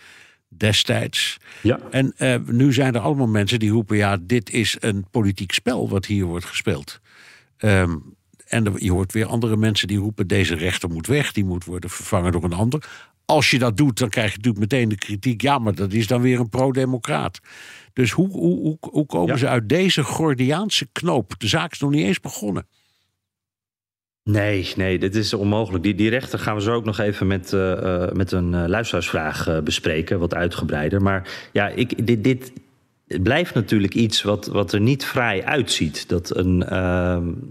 destijds. 0.49 1.37
Ja. 1.61 1.79
En 1.91 2.13
uh, 2.17 2.35
nu 2.45 2.73
zijn 2.73 2.95
er 2.95 3.01
allemaal 3.01 3.27
mensen 3.27 3.59
die 3.59 3.71
roepen: 3.71 3.97
ja, 3.97 4.17
dit 4.21 4.49
is 4.49 4.77
een 4.79 5.05
politiek 5.11 5.51
spel 5.51 5.89
wat 5.89 6.05
hier 6.05 6.25
wordt 6.25 6.45
gespeeld. 6.45 6.99
Um, 7.57 8.17
en 8.47 8.73
je 8.75 8.91
hoort 8.91 9.13
weer 9.13 9.25
andere 9.25 9.57
mensen 9.57 9.87
die 9.87 9.97
roepen: 9.97 10.27
deze 10.27 10.55
rechter 10.55 10.89
moet 10.89 11.07
weg, 11.07 11.31
die 11.31 11.45
moet 11.45 11.65
worden 11.65 11.89
vervangen 11.89 12.31
door 12.31 12.43
een 12.43 12.53
ander. 12.53 12.83
Als 13.25 13.49
je 13.51 13.59
dat 13.59 13.77
doet, 13.77 13.97
dan 13.97 14.09
krijg 14.09 14.31
je 14.31 14.37
natuurlijk 14.37 14.71
meteen 14.71 14.89
de 14.89 14.97
kritiek: 14.97 15.41
ja, 15.41 15.59
maar 15.59 15.75
dat 15.75 15.93
is 15.93 16.07
dan 16.07 16.21
weer 16.21 16.39
een 16.39 16.49
pro-democraat. 16.49 17.39
Dus 17.93 18.11
hoe, 18.11 18.29
hoe, 18.29 18.59
hoe, 18.59 18.77
hoe 18.79 19.05
komen 19.05 19.33
ja. 19.33 19.37
ze 19.37 19.47
uit 19.47 19.69
deze 19.69 20.03
Gordiaanse 20.03 20.87
knoop? 20.91 21.33
De 21.37 21.47
zaak 21.47 21.71
is 21.71 21.79
nog 21.79 21.91
niet 21.91 22.05
eens 22.05 22.19
begonnen. 22.19 22.67
Nee, 24.31 24.71
nee, 24.75 24.99
dit 24.99 25.15
is 25.15 25.33
onmogelijk. 25.33 25.83
Die, 25.83 25.95
die 25.95 26.09
rechter 26.09 26.39
gaan 26.39 26.55
we 26.55 26.61
zo 26.61 26.73
ook 26.73 26.85
nog 26.85 26.99
even 26.99 27.27
met, 27.27 27.51
uh, 27.51 28.07
met 28.13 28.31
een 28.31 28.53
uh, 28.53 28.63
luisteraarsvraag 28.67 29.63
bespreken, 29.63 30.19
wat 30.19 30.35
uitgebreider. 30.35 31.01
Maar 31.01 31.49
ja, 31.51 31.67
ik, 31.67 32.07
dit, 32.07 32.23
dit 32.23 32.51
blijft 33.23 33.53
natuurlijk 33.53 33.93
iets 33.93 34.21
wat, 34.21 34.45
wat 34.45 34.71
er 34.71 34.79
niet 34.79 35.05
vrij 35.05 35.45
uitziet. 35.45 36.09
Dat 36.09 36.35
een, 36.35 36.65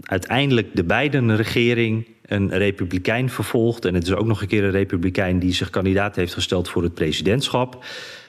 uiteindelijk 0.03 0.67
de 0.75 0.83
Biden-regering 0.83 2.07
een 2.25 2.49
republikein 2.49 3.29
vervolgt. 3.29 3.85
En 3.85 3.93
het 3.93 4.03
is 4.03 4.13
ook 4.13 4.27
nog 4.27 4.41
een 4.41 4.47
keer 4.47 4.63
een 4.63 4.71
republikein 4.71 5.39
die 5.39 5.53
zich 5.53 5.69
kandidaat 5.69 6.15
heeft 6.15 6.33
gesteld 6.33 6.69
voor 6.69 6.83
het 6.83 6.93
presidentschap. 6.93 7.85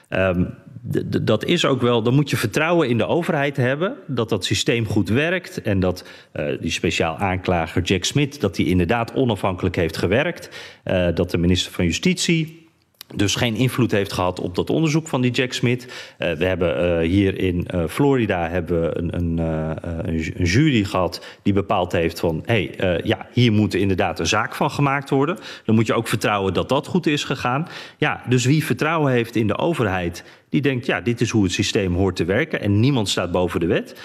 Um, 0.09 0.53
dat 1.21 1.45
is 1.45 1.65
ook 1.65 1.81
wel, 1.81 2.03
dan 2.03 2.13
moet 2.13 2.29
je 2.29 2.37
vertrouwen 2.37 2.89
in 2.89 2.97
de 2.97 3.05
overheid 3.05 3.57
hebben 3.57 3.95
dat 4.07 4.29
dat 4.29 4.45
systeem 4.45 4.85
goed 4.85 5.09
werkt 5.09 5.61
en 5.61 5.79
dat 5.79 6.07
uh, 6.33 6.61
die 6.61 6.71
speciaal 6.71 7.17
aanklager 7.17 7.81
Jack 7.81 8.03
Smith 8.03 8.41
dat 8.41 8.57
hij 8.57 8.65
inderdaad 8.65 9.13
onafhankelijk 9.13 9.75
heeft 9.75 9.97
gewerkt, 9.97 10.49
uh, 10.85 11.07
dat 11.13 11.31
de 11.31 11.37
minister 11.37 11.71
van 11.71 11.85
Justitie 11.85 12.60
dus 13.15 13.35
geen 13.35 13.55
invloed 13.55 13.91
heeft 13.91 14.13
gehad 14.13 14.39
op 14.39 14.55
dat 14.55 14.69
onderzoek 14.69 15.07
van 15.07 15.21
die 15.21 15.31
Jack 15.31 15.53
Smith. 15.53 15.83
Uh, 15.83 16.31
we 16.33 16.45
hebben 16.45 17.01
uh, 17.01 17.09
hier 17.09 17.39
in 17.39 17.67
uh, 17.75 17.83
Florida 17.87 18.49
hebben 18.49 18.81
we 18.81 18.97
een, 18.97 19.15
een, 19.15 19.37
een, 19.37 20.33
een, 20.37 20.45
jury 20.45 20.83
gehad 20.83 21.25
die 21.41 21.53
bepaald 21.53 21.91
heeft 21.91 22.19
van... 22.19 22.43
hé, 22.45 22.71
hey, 22.77 23.01
ja, 23.03 23.27
hier 23.33 23.51
moet 23.51 23.73
inderdaad 23.73 24.19
een 24.19 24.27
zaak 24.27 24.55
van 24.55 24.71
gemaakt 24.71 25.09
worden. 25.09 25.37
Dan 25.65 25.75
moet 25.75 25.87
je 25.87 25.93
ook 25.93 26.07
vertrouwen 26.07 26.53
dat 26.53 26.69
dat 26.69 26.87
goed 26.87 27.07
is 27.07 27.23
gegaan. 27.23 27.67
Ja, 27.97 28.23
dus 28.27 28.45
wie 28.45 28.65
vertrouwen 28.65 29.11
heeft 29.11 29.35
in 29.35 29.47
de 29.47 29.57
overheid... 29.57 30.23
die 30.49 30.61
denkt, 30.61 30.85
ja, 30.85 31.01
dit 31.01 31.21
is 31.21 31.29
hoe 31.29 31.43
het 31.43 31.51
systeem 31.51 31.95
hoort 31.95 32.15
te 32.15 32.25
werken... 32.25 32.61
en 32.61 32.79
niemand 32.79 33.09
staat 33.09 33.31
boven 33.31 33.59
de 33.59 33.67
wet... 33.67 33.95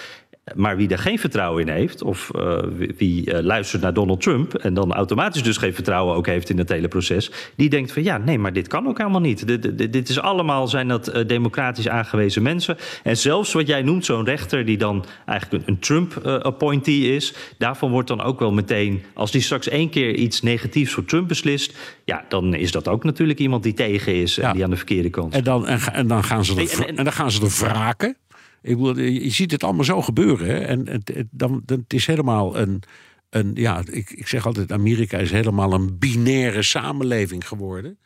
Maar 0.54 0.76
wie 0.76 0.88
daar 0.88 0.98
geen 0.98 1.18
vertrouwen 1.18 1.66
in 1.66 1.74
heeft, 1.74 2.02
of 2.02 2.30
uh, 2.36 2.58
wie 2.96 3.32
uh, 3.32 3.40
luistert 3.40 3.82
naar 3.82 3.92
Donald 3.94 4.20
Trump 4.20 4.54
en 4.54 4.74
dan 4.74 4.92
automatisch 4.92 5.42
dus 5.42 5.56
geen 5.56 5.74
vertrouwen 5.74 6.14
ook 6.14 6.26
heeft 6.26 6.50
in 6.50 6.58
het 6.58 6.68
hele 6.68 6.88
proces, 6.88 7.30
die 7.56 7.68
denkt 7.68 7.92
van 7.92 8.02
ja, 8.02 8.18
nee, 8.18 8.38
maar 8.38 8.52
dit 8.52 8.68
kan 8.68 8.88
ook 8.88 8.98
helemaal 8.98 9.20
niet. 9.20 9.46
Dit, 9.46 9.78
dit, 9.78 9.92
dit 9.92 10.08
is 10.08 10.20
allemaal 10.20 10.68
zijn 10.68 10.88
dat 10.88 11.14
uh, 11.14 11.26
democratisch 11.26 11.88
aangewezen 11.88 12.42
mensen. 12.42 12.76
En 13.02 13.16
zelfs 13.16 13.52
wat 13.52 13.66
jij 13.66 13.82
noemt, 13.82 14.04
zo'n 14.04 14.24
rechter 14.24 14.64
die 14.64 14.76
dan 14.76 15.04
eigenlijk 15.24 15.62
een, 15.62 15.72
een 15.72 15.80
Trump-appointee 15.80 17.14
is, 17.14 17.34
daarvan 17.58 17.90
wordt 17.90 18.08
dan 18.08 18.22
ook 18.22 18.38
wel 18.38 18.52
meteen, 18.52 19.02
als 19.14 19.30
die 19.30 19.40
straks 19.40 19.68
één 19.68 19.90
keer 19.90 20.14
iets 20.14 20.42
negatiefs 20.42 20.92
voor 20.92 21.04
Trump 21.04 21.28
beslist, 21.28 21.76
ja, 22.04 22.24
dan 22.28 22.54
is 22.54 22.72
dat 22.72 22.88
ook 22.88 23.04
natuurlijk 23.04 23.38
iemand 23.38 23.62
die 23.62 23.74
tegen 23.74 24.14
is 24.14 24.34
ja. 24.34 24.48
en 24.48 24.52
die 24.54 24.64
aan 24.64 24.70
de 24.70 24.76
verkeerde 24.76 25.10
kant. 25.10 25.34
En 25.34 25.44
dan, 25.44 25.66
en, 25.66 25.80
en 25.92 26.06
dan 26.06 26.24
gaan 26.24 26.44
ze 26.44 26.52
er, 26.52 26.60
en, 26.60 26.86
en, 26.86 26.96
en 26.96 27.04
dan 27.04 27.12
gaan 27.12 27.30
ze 27.30 27.42
er 27.42 27.50
wraken. 27.60 28.16
Ik 28.62 28.76
bedoel, 28.76 28.98
je 28.98 29.30
ziet 29.30 29.50
het 29.50 29.64
allemaal 29.64 29.84
zo 29.84 30.02
gebeuren. 30.02 30.46
Hè? 30.46 30.58
En 30.58 30.88
het, 30.88 31.08
het, 31.14 31.26
dan, 31.30 31.62
het 31.66 31.92
is 31.92 32.06
helemaal 32.06 32.56
een. 32.58 32.82
een 33.30 33.50
ja, 33.54 33.82
ik, 33.90 34.10
ik 34.10 34.26
zeg 34.26 34.46
altijd: 34.46 34.72
Amerika 34.72 35.18
is 35.18 35.30
helemaal 35.30 35.72
een 35.72 35.98
binaire 35.98 36.62
samenleving 36.62 37.48
geworden. 37.48 37.98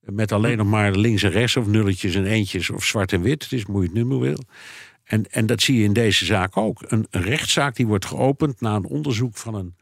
Met 0.00 0.32
alleen 0.32 0.56
nog 0.56 0.66
maar 0.66 0.94
links 0.94 1.22
en 1.22 1.30
rechts 1.30 1.56
of 1.56 1.66
nulletjes 1.66 2.14
en 2.14 2.24
eentjes 2.24 2.70
of 2.70 2.84
zwart 2.84 3.12
en 3.12 3.22
wit. 3.22 3.42
Het 3.42 3.52
is 3.52 3.62
hoe 3.62 3.80
je 3.80 3.86
het 3.86 3.96
nummer 3.96 4.20
wil. 4.20 4.38
En, 5.04 5.30
en 5.30 5.46
dat 5.46 5.62
zie 5.62 5.78
je 5.78 5.84
in 5.84 5.92
deze 5.92 6.24
zaak 6.24 6.56
ook. 6.56 6.84
Een, 6.86 7.06
een 7.10 7.22
rechtszaak 7.22 7.76
die 7.76 7.86
wordt 7.86 8.04
geopend 8.06 8.60
na 8.60 8.74
een 8.74 8.86
onderzoek 8.86 9.36
van 9.36 9.54
een 9.54 9.74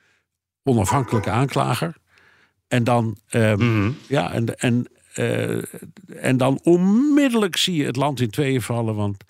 onafhankelijke 0.63 1.31
aanklager. 1.31 1.97
En 2.69 2.85
dan, 2.85 3.17
ehm, 3.29 3.91
ja, 4.09 4.33
en, 4.33 4.59
en, 4.59 4.87
eh, 5.15 5.63
en 6.23 6.37
dan 6.37 6.61
onmiddellijk 6.63 7.57
zie 7.57 7.75
je 7.75 7.85
het 7.85 7.97
land 7.97 8.21
in 8.21 8.31
tweeën 8.31 8.63
vallen. 8.63 8.95
Want, 8.95 9.25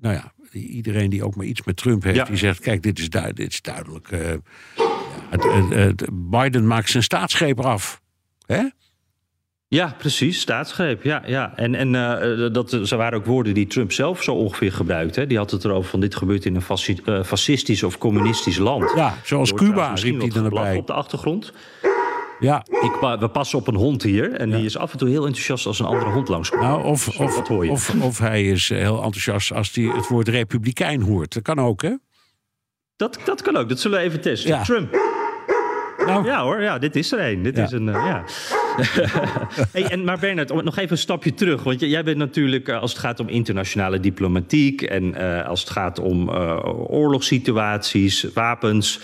nou 0.00 0.14
ja, 0.14 0.32
iedereen 0.52 1.10
die 1.10 1.24
ook 1.24 1.36
maar 1.36 1.46
iets 1.46 1.62
met 1.64 1.76
Trump 1.76 2.02
heeft, 2.02 2.16
Ja. 2.16 2.24
die 2.24 2.36
zegt: 2.36 2.60
kijk, 2.60 2.82
dit 2.82 2.98
is, 2.98 3.10
duid- 3.10 3.36
dit 3.36 3.52
is 3.52 3.60
duidelijk. 3.62 4.08
eh, 4.10 4.30
ja, 4.30 4.38
het, 5.30 5.42
het- 5.42 5.68
het- 5.74 6.08
Biden 6.12 6.66
maakt 6.66 6.90
zijn 6.90 7.02
staatsgreep 7.02 7.60
af. 7.60 8.00
Hè? 8.46 8.62
Ja, 9.70 9.94
precies, 9.98 10.40
staatsgreep. 10.40 11.02
Ja, 11.02 11.22
ja. 11.26 11.56
En, 11.56 11.74
en 11.74 11.94
eh, 11.94 12.52
dat 12.52 12.78
ze 12.84 12.96
waren 12.96 13.18
ook 13.18 13.26
woorden 13.26 13.54
die 13.54 13.66
Trump 13.66 13.92
zelf 13.92 14.22
zo 14.22 14.34
ongeveer 14.34 14.72
gebruikte. 14.72 15.26
Die 15.26 15.36
had 15.36 15.50
het 15.50 15.64
erover 15.64 15.90
van 15.90 16.00
dit 16.00 16.14
gebeurt 16.16 16.44
in 16.44 16.54
een 16.54 16.62
fasci- 16.62 17.00
eh, 17.04 17.22
fascistisch 17.22 17.82
of 17.82 17.98
communistisch 17.98 18.58
land. 18.58 18.92
Ja, 18.96 19.14
zoals 19.24 19.54
Cuba, 19.54 19.92
riep 19.94 20.20
hij 20.20 20.30
geblaf 20.30 20.44
erbij. 20.64 20.76
op 20.76 20.86
de 20.86 20.92
achtergrond. 20.92 21.52
Ja, 22.40 22.64
Ik, 22.80 23.18
we 23.20 23.28
passen 23.32 23.58
op 23.58 23.66
een 23.68 23.74
hond 23.74 24.02
hier 24.02 24.32
en 24.32 24.50
die 24.50 24.64
is 24.64 24.76
af 24.76 24.92
en 24.92 24.98
toe 24.98 25.08
heel 25.08 25.26
enthousiast 25.26 25.66
als 25.66 25.78
een 25.78 25.86
andere 25.86 26.10
hond 26.10 26.28
langskomt. 26.28 26.62
nou, 26.62 26.84
of, 26.84 27.18
of, 27.20 27.34
dat 27.34 27.48
hoor 27.48 27.64
je. 27.64 27.70
of, 27.70 27.94
of 28.00 28.18
hij 28.18 28.44
is 28.44 28.68
heel 28.68 28.96
enthousiast 29.02 29.52
als 29.52 29.74
hij 29.74 29.84
het 29.84 30.08
woord 30.08 30.28
republikein 30.28 31.00
hoort. 31.00 31.34
Dat 31.34 31.42
kan 31.42 31.60
ook, 31.60 31.82
hè? 31.82 31.94
Dat, 32.96 33.18
dat 33.24 33.42
kan 33.42 33.56
ook, 33.56 33.68
dat 33.68 33.80
zullen 33.80 33.98
we 33.98 34.04
even 34.04 34.20
testen. 34.20 34.50
Ja. 34.50 34.62
Trump. 34.62 35.17
Nou, 36.08 36.26
Ja 36.26 36.42
hoor, 36.42 36.62
ja, 36.62 36.78
dit 36.78 36.96
is 36.96 37.12
er 37.12 37.20
een. 37.32 37.42
Dit 37.42 37.56
Ja. 37.56 37.62
is 37.62 37.72
een, 37.72 37.88
eh, 37.88 37.94
ja. 37.94 38.24
hey, 39.72 39.84
en, 39.84 40.04
maar 40.04 40.18
Bernard, 40.18 40.64
nog 40.64 40.76
even 40.78 40.90
een 40.90 40.98
stapje 40.98 41.34
terug. 41.34 41.62
Want 41.62 41.80
jij 41.80 42.04
bent 42.04 42.16
natuurlijk, 42.16 42.68
eh, 42.68 42.80
als 42.80 42.90
het 42.90 43.00
gaat 43.00 43.20
om 43.20 43.28
internationale 43.28 44.00
diplomatiek... 44.00 44.82
en 44.82 45.14
eh, 45.14 45.48
als 45.48 45.60
het 45.60 45.70
gaat 45.70 45.98
om 45.98 46.28
eh, 46.28 46.58
oorlogssituaties, 46.90 48.26
wapens... 48.34 49.00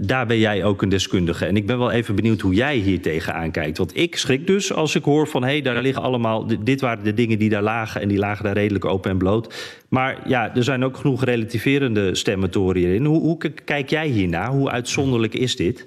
daar 0.00 0.26
ben 0.26 0.38
jij 0.38 0.64
ook 0.64 0.82
een 0.82 0.88
deskundige. 0.88 1.46
En 1.46 1.56
ik 1.56 1.66
ben 1.66 1.78
wel 1.78 1.90
even 1.90 2.14
benieuwd 2.14 2.40
hoe 2.40 2.54
jij 2.54 2.76
hier 2.76 3.00
tegenaan 3.00 3.50
kijkt. 3.50 3.78
Want 3.78 3.96
ik 3.96 4.16
schrik 4.16 4.46
dus 4.46 4.72
als 4.72 4.94
ik 4.94 5.04
hoor 5.04 5.28
van... 5.28 5.42
hé, 5.42 5.48
hey, 5.48 5.62
daar 5.62 5.82
liggen 5.82 6.02
allemaal... 6.02 6.46
di- 6.46 6.58
dit 6.62 6.80
waren 6.80 7.04
de 7.04 7.14
dingen 7.14 7.38
die 7.38 7.48
daar 7.48 7.62
lagen... 7.62 8.00
en 8.00 8.08
die 8.08 8.18
lagen 8.18 8.44
daar 8.44 8.54
redelijk 8.54 8.84
open 8.84 9.10
en 9.10 9.18
bloot. 9.18 9.54
Maar 9.88 10.18
ja, 10.28 10.54
er 10.54 10.64
zijn 10.64 10.84
ook 10.84 10.96
genoeg 10.96 11.24
relativerende 11.24 12.14
stemmen 12.14 12.50
te 12.50 12.58
horen 12.58 12.80
hierin. 12.80 13.04
Hoe, 13.04 13.20
hoe 13.20 13.38
kijk 13.64 13.90
jij 13.90 14.06
hiernaar? 14.06 14.48
Hoe 14.48 14.70
uitzonderlijk 14.70 15.34
is 15.34 15.56
dit? 15.56 15.86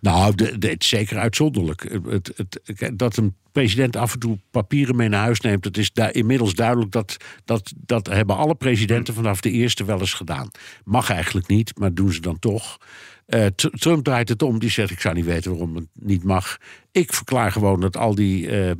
Nou, 0.00 0.34
de, 0.34 0.58
de- 0.58 0.68
het 0.68 0.82
is 0.82 0.88
zeker 0.88 1.18
uitzonderlijk. 1.18 1.98
Het, 2.08 2.32
het, 2.36 2.90
dat 2.98 3.16
een 3.16 3.34
president 3.52 3.96
af 3.96 4.12
en 4.12 4.18
toe 4.18 4.38
papieren 4.50 4.96
mee 4.96 5.08
naar 5.08 5.20
huis 5.22 5.40
neemt, 5.40 5.62
dat 5.62 5.76
is 5.76 5.92
daar 5.92 6.14
inmiddels 6.14 6.54
duidelijk. 6.54 6.90
Dat, 6.92 7.16
dat, 7.44 7.72
dat 7.76 8.06
hebben 8.06 8.36
alle 8.36 8.54
presidenten 8.54 9.14
vanaf 9.14 9.40
de 9.40 9.50
eerste 9.50 9.84
wel 9.84 9.98
eens 10.00 10.12
gedaan. 10.14 10.50
Mag 10.84 11.10
eigenlijk 11.10 11.46
niet, 11.46 11.78
maar 11.78 11.94
doen 11.94 12.12
ze 12.12 12.20
dan 12.20 12.38
toch. 12.38 12.78
Eh, 13.26 13.46
Tr- 13.46 13.66
Trump 13.68 14.04
draait 14.04 14.28
het 14.28 14.42
om. 14.42 14.58
Die 14.58 14.70
zegt: 14.70 14.90
Ik 14.90 15.00
zou 15.00 15.14
niet 15.14 15.24
weten 15.24 15.50
waarom 15.50 15.76
het 15.76 15.88
niet 15.92 16.24
mag. 16.24 16.56
Ik 16.92 17.12
verklaar 17.12 17.52
gewoon 17.52 17.80
dat 17.80 17.96
al 17.96 18.14
die 18.14 18.48
ehm, 18.48 18.76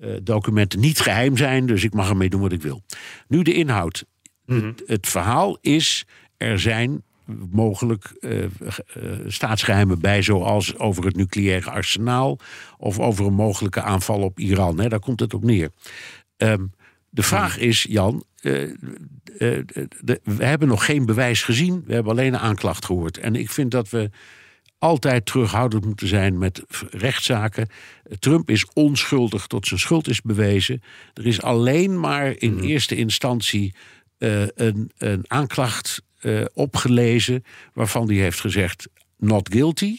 eh, 0.00 0.10
documenten 0.22 0.80
niet 0.80 1.00
geheim 1.00 1.36
zijn. 1.36 1.66
Dus 1.66 1.84
ik 1.84 1.94
mag 1.94 2.08
ermee 2.08 2.28
doen 2.30 2.40
wat 2.40 2.52
ik 2.52 2.62
wil. 2.62 2.82
Nu 3.28 3.42
de 3.42 3.54
inhoud. 3.54 4.04
het, 4.46 4.82
het 4.86 5.08
verhaal 5.08 5.58
is: 5.60 6.04
er 6.36 6.60
zijn 6.60 7.02
mogelijk 7.50 8.16
eh, 8.20 8.44
eh, 8.44 8.50
staatsgeheimen 9.26 10.00
bij, 10.00 10.22
zoals 10.22 10.78
over 10.78 11.04
het 11.04 11.16
nucleaire 11.16 11.70
arsenaal 11.70 12.38
of 12.78 12.98
over 12.98 13.26
een 13.26 13.34
mogelijke 13.34 13.82
aanval 13.82 14.20
op 14.20 14.38
Iran. 14.38 14.80
Hè, 14.80 14.88
daar 14.88 15.00
komt 15.00 15.20
het 15.20 15.34
op 15.34 15.44
neer. 15.44 15.70
Ehm, 16.36 16.64
de 17.08 17.22
vraag 17.22 17.58
is, 17.58 17.86
Jan, 17.88 18.24
eh, 18.34 18.52
de- 20.00 20.20
we 20.24 20.44
hebben 20.44 20.68
nog 20.68 20.84
geen 20.84 21.06
bewijs 21.06 21.42
gezien, 21.42 21.82
we 21.86 21.94
hebben 21.94 22.12
alleen 22.12 22.34
een 22.34 22.40
aanklacht 22.40 22.84
gehoord. 22.84 23.18
En 23.18 23.34
ik 23.34 23.50
vind 23.50 23.70
dat 23.70 23.90
we 23.90 24.10
altijd 24.78 25.26
terughoudend 25.26 25.84
moeten 25.84 26.08
zijn 26.08 26.38
met 26.38 26.62
rechtszaken. 26.90 27.68
Trump 28.18 28.50
is 28.50 28.66
onschuldig 28.72 29.46
tot 29.46 29.66
zijn 29.66 29.80
schuld 29.80 30.08
is 30.08 30.20
bewezen. 30.20 30.82
Er 31.14 31.26
is 31.26 31.42
alleen 31.42 32.00
maar 32.00 32.34
in 32.38 32.60
eerste 32.60 32.96
instantie 32.96 33.74
een, 34.18 34.90
een 34.98 35.24
aanklacht 35.26 36.02
eh, 36.22 36.44
opgelezen 36.54 37.44
waarvan 37.72 38.06
hij 38.06 38.16
heeft 38.16 38.40
gezegd 38.40 38.88
not 39.16 39.48
guilty. 39.52 39.98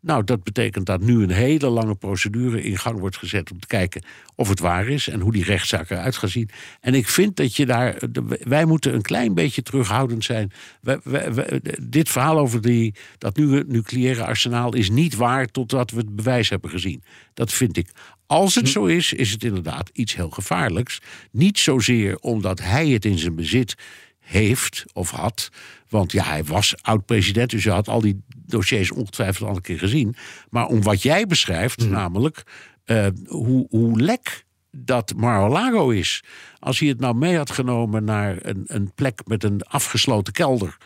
Nou, 0.00 0.24
dat 0.24 0.42
betekent 0.42 0.86
dat 0.86 1.00
nu 1.00 1.22
een 1.22 1.30
hele 1.30 1.68
lange 1.68 1.94
procedure 1.94 2.62
in 2.62 2.78
gang 2.78 2.98
wordt 2.98 3.16
gezet 3.16 3.50
om 3.50 3.58
te 3.60 3.66
kijken 3.66 4.04
of 4.34 4.48
het 4.48 4.60
waar 4.60 4.88
is 4.88 5.08
en 5.08 5.20
hoe 5.20 5.32
die 5.32 5.44
rechtszaak 5.44 5.90
eruit 5.90 6.16
gaat 6.16 6.30
zien. 6.30 6.48
En 6.80 6.94
ik 6.94 7.08
vind 7.08 7.36
dat 7.36 7.56
je 7.56 7.66
daar, 7.66 8.02
wij 8.42 8.64
moeten 8.64 8.94
een 8.94 9.02
klein 9.02 9.34
beetje 9.34 9.62
terughoudend 9.62 10.24
zijn. 10.24 10.52
Wij- 10.80 11.00
wij- 11.04 11.34
wij- 11.34 11.60
dit 11.82 12.08
verhaal 12.08 12.38
over 12.38 12.60
die, 12.60 12.94
dat 13.18 13.36
nu 13.36 13.64
nucleaire 13.66 14.24
arsenaal 14.24 14.74
is 14.74 14.90
niet 14.90 15.16
waar 15.16 15.46
totdat 15.46 15.90
we 15.90 15.96
het 15.96 16.16
bewijs 16.16 16.48
hebben 16.48 16.70
gezien. 16.70 17.02
Dat 17.34 17.52
vind 17.52 17.76
ik. 17.76 17.88
Als 18.26 18.54
het 18.54 18.68
zo 18.68 18.84
is, 18.84 19.12
is 19.12 19.30
het 19.30 19.44
inderdaad 19.44 19.90
iets 19.92 20.14
heel 20.14 20.30
gevaarlijks. 20.30 20.98
Niet 21.30 21.58
zozeer 21.58 22.18
omdat 22.18 22.60
hij 22.60 22.88
het 22.88 23.04
in 23.04 23.18
zijn 23.18 23.34
bezit 23.34 23.74
heeft 24.22 24.84
of 24.92 25.10
had. 25.10 25.48
Want 25.88 26.12
ja, 26.12 26.24
hij 26.24 26.44
was 26.44 26.74
oud-president, 26.80 27.50
dus 27.50 27.64
hij 27.64 27.74
had 27.74 27.88
al 27.88 28.00
die 28.00 28.22
dossiers 28.46 28.90
ongetwijfeld 28.90 29.48
al 29.48 29.56
een 29.56 29.62
keer 29.62 29.78
gezien. 29.78 30.14
Maar 30.50 30.66
om 30.66 30.82
wat 30.82 31.02
jij 31.02 31.26
beschrijft, 31.26 31.88
namelijk 31.88 32.42
eh, 32.84 33.06
hoe, 33.26 33.66
hoe 33.70 34.00
lek 34.00 34.44
dat 34.70 35.14
Mar-a-Lago 35.16 35.90
is. 35.90 36.24
Als 36.58 36.78
hij 36.78 36.88
het 36.88 37.00
nou 37.00 37.14
mee 37.14 37.36
had 37.36 37.50
genomen 37.50 38.04
naar 38.04 38.36
een, 38.40 38.64
een 38.66 38.92
plek 38.94 39.20
met 39.26 39.44
een 39.44 39.62
afgesloten 39.62 40.32
kelder. 40.32 40.76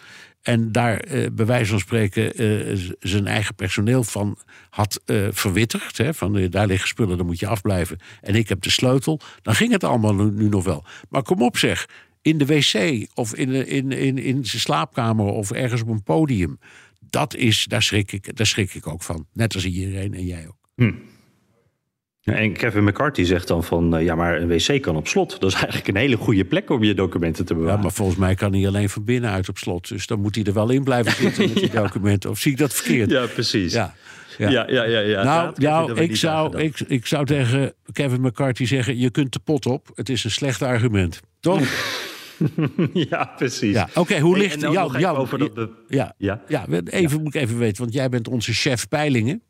En 0.42 0.72
daar 0.72 1.00
eh, 1.00 1.26
bij 1.32 1.46
wijze 1.46 1.70
van 1.70 1.80
spreken 1.80 2.34
eh, 2.34 2.78
zijn 3.00 3.26
eigen 3.26 3.54
personeel 3.54 4.04
van 4.04 4.38
had 4.70 5.00
eh, 5.04 5.26
verwittigd. 5.30 5.98
Hè, 5.98 6.14
van 6.14 6.36
eh, 6.36 6.50
daar 6.50 6.66
liggen 6.66 6.88
spullen, 6.88 7.16
daar 7.16 7.26
moet 7.26 7.38
je 7.38 7.46
afblijven. 7.46 7.98
En 8.20 8.34
ik 8.34 8.48
heb 8.48 8.62
de 8.62 8.70
sleutel. 8.70 9.20
Dan 9.42 9.54
ging 9.54 9.72
het 9.72 9.84
allemaal 9.84 10.14
nu, 10.14 10.30
nu 10.30 10.48
nog 10.48 10.64
wel. 10.64 10.84
Maar 11.08 11.22
kom 11.22 11.42
op 11.42 11.56
zeg. 11.56 11.88
In 12.26 12.38
de 12.38 12.46
wc 12.46 13.06
of 13.14 13.34
in, 13.34 13.52
in, 13.52 13.92
in, 13.92 14.18
in 14.18 14.44
zijn 14.44 14.60
slaapkamer 14.62 15.26
of 15.26 15.50
ergens 15.50 15.82
op 15.82 15.88
een 15.88 16.02
podium. 16.02 16.58
Dat 17.00 17.34
is, 17.34 17.64
daar 17.64 17.82
schrik, 17.82 18.12
ik, 18.12 18.36
daar 18.36 18.46
schrik 18.46 18.74
ik 18.74 18.86
ook 18.86 19.02
van. 19.02 19.26
Net 19.32 19.54
als 19.54 19.64
iedereen 19.64 20.14
en 20.14 20.26
jij 20.26 20.46
ook. 20.48 20.92
En 22.22 22.52
Kevin 22.52 22.84
McCarthy 22.84 23.24
zegt 23.24 23.48
dan 23.48 23.64
van, 23.64 23.96
eh, 23.96 24.04
ja, 24.04 24.14
maar 24.14 24.40
een 24.40 24.48
wc 24.48 24.82
kan 24.82 24.96
op 24.96 25.08
slot. 25.08 25.40
Dat 25.40 25.50
is 25.50 25.56
eigenlijk 25.56 25.88
een 25.88 25.96
hele 25.96 26.16
goede 26.16 26.44
plek 26.44 26.70
om 26.70 26.82
je 26.82 26.94
documenten 26.94 27.44
te 27.44 27.52
Ja, 27.52 27.58
bewaren. 27.58 27.80
maar 27.80 27.92
volgens 27.92 28.18
mij 28.18 28.34
kan 28.34 28.52
hij 28.52 28.66
alleen 28.66 28.88
van 28.88 29.04
binnenuit 29.04 29.48
op 29.48 29.58
slot. 29.58 29.88
Dus 29.88 30.06
dan 30.06 30.20
moet 30.20 30.34
hij 30.34 30.44
er 30.44 30.52
wel 30.52 30.70
in 30.70 30.84
blijven 30.84 31.12
zitten 31.22 31.48
met 31.48 31.56
die 31.56 31.70
documenten. 31.70 32.30
Of 32.30 32.38
zie 32.38 32.52
ik 32.52 32.58
dat 32.58 32.74
verkeerd? 32.74 33.10
Ja, 33.10 33.26
precies. 33.26 33.72
Ja. 33.72 33.94
Ja, 34.38 34.48
ja, 34.48 34.66
ja. 34.68 34.84
ja, 34.84 35.00
ja. 35.00 35.22
Nou, 35.22 35.52
nou 35.56 36.00
ik, 36.00 36.16
zou, 36.16 36.58
ik, 36.58 36.80
ik 36.80 37.06
zou 37.06 37.26
tegen 37.26 37.74
Kevin 37.92 38.20
McCarthy 38.20 38.64
zeggen: 38.64 38.98
je 38.98 39.10
kunt 39.10 39.32
de 39.32 39.38
pot 39.38 39.66
op. 39.66 39.90
Het 39.94 40.08
is 40.08 40.24
een 40.24 40.30
slecht 40.30 40.62
argument. 40.62 41.20
Toch? 41.40 41.60
Ja, 43.10 43.32
precies. 43.36 43.74
Ja, 43.74 43.88
oké, 43.94 44.18
hoe 44.20 44.32
Hey, 44.36 44.42
ligt 44.42 44.64
over 45.16 45.38
dat 45.38 45.54
be- 45.54 45.70
ja, 45.88 46.14
Ja? 46.18 46.42
ja, 46.48 46.66
even 46.84 47.22
moet 47.22 47.34
ik 47.34 47.40
even 47.42 47.58
weten, 47.58 47.82
want 47.82 47.94
jij 47.94 48.08
bent 48.08 48.28
onze 48.28 48.52
chef 48.52 48.88
peilingen. 48.88 49.42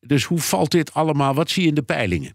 Dus 0.00 0.24
hoe 0.24 0.38
valt 0.38 0.70
dit 0.70 0.94
allemaal? 0.94 1.34
Wat 1.34 1.50
zie 1.50 1.62
je 1.62 1.68
in 1.68 1.74
de 1.74 1.82
peilingen? 1.82 2.34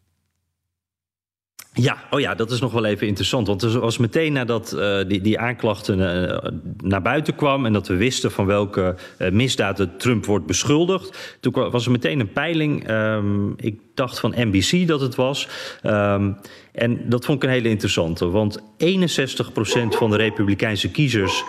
Ja, 1.77 1.97
oh 2.09 2.19
ja, 2.19 2.35
dat 2.35 2.51
is 2.51 2.59
nog 2.59 2.71
wel 2.71 2.85
even 2.85 3.07
interessant. 3.07 3.47
Want 3.47 3.61
er 3.61 3.79
was 3.79 3.97
meteen 3.97 4.33
nadat 4.33 4.73
eh, 4.73 4.97
die, 5.07 5.21
die 5.21 5.39
aanklachten 5.39 6.27
eh, 6.29 6.51
naar 6.83 7.01
buiten 7.01 7.35
kwam... 7.35 7.65
en 7.65 7.73
dat 7.73 7.87
we 7.87 7.95
wisten 7.95 8.31
van 8.31 8.45
welke 8.45 8.95
eh, 9.17 9.31
misdaden 9.31 9.97
Trump 9.97 10.25
wordt 10.25 10.45
beschuldigd... 10.45 11.37
toen 11.39 11.53
was 11.71 11.85
er 11.85 11.91
meteen 11.91 12.19
een 12.19 12.31
peiling, 12.31 12.87
ehm, 12.87 13.49
ik 13.55 13.79
dacht 13.93 14.19
van 14.19 14.33
NBC 14.37 14.87
dat 14.87 15.01
het 15.01 15.15
was... 15.15 15.47
Ehm, 15.81 16.31
en 16.71 17.09
dat 17.09 17.25
vond 17.25 17.43
ik 17.43 17.49
een 17.49 17.55
hele 17.55 17.69
interessante. 17.69 18.29
Want 18.29 18.61
61% 18.77 19.95
van 19.95 20.09
de 20.09 20.17
Republikeinse 20.17 20.91
kiezers 20.91 21.43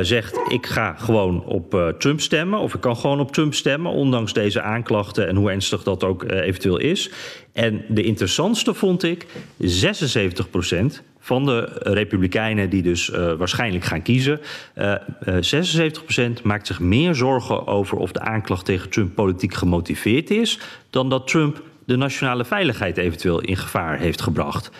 zegt... 0.00 0.40
ik 0.48 0.66
ga 0.66 0.94
gewoon 0.94 1.44
op 1.44 1.94
Trump 1.98 2.20
stemmen, 2.20 2.58
of 2.58 2.74
ik 2.74 2.80
kan 2.80 2.96
gewoon 2.96 3.20
op 3.20 3.32
Trump 3.32 3.54
stemmen... 3.54 3.92
ondanks 3.92 4.32
deze 4.32 4.62
aanklachten 4.62 5.28
en 5.28 5.36
hoe 5.36 5.50
ernstig 5.50 5.82
dat 5.82 6.04
ook 6.04 6.22
eventueel 6.30 6.78
is. 6.78 7.10
En 7.52 7.84
de 7.88 8.02
interessantste 8.02 8.74
vond 8.74 9.02
ik 9.02 9.26
76% 9.60 11.02
van 11.18 11.44
de 11.44 11.80
Republikeinen 11.82 12.70
die 12.70 12.82
dus 12.82 13.10
eh, 13.10 13.32
waarschijnlijk 13.32 13.84
gaan 13.84 14.02
kiezen... 14.02 14.40
eh, 14.74 14.94
eh, 15.20 15.88
76% 16.38 16.42
maakt 16.42 16.66
zich 16.66 16.80
meer 16.80 17.14
zorgen 17.14 17.66
over 17.66 17.98
of 17.98 18.12
de 18.12 18.20
aanklacht 18.20 18.64
tegen 18.64 18.90
Trump 18.90 19.14
politiek 19.14 19.54
gemotiveerd 19.54 20.30
is... 20.30 20.58
dan 20.90 21.08
dat 21.08 21.28
Trump 21.28 21.62
de 21.84 21.96
nationale 21.96 22.44
veiligheid 22.44 22.96
eventueel 22.96 23.40
in 23.40 23.56
gevaar 23.56 23.98
heeft 23.98 24.20
gebracht. 24.20 24.70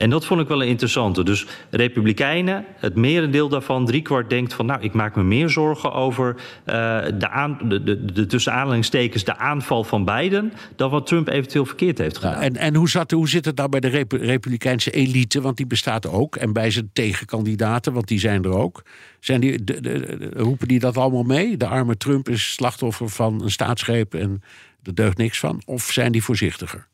En 0.00 0.10
dat 0.10 0.26
vond 0.26 0.40
ik 0.40 0.48
wel 0.48 0.62
een 0.62 0.68
interessante. 0.68 1.24
Dus 1.24 1.46
Republikeinen, 1.70 2.64
het 2.76 2.94
merendeel 2.94 3.48
daarvan, 3.48 3.86
driekwart 3.86 4.30
denkt 4.30 4.54
van... 4.54 4.66
nou, 4.66 4.80
ik 4.82 4.92
maak 4.92 5.16
me 5.16 5.22
meer 5.22 5.48
zorgen 5.48 5.92
over 5.92 6.36
uh, 6.36 6.74
de, 7.18 7.28
aan, 7.28 7.58
de, 7.64 7.82
de, 7.82 8.04
de 8.04 8.26
tussen 8.26 8.52
aanhalingstekens... 8.52 9.24
de 9.24 9.36
aanval 9.36 9.84
van 9.84 10.04
Biden, 10.04 10.52
dan 10.76 10.90
wat 10.90 11.06
Trump 11.06 11.28
eventueel 11.28 11.64
verkeerd 11.64 11.98
heeft 11.98 12.16
gedaan. 12.16 12.32
Ja, 12.32 12.40
en 12.40 12.56
en 12.56 12.74
hoe, 12.74 12.88
zat, 12.88 13.10
hoe 13.10 13.28
zit 13.28 13.44
het 13.44 13.56
nou 13.56 13.68
bij 13.68 13.80
de 13.80 13.88
Rep 13.88 14.12
Republikeinse 14.12 14.90
elite? 14.90 15.40
Want 15.40 15.56
die 15.56 15.66
bestaat 15.66 16.06
ook. 16.06 16.36
En 16.36 16.52
bij 16.52 16.70
zijn 16.70 16.90
tegenkandidaten, 16.92 17.92
want 17.92 18.08
die 18.08 18.18
zijn 18.18 18.44
er 18.44 18.52
ook. 18.52 18.82
Zijn 19.18 19.40
die, 19.40 19.64
de, 19.64 19.80
de, 19.80 20.30
roepen 20.36 20.68
die 20.68 20.78
dat 20.78 20.96
allemaal 20.96 21.22
mee? 21.22 21.56
De 21.56 21.66
arme 21.66 21.96
Trump 21.96 22.28
is 22.28 22.52
slachtoffer 22.52 23.08
van 23.08 23.42
een 23.42 23.50
staatsgreep 23.50 24.14
en 24.14 24.42
er 24.82 24.94
deugt 24.94 25.16
niks 25.16 25.38
van? 25.38 25.62
Of 25.64 25.82
zijn 25.82 26.12
die 26.12 26.22
voorzichtiger? 26.22 26.88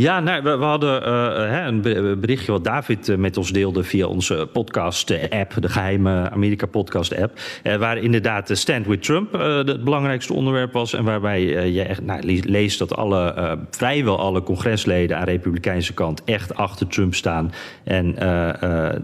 Ja, 0.00 0.20
nou, 0.20 0.42
we, 0.42 0.50
hadden 0.50 1.08
uh, 1.08 1.66
een 1.66 1.80
berichtje 2.20 2.52
wat 2.52 2.64
David 2.64 3.08
uh, 3.08 3.16
met 3.16 3.36
ons 3.36 3.52
deelde 3.52 3.84
via 3.84 4.06
onze 4.06 4.48
podcast-app, 4.52 5.54
de 5.58 5.68
geheime 5.68 6.30
Amerika-podcast-app. 6.30 7.40
Waar 7.78 7.98
inderdaad 7.98 8.50
Stand 8.52 8.86
with 8.86 9.02
Trump 9.02 9.32
het 9.32 9.84
belangrijkste 9.84 10.32
onderwerp 10.32 10.72
was. 10.72 10.92
En 10.92 11.04
waarbij 11.04 11.42
je 11.72 11.82
echt 11.82 12.02
nou, 12.02 12.40
leest 12.44 12.78
dat 12.78 12.96
alle, 12.96 13.58
vrijwel 13.70 14.18
alle 14.18 14.42
congresleden 14.42 15.16
aan 15.16 15.24
de 15.24 15.30
Republikeinse 15.30 15.94
kant 15.94 16.24
echt 16.24 16.54
achter 16.54 16.86
Trump 16.86 17.14
staan. 17.14 17.52
En 17.84 18.16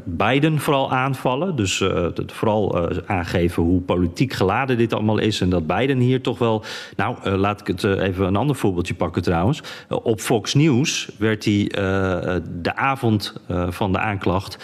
Biden 0.05 0.59
vooral 0.59 0.93
aanvallen. 0.93 1.57
Dus 1.57 1.85
vooral 2.27 2.91
aangeven 3.07 3.63
hoe 3.63 3.81
politiek 3.81 4.33
geladen 4.33 4.79
dit 4.79 4.93
allemaal 4.93 5.19
is. 5.19 5.41
En 5.41 5.51
dat 5.51 5.67
Biden 5.67 5.99
hier 5.99 6.21
toch 6.21 6.39
wel. 6.39 6.65
Nou, 6.97 7.31
laat 7.31 7.61
ik 7.61 7.67
het 7.67 7.85
even 7.85 8.27
een 8.27 8.37
ander 8.37 8.57
voorbeeldje 8.57 8.95
pakken 8.95 9.23
trouwens. 9.23 9.63
op 9.89 10.21
Fox 10.21 10.55
News 10.55 10.86
werd 11.19 11.45
hij 11.45 11.55
uh, 11.55 12.37
de 12.63 12.77
avond 12.77 13.35
uh, 13.51 13.71
van 13.71 13.93
de 13.93 13.99
aanklacht. 13.99 14.57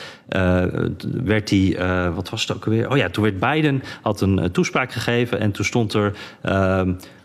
werd 1.25 1.51
hij, 1.51 1.77
wat 2.15 2.31
was 2.31 2.43
het 2.43 2.57
ook 2.57 2.65
alweer? 2.65 2.91
Oh 2.91 2.97
ja, 2.97 3.09
toen 3.09 3.23
werd 3.23 3.41
Biden 3.41 3.83
had 4.03 4.21
een 4.21 4.51
toespraak 4.53 4.93
gegeven 4.93 5.41
en 5.41 5.53
toen 5.53 5.65
stond 5.65 5.93
er 5.93 6.13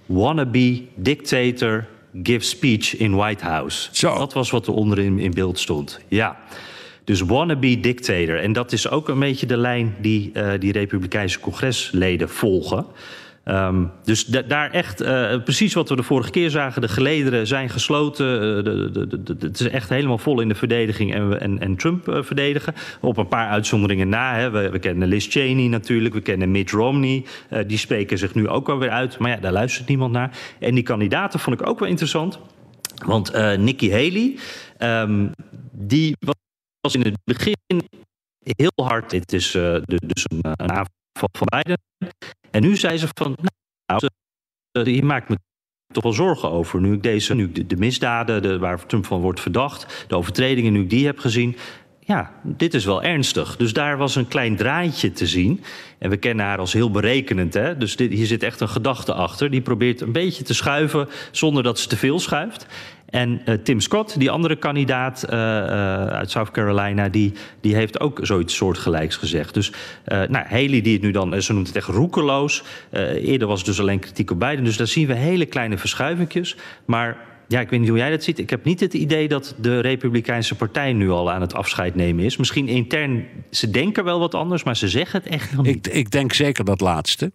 wannabe 0.05 0.81
dictator 0.95 1.85
give 2.23 2.45
speech 2.45 2.97
in 2.97 3.15
White 3.15 3.45
House. 3.45 3.89
Zo. 3.91 4.17
Dat 4.17 4.33
was 4.33 4.51
wat 4.51 4.67
er 4.67 4.73
onderin 4.73 5.19
in 5.19 5.33
beeld 5.33 5.59
stond. 5.59 5.99
Ja. 6.07 6.37
Dus 7.03 7.21
wannabe 7.21 7.79
dictator. 7.79 8.39
En 8.39 8.53
dat 8.53 8.71
is 8.71 8.89
ook 8.89 9.09
een 9.09 9.19
beetje 9.19 9.45
de 9.45 9.57
lijn 9.57 9.95
die 10.01 10.31
die 10.59 10.71
Republikeinse 10.71 11.39
congresleden 11.39 12.29
volgen. 12.29 12.85
Um, 13.49 13.91
dus 14.03 14.25
da 14.25 14.41
daar 14.41 14.71
echt, 14.71 15.01
uh, 15.01 15.43
precies 15.43 15.73
wat 15.73 15.89
we 15.89 15.95
de 15.95 16.03
vorige 16.03 16.29
keer 16.29 16.49
zagen, 16.49 16.81
de 16.81 16.87
gelederen 16.87 17.47
zijn 17.47 17.69
gesloten. 17.69 18.25
De, 18.63 19.35
het 19.39 19.59
is 19.59 19.69
echt 19.69 19.89
helemaal 19.89 20.17
vol 20.17 20.41
in 20.41 20.47
de 20.47 20.55
verdediging 20.55 21.13
en, 21.13 21.39
en, 21.39 21.59
en 21.59 21.75
Trump 21.75 22.07
uh, 22.07 22.23
verdedigen. 22.23 22.73
Op 23.01 23.17
een 23.17 23.27
paar 23.27 23.49
uitzonderingen 23.49 24.09
na. 24.09 24.35
Hè. 24.35 24.49
We, 24.49 24.79
kennen 24.79 25.07
Liz 25.07 25.27
Cheney 25.29 25.67
natuurlijk, 25.67 26.13
we 26.13 26.21
kennen 26.21 26.51
Mitt 26.51 26.71
Romney. 26.71 27.25
die 27.67 27.77
spreken 27.77 28.17
zich 28.17 28.33
nu 28.33 28.47
ook 28.47 28.67
wel 28.67 28.77
weer 28.77 28.89
uit. 28.89 29.17
Maar 29.17 29.29
ja, 29.29 29.37
daar 29.37 29.51
luistert 29.51 29.87
niemand 29.87 30.11
naar. 30.11 30.37
En 30.59 30.75
die 30.75 30.83
kandidaten 30.83 31.39
vond 31.39 31.61
ik 31.61 31.67
ook 31.67 31.79
wel 31.79 31.89
interessant. 31.89 32.39
Want 33.05 33.57
Nikki 33.57 33.91
Haley, 33.91 34.37
um, 35.01 35.31
die 35.71 36.15
was 36.79 36.95
in 36.95 37.01
het 37.01 37.17
begin 37.23 37.81
heel 38.39 38.85
hard. 38.85 39.09
Dit 39.09 39.33
is 39.33 39.51
dus 39.85 40.25
een, 40.29 40.39
een 40.41 40.71
aanval 40.71 40.95
van. 41.17 41.29
En 42.51 42.61
nu 42.61 42.75
zei 42.75 42.97
ze 42.97 43.07
van, 43.13 43.37
nou, 43.85 44.91
je 44.91 45.03
maakt 45.03 45.29
me 45.29 45.37
toch 45.93 46.03
wel 46.03 46.13
zorgen 46.13 46.51
over. 46.51 46.81
Nu 46.81 46.93
ik 46.93 47.03
deze, 47.03 47.35
nu 47.35 47.49
ik 47.53 47.69
de, 47.69 47.77
misdaden 47.77 48.41
de, 48.41 48.59
waar 48.59 48.85
Trump 48.85 49.05
van 49.05 49.21
wordt 49.21 49.39
verdacht, 49.39 50.05
de 50.07 50.15
overtredingen, 50.15 50.73
nu 50.73 50.81
ik 50.81 50.89
die 50.89 51.05
heb 51.05 51.19
gezien. 51.19 51.55
Ja, 52.07 52.31
dit 52.41 52.73
is 52.73 52.85
wel 52.85 53.03
ernstig. 53.03 53.55
Dus 53.55 53.73
daar 53.73 53.97
was 53.97 54.15
een 54.15 54.27
klein 54.27 54.55
draadje 54.55 55.11
te 55.11 55.27
zien. 55.27 55.63
En 55.97 56.09
we 56.09 56.17
kennen 56.17 56.45
haar 56.45 56.57
als 56.57 56.73
heel 56.73 56.91
berekenend. 56.91 57.53
Hè? 57.53 57.77
Dus 57.77 57.95
dit, 57.95 58.11
hier 58.11 58.25
zit 58.25 58.43
echt 58.43 58.59
een 58.59 58.69
gedachte 58.69 59.13
achter. 59.13 59.51
Die 59.51 59.61
probeert 59.61 60.01
een 60.01 60.11
beetje 60.11 60.43
te 60.43 60.53
schuiven 60.53 61.07
zonder 61.31 61.63
dat 61.63 61.79
ze 61.79 61.87
te 61.87 61.97
veel 61.97 62.19
schuift. 62.19 62.65
En 63.09 63.41
uh, 63.45 63.55
Tim 63.55 63.79
Scott, 63.79 64.19
die 64.19 64.31
andere 64.31 64.55
kandidaat 64.55 65.25
uh, 65.29 65.33
uh, 65.33 66.07
uit 66.07 66.31
South 66.31 66.51
Carolina, 66.51 67.09
die, 67.09 67.33
die 67.61 67.75
heeft 67.75 67.99
ook 67.99 68.19
zoiets 68.21 68.55
soortgelijks 68.55 69.15
gezegd. 69.15 69.53
Dus 69.53 69.71
nou, 70.05 70.45
Haley, 70.47 70.81
die 70.81 70.93
het 70.93 71.01
nu 71.01 71.11
dan, 71.11 71.41
ze 71.41 71.53
noemt 71.53 71.67
het 71.67 71.75
echt 71.75 71.87
roekeloos. 71.87 72.63
eerder 73.15 73.47
was 73.47 73.57
het 73.57 73.67
dus 73.67 73.79
alleen 73.79 73.99
kritiek 73.99 74.31
op 74.31 74.39
Biden. 74.39 74.63
Dus 74.63 74.77
daar 74.77 74.87
zien 74.87 75.07
we 75.07 75.13
hele 75.13 75.45
kleine 75.45 75.77
verschuivingjes. 75.77 76.55
Maar 76.85 77.17
ja, 77.47 77.59
ik 77.59 77.69
weet 77.69 77.79
niet 77.79 77.89
hoe 77.89 77.97
jij 77.97 78.09
dat 78.09 78.23
ziet. 78.23 78.39
Ik 78.39 78.49
heb 78.49 78.63
niet 78.63 78.79
het 78.79 78.93
idee 78.93 79.27
dat 79.27 79.55
de 79.59 79.79
Republikeinse 79.79 80.55
Partij 80.55 80.93
nu 80.93 81.09
al 81.09 81.31
aan 81.31 81.41
het 81.41 81.53
afscheid 81.53 81.95
nemen 81.95 82.25
is. 82.25 82.37
Misschien 82.37 82.67
intern, 82.67 83.25
ze 83.51 83.69
denken 83.69 84.03
wel 84.03 84.19
wat 84.19 84.35
anders, 84.35 84.63
maar 84.63 84.77
ze 84.77 84.87
zeggen 84.87 85.21
het 85.23 85.31
echt 85.31 85.55
nog 85.55 85.65
niet. 85.65 85.87
Ik, 85.87 85.93
ik 85.93 86.11
denk 86.11 86.33
zeker 86.33 86.65
dat 86.65 86.81
laatste. 86.81 87.31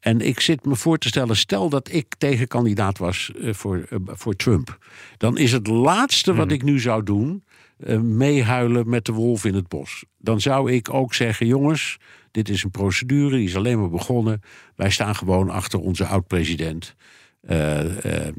En 0.00 0.20
ik 0.20 0.40
zit 0.40 0.64
me 0.64 0.76
voor 0.76 0.98
te 0.98 1.08
stellen, 1.08 1.36
stel 1.36 1.68
dat 1.68 1.92
ik 1.92 2.14
tegenkandidaat 2.18 2.98
was 2.98 3.32
uh, 3.36 3.54
voor, 3.54 3.86
uh, 3.90 3.98
voor 4.04 4.36
Trump. 4.36 4.78
Dan 5.16 5.38
is 5.38 5.52
het 5.52 5.66
laatste 5.66 6.34
wat 6.34 6.50
ik 6.50 6.62
nu 6.62 6.80
zou 6.80 7.02
doen, 7.02 7.44
uh, 7.78 8.00
meehuilen 8.00 8.88
met 8.88 9.04
de 9.04 9.12
wolf 9.12 9.44
in 9.44 9.54
het 9.54 9.68
bos. 9.68 10.04
Dan 10.18 10.40
zou 10.40 10.72
ik 10.72 10.94
ook 10.94 11.14
zeggen, 11.14 11.46
jongens, 11.46 11.98
dit 12.30 12.48
is 12.48 12.62
een 12.62 12.70
procedure, 12.70 13.36
die 13.36 13.46
is 13.46 13.56
alleen 13.56 13.80
maar 13.80 13.90
begonnen. 13.90 14.40
Wij 14.76 14.90
staan 14.90 15.14
gewoon 15.14 15.50
achter 15.50 15.80
onze 15.80 16.06
oud-president. 16.06 16.94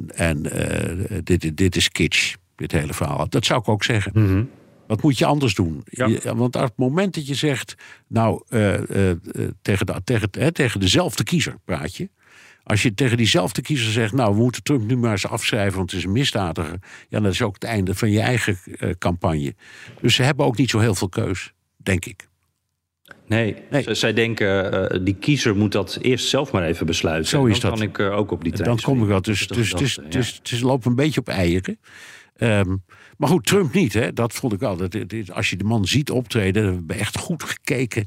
En 0.07 0.41
dit, 1.23 1.57
dit 1.57 1.75
is 1.75 1.89
kitsch, 1.89 2.35
dit 2.55 2.71
hele 2.71 2.93
verhaal. 2.93 3.29
Dat 3.29 3.45
zou 3.45 3.59
ik 3.59 3.67
ook 3.67 3.83
zeggen. 3.83 4.11
Mm 4.15 4.27
-hmm. 4.27 4.49
Wat 4.89 5.01
moet 5.01 5.17
je 5.17 5.25
anders 5.25 5.55
doen? 5.55 5.81
Ja. 5.85 6.05
Je, 6.05 6.35
want 6.35 6.55
op 6.55 6.61
het 6.61 6.77
moment 6.77 7.13
dat 7.13 7.27
je 7.27 7.35
zegt, 7.35 7.75
nou, 8.07 8.43
uh, 8.49 8.73
uh, 8.73 9.11
tegen, 9.61 9.85
de, 9.85 10.01
tegen, 10.03 10.29
hè, 10.31 10.51
tegen 10.51 10.79
dezelfde 10.79 11.23
kiezer 11.23 11.55
praat 11.65 11.95
je. 11.95 12.09
Als 12.63 12.81
je 12.81 12.93
tegen 12.93 13.17
diezelfde 13.17 13.61
kiezer 13.61 13.91
zegt, 13.91 14.13
nou, 14.13 14.35
we 14.35 14.41
moeten 14.41 14.63
Trump 14.63 14.87
nu 14.87 14.97
maar 14.97 15.11
eens 15.11 15.27
afschrijven, 15.27 15.77
want 15.77 15.91
het 15.91 15.99
is 15.99 16.05
een 16.05 16.11
misdadiger. 16.11 16.79
Ja, 17.09 17.19
dat 17.19 17.31
is 17.31 17.41
ook 17.41 17.53
het 17.53 17.63
einde 17.63 17.95
van 17.95 18.11
je 18.11 18.19
eigen 18.19 18.57
uh, 18.65 18.89
campagne. 18.97 19.55
Dus 20.01 20.15
ze 20.15 20.23
hebben 20.23 20.45
ook 20.45 20.57
niet 20.57 20.69
zo 20.69 20.79
heel 20.79 20.95
veel 20.95 21.09
keus, 21.09 21.53
denk 21.77 22.05
ik. 22.05 22.28
Nee, 23.29 23.55
nee. 23.69 23.93
zij 23.93 24.13
denken, 24.13 25.03
die 25.03 25.15
kiezer 25.15 25.55
moet 25.55 25.71
dat 25.71 25.97
eerst 26.01 26.27
zelf 26.27 26.51
maar 26.51 26.63
even 26.63 26.85
besluiten. 26.85 27.29
Zo 27.29 27.45
is 27.45 27.59
dan 27.59 27.69
dat. 27.69 27.79
kan 27.91 28.07
ik 28.07 28.11
ook 28.11 28.31
op 28.31 28.43
die 28.43 28.51
trein. 28.51 28.69
Dan 28.69 28.79
kom 28.81 29.01
ik 29.01 29.07
wel. 29.07 29.21
Dus, 29.21 29.47
dus, 29.47 29.57
dus, 29.57 29.73
dus, 29.73 29.99
dus, 30.09 30.39
dus 30.43 30.61
lopen 30.61 30.89
een 30.89 30.95
beetje 30.95 31.19
op 31.19 31.27
eieren. 31.27 31.79
Um, 32.37 32.83
maar 33.19 33.29
goed, 33.29 33.45
Trump 33.45 33.73
niet, 33.73 33.93
hè? 33.93 34.13
dat 34.13 34.33
vond 34.33 34.53
ik 34.53 34.59
wel. 34.59 34.77
Dat, 34.77 34.91
dat, 34.91 35.31
als 35.31 35.49
je 35.49 35.55
de 35.55 35.63
man 35.63 35.85
ziet 35.85 36.11
optreden, 36.11 36.63
dan 36.63 36.71
hebben 36.73 36.95
we 36.95 37.01
echt 37.01 37.17
goed 37.17 37.43
gekeken. 37.43 38.05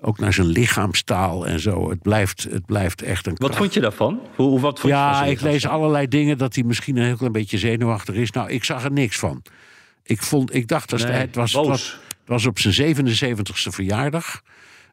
Ook 0.00 0.18
naar 0.18 0.32
zijn 0.32 0.46
lichaamstaal 0.46 1.46
en 1.46 1.60
zo. 1.60 1.90
Het 1.90 2.02
blijft, 2.02 2.42
het 2.50 2.66
blijft 2.66 3.02
echt 3.02 3.26
een. 3.26 3.34
Wat 3.36 3.56
vond 3.56 3.74
je 3.74 3.80
daarvan? 3.80 4.20
Hoe, 4.36 4.60
wat 4.60 4.80
vond 4.80 4.92
ja, 4.92 5.24
je 5.24 5.30
ik 5.30 5.40
lees 5.40 5.66
allerlei 5.66 6.08
dingen 6.08 6.38
dat 6.38 6.54
hij 6.54 6.64
misschien 6.64 6.96
een 6.96 7.04
heel 7.04 7.16
klein 7.16 7.32
beetje 7.32 7.58
zenuwachtig 7.58 8.14
is. 8.14 8.30
Nou, 8.30 8.50
ik 8.50 8.64
zag 8.64 8.84
er 8.84 8.92
niks 8.92 9.18
van. 9.18 9.42
Ik, 10.02 10.22
vond, 10.22 10.54
ik 10.54 10.68
dacht, 10.68 10.90
dat 10.90 11.02
nee, 11.02 11.12
het, 11.12 11.34
was, 11.34 11.52
het, 11.52 11.66
was, 11.66 12.00
het 12.08 12.16
was 12.26 12.46
op 12.46 12.58
zijn 12.58 12.96
77ste 12.96 13.68
verjaardag. 13.68 14.42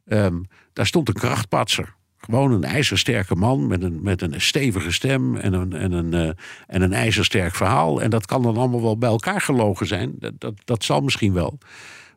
Um, 0.10 0.48
daar 0.74 0.86
stond 0.86 1.08
een 1.08 1.14
krachtpatser. 1.14 1.98
Gewoon 2.18 2.52
een 2.52 2.64
ijzersterke 2.64 3.36
man 3.36 3.68
met 3.68 3.84
een, 3.84 4.02
met 4.02 4.22
een 4.22 4.42
stevige 4.42 4.92
stem 4.92 5.36
en 5.36 5.54
een, 5.54 5.74
en, 5.74 5.92
een, 5.92 6.14
uh, 6.14 6.32
en 6.68 6.82
een 6.82 6.94
ijzersterk 6.94 7.56
verhaal. 7.56 8.02
En 8.02 8.10
dat 8.10 8.26
kan 8.26 8.42
dan 8.42 8.58
allemaal 8.58 8.82
wel 8.82 8.98
bij 8.98 9.10
elkaar 9.10 9.42
gelogen 9.42 9.88
zijn. 9.88 10.16
Dat, 10.20 10.34
dat, 10.38 10.54
dat 10.66 10.84
zal 10.84 11.02
misschien 11.02 11.34
wel. 11.34 11.58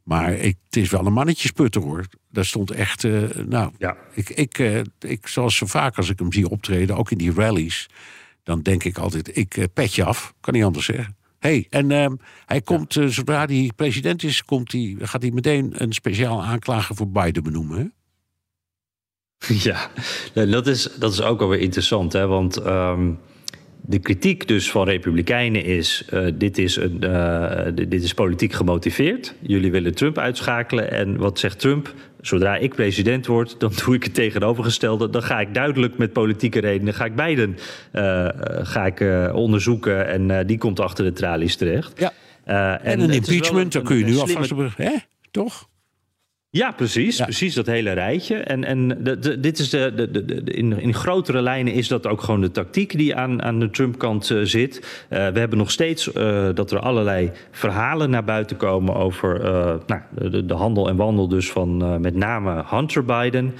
Maar 0.02 0.32
ik, 0.32 0.56
het 0.64 0.76
is 0.76 0.90
wel 0.90 1.06
een 1.06 1.12
mannetjesputter 1.12 1.82
hoor. 1.82 2.06
Daar 2.28 2.44
stond 2.44 2.70
echt. 2.70 3.02
Uh, 3.02 3.28
nou, 3.46 3.72
ja. 3.78 3.96
ik, 4.14 4.30
ik, 4.30 4.58
uh, 4.58 4.80
ik, 5.00 5.26
zoals 5.26 5.56
zo 5.56 5.66
vaak 5.66 5.96
als 5.96 6.10
ik 6.10 6.18
hem 6.18 6.32
zie 6.32 6.48
optreden, 6.48 6.96
ook 6.96 7.10
in 7.10 7.18
die 7.18 7.32
rallies. 7.32 7.88
Dan 8.42 8.62
denk 8.62 8.84
ik 8.84 8.98
altijd: 8.98 9.36
ik 9.36 9.68
pet 9.74 9.94
je 9.94 10.04
af. 10.04 10.34
Kan 10.40 10.54
niet 10.54 10.64
anders 10.64 10.86
zeggen. 10.86 11.16
Hey, 11.42 11.66
en 11.70 11.90
uh, 11.90 12.06
hij 12.46 12.60
komt, 12.60 12.94
ja. 12.94 13.08
zodra 13.08 13.44
hij 13.44 13.70
president 13.76 14.22
is, 14.22 14.44
komt 14.44 14.72
hij, 14.72 14.96
gaat 15.00 15.22
hij 15.22 15.30
meteen 15.30 15.72
een 15.76 15.92
speciaal 15.92 16.42
aanklager 16.42 16.96
voor 16.96 17.08
Biden 17.08 17.42
benoemen. 17.42 17.78
Hè? 17.78 17.84
Ja, 19.70 19.90
dat 20.46 20.66
is, 20.66 20.88
dat 20.98 21.12
is 21.12 21.22
ook 21.22 21.40
alweer 21.40 21.60
interessant, 21.60 22.12
hè? 22.12 22.26
want 22.26 22.66
um, 22.66 23.18
de 23.80 23.98
kritiek 23.98 24.48
dus 24.48 24.70
van 24.70 24.84
Republikeinen 24.84 25.64
is: 25.64 26.04
uh, 26.12 26.26
dit, 26.34 26.58
is 26.58 26.76
een, 26.76 26.98
uh, 27.04 27.66
dit 27.74 28.02
is 28.02 28.14
politiek 28.14 28.52
gemotiveerd. 28.52 29.34
Jullie 29.40 29.70
willen 29.70 29.94
Trump 29.94 30.18
uitschakelen. 30.18 30.90
En 30.90 31.16
wat 31.16 31.38
zegt 31.38 31.58
Trump? 31.58 31.94
Zodra 32.22 32.56
ik 32.56 32.74
president 32.74 33.26
word, 33.26 33.60
dan 33.60 33.72
doe 33.84 33.94
ik 33.94 34.02
het 34.02 34.14
tegenovergestelde. 34.14 35.10
Dan 35.10 35.22
ga 35.22 35.40
ik 35.40 35.54
duidelijk 35.54 35.98
met 35.98 36.12
politieke 36.12 36.60
redenen, 36.60 36.94
ga 36.94 37.04
ik 37.04 37.14
Biden 37.14 37.58
uh, 37.92 38.28
ga 38.62 38.86
ik, 38.86 39.00
onderzoeken. 39.34 40.06
En 40.06 40.46
die 40.46 40.58
komt 40.58 40.80
achter 40.80 41.04
de 41.04 41.12
tralies 41.12 41.56
terecht. 41.56 41.98
Ja. 41.98 42.12
en, 42.44 42.80
en, 42.82 43.00
een 43.00 43.10
impeachment, 43.10 43.72
daar 43.72 43.82
kun 43.82 43.96
je 43.96 44.04
nu 44.04 44.16
op. 44.16 44.28
Hè? 44.76 44.92
Toch? 45.30 45.68
Ja, 46.54 46.70
precies. 46.70 47.16
Ja. 47.16 47.24
Precies 47.24 47.54
dat 47.54 47.66
hele 47.66 47.92
rijtje. 47.92 48.36
En, 48.36 48.64
en 48.64 48.88
de, 48.88 49.18
de- 49.18 49.40
dit 49.40 49.58
is 49.58 49.70
de, 49.70 49.92
de, 49.94 50.24
de, 50.24 50.42
in, 50.44 50.80
in 50.80 50.94
grotere 50.94 51.42
lijnen 51.42 51.72
is 51.72 51.88
dat 51.88 52.06
ook 52.06 52.22
gewoon 52.22 52.40
de 52.40 52.50
tactiek 52.50 52.96
die 52.96 53.16
aan, 53.16 53.42
aan 53.42 53.58
de 53.58 53.70
Trump-kant 53.70 54.30
eh, 54.30 54.38
zit. 54.42 55.06
Eh, 55.08 55.28
we 55.28 55.38
hebben 55.38 55.58
nog 55.58 55.70
steeds 55.70 56.12
eh, 56.12 56.48
dat 56.54 56.70
er 56.70 56.78
allerlei 56.78 57.30
verhalen 57.50 58.10
naar 58.10 58.24
buiten 58.24 58.56
komen 58.56 58.94
over 58.94 59.40
nou, 59.86 60.00
de, 60.30 60.46
de 60.46 60.54
handel 60.54 60.88
en 60.88 60.96
wandel 60.96 61.28
dus 61.28 61.50
van 61.50 62.00
met 62.00 62.14
name 62.14 62.64
Hunter 62.66 63.04
Biden. 63.04 63.54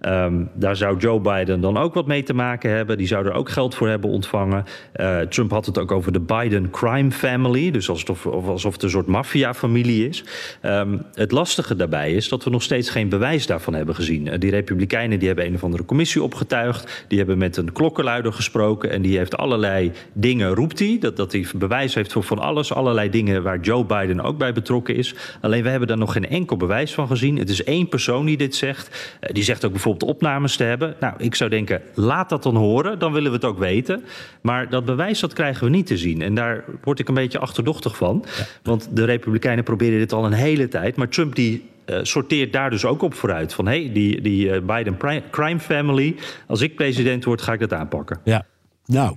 Ehm, 0.00 0.42
daar 0.54 0.76
zou 0.76 0.96
Joe 0.98 1.20
Biden 1.20 1.60
dan 1.60 1.76
ook 1.76 1.94
wat 1.94 2.06
mee 2.06 2.22
te 2.22 2.34
maken 2.34 2.70
hebben. 2.70 2.98
Die 2.98 3.06
zou 3.06 3.26
er 3.26 3.32
ook 3.32 3.48
geld 3.48 3.74
voor 3.74 3.88
hebben 3.88 4.10
ontvangen. 4.10 4.64
Eh, 4.92 5.20
Trump 5.20 5.50
had 5.50 5.66
het 5.66 5.78
ook 5.78 5.92
over 5.92 6.12
de 6.12 6.20
Biden 6.20 6.70
crime 6.70 7.10
family. 7.10 7.70
Dus 7.70 7.88
alsof, 7.88 8.26
of 8.26 8.46
alsof 8.46 8.72
het 8.72 8.82
een 8.82 8.90
soort 8.90 9.06
maffiafamilie 9.06 10.08
is. 10.08 10.24
Ehm, 10.60 10.98
het 11.14 11.32
lastige 11.32 11.76
daarbij 11.76 12.12
is 12.12 12.28
dat 12.28 12.44
we 12.44 12.50
nog 12.50 12.62
steeds 12.62 12.90
geen 12.90 13.08
bewijs 13.08 13.46
daarvan 13.46 13.74
hebben 13.74 13.94
gezien. 13.94 14.28
Eh, 14.28 14.38
die 14.38 14.50
Republikeinen 14.50 15.18
die 15.18 15.26
hebben 15.26 15.46
een 15.46 15.54
of 15.54 15.64
andere 15.64 15.84
commissie 15.84 16.22
opgetuigd. 16.22 17.04
Die 17.08 17.18
hebben 17.18 17.38
met 17.38 17.56
een 17.56 17.72
klokkenluider 17.72 18.32
gesproken. 18.32 18.90
En 18.90 19.02
die 19.02 19.16
heeft 19.16 19.36
allerlei 19.36 19.92
dingen, 20.12 20.54
roept 20.54 20.78
hij. 20.78 20.96
Dat, 21.00 21.16
dat 21.16 21.32
hij 21.32 21.46
bewijs 21.54 21.94
heeft 21.94 22.12
voor 22.12 22.22
van 22.22 22.38
alles. 22.38 22.72
Allerlei 22.72 23.10
dingen 23.10 23.42
waar 23.42 23.60
Joe 23.60 23.84
Biden 23.84 24.20
ook 24.20 24.38
bij 24.38 24.52
betrokken 24.52 24.94
is. 24.96 25.14
Alleen 25.40 25.62
we 25.62 25.68
hebben 25.68 25.88
daar 25.88 25.98
nog 25.98 26.12
geen 26.12 26.28
enkel 26.28 26.56
bewijs 26.56 26.94
van 26.94 27.06
gezien. 27.06 27.38
Het 27.38 27.48
is 27.48 27.64
één 27.64 27.88
persoon 27.88 28.26
die 28.26 28.36
dit 28.36 28.54
zegt. 28.54 29.16
Eh, 29.20 29.32
die 29.34 29.42
zegt 29.42 29.64
ook 29.64 29.70
bijvoorbeeld 29.70 29.86
opnames 29.96 30.56
te 30.56 30.64
hebben. 30.64 30.94
Nou, 31.00 31.14
ik 31.18 31.34
zou 31.34 31.50
denken, 31.50 31.82
laat 31.94 32.28
dat 32.28 32.42
dan 32.42 32.56
horen. 32.56 32.98
Dan 32.98 33.12
willen 33.12 33.30
we 33.30 33.36
het 33.36 33.44
ook 33.44 33.58
weten. 33.58 34.04
Maar 34.40 34.68
dat 34.70 34.84
bewijs, 34.84 35.20
dat 35.20 35.32
krijgen 35.32 35.64
we 35.64 35.70
niet 35.70 35.86
te 35.86 35.96
zien. 35.96 36.22
En 36.22 36.34
daar 36.34 36.64
word 36.82 36.98
ik 36.98 37.08
een 37.08 37.14
beetje 37.14 37.38
achterdochtig 37.38 37.96
van. 37.96 38.24
Want 38.62 38.88
de 38.92 39.04
Republikeinen 39.04 39.64
proberen 39.64 39.98
dit 39.98 40.12
al 40.12 40.24
een 40.24 40.32
hele 40.32 40.68
tijd. 40.68 40.96
Maar 40.96 41.08
Trump 41.08 41.34
die 41.34 41.68
eh, 41.84 41.98
sorteert 42.02 42.52
daar 42.52 42.70
dus 42.70 42.84
ook 42.84 43.02
op 43.02 43.14
vooruit. 43.14 43.52
Van 43.52 43.66
hé, 43.66 43.82
hey, 43.82 43.92
die, 43.92 44.20
die 44.20 44.52
eh, 44.52 44.60
Biden 44.62 44.96
crime 45.30 45.60
family. 45.60 46.16
Als 46.46 46.60
ik 46.60 46.74
president 46.74 47.24
word, 47.24 47.42
ga 47.42 47.52
ik 47.52 47.60
dat 47.60 47.72
aanpakken. 47.72 48.20
Ja, 48.24 48.46
nou. 48.86 49.16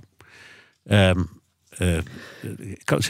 ehm, 0.86 1.20
eh, 1.78 1.98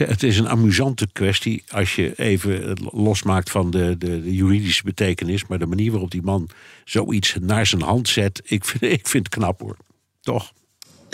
het 0.07 0.23
is 0.23 0.37
een 0.37 0.49
amusante 0.49 1.07
kwestie 1.13 1.63
als 1.67 1.95
je 1.95 2.13
even 2.15 2.77
losmaakt 2.91 3.49
van 3.49 3.71
de, 3.71 3.97
de, 3.97 4.21
de 4.21 4.33
juridische 4.33 4.83
betekenis. 4.83 5.47
Maar 5.47 5.59
de 5.59 5.65
manier 5.65 5.91
waarop 5.91 6.11
die 6.11 6.21
man 6.21 6.49
zoiets 6.85 7.35
naar 7.41 7.65
zijn 7.65 7.81
hand 7.81 8.09
zet, 8.09 8.41
ik 8.45 8.65
vind, 8.65 8.83
ik 8.99 9.07
vind 9.07 9.25
het 9.25 9.35
knap 9.35 9.61
hoor. 9.61 9.77
Toch? 10.21 10.53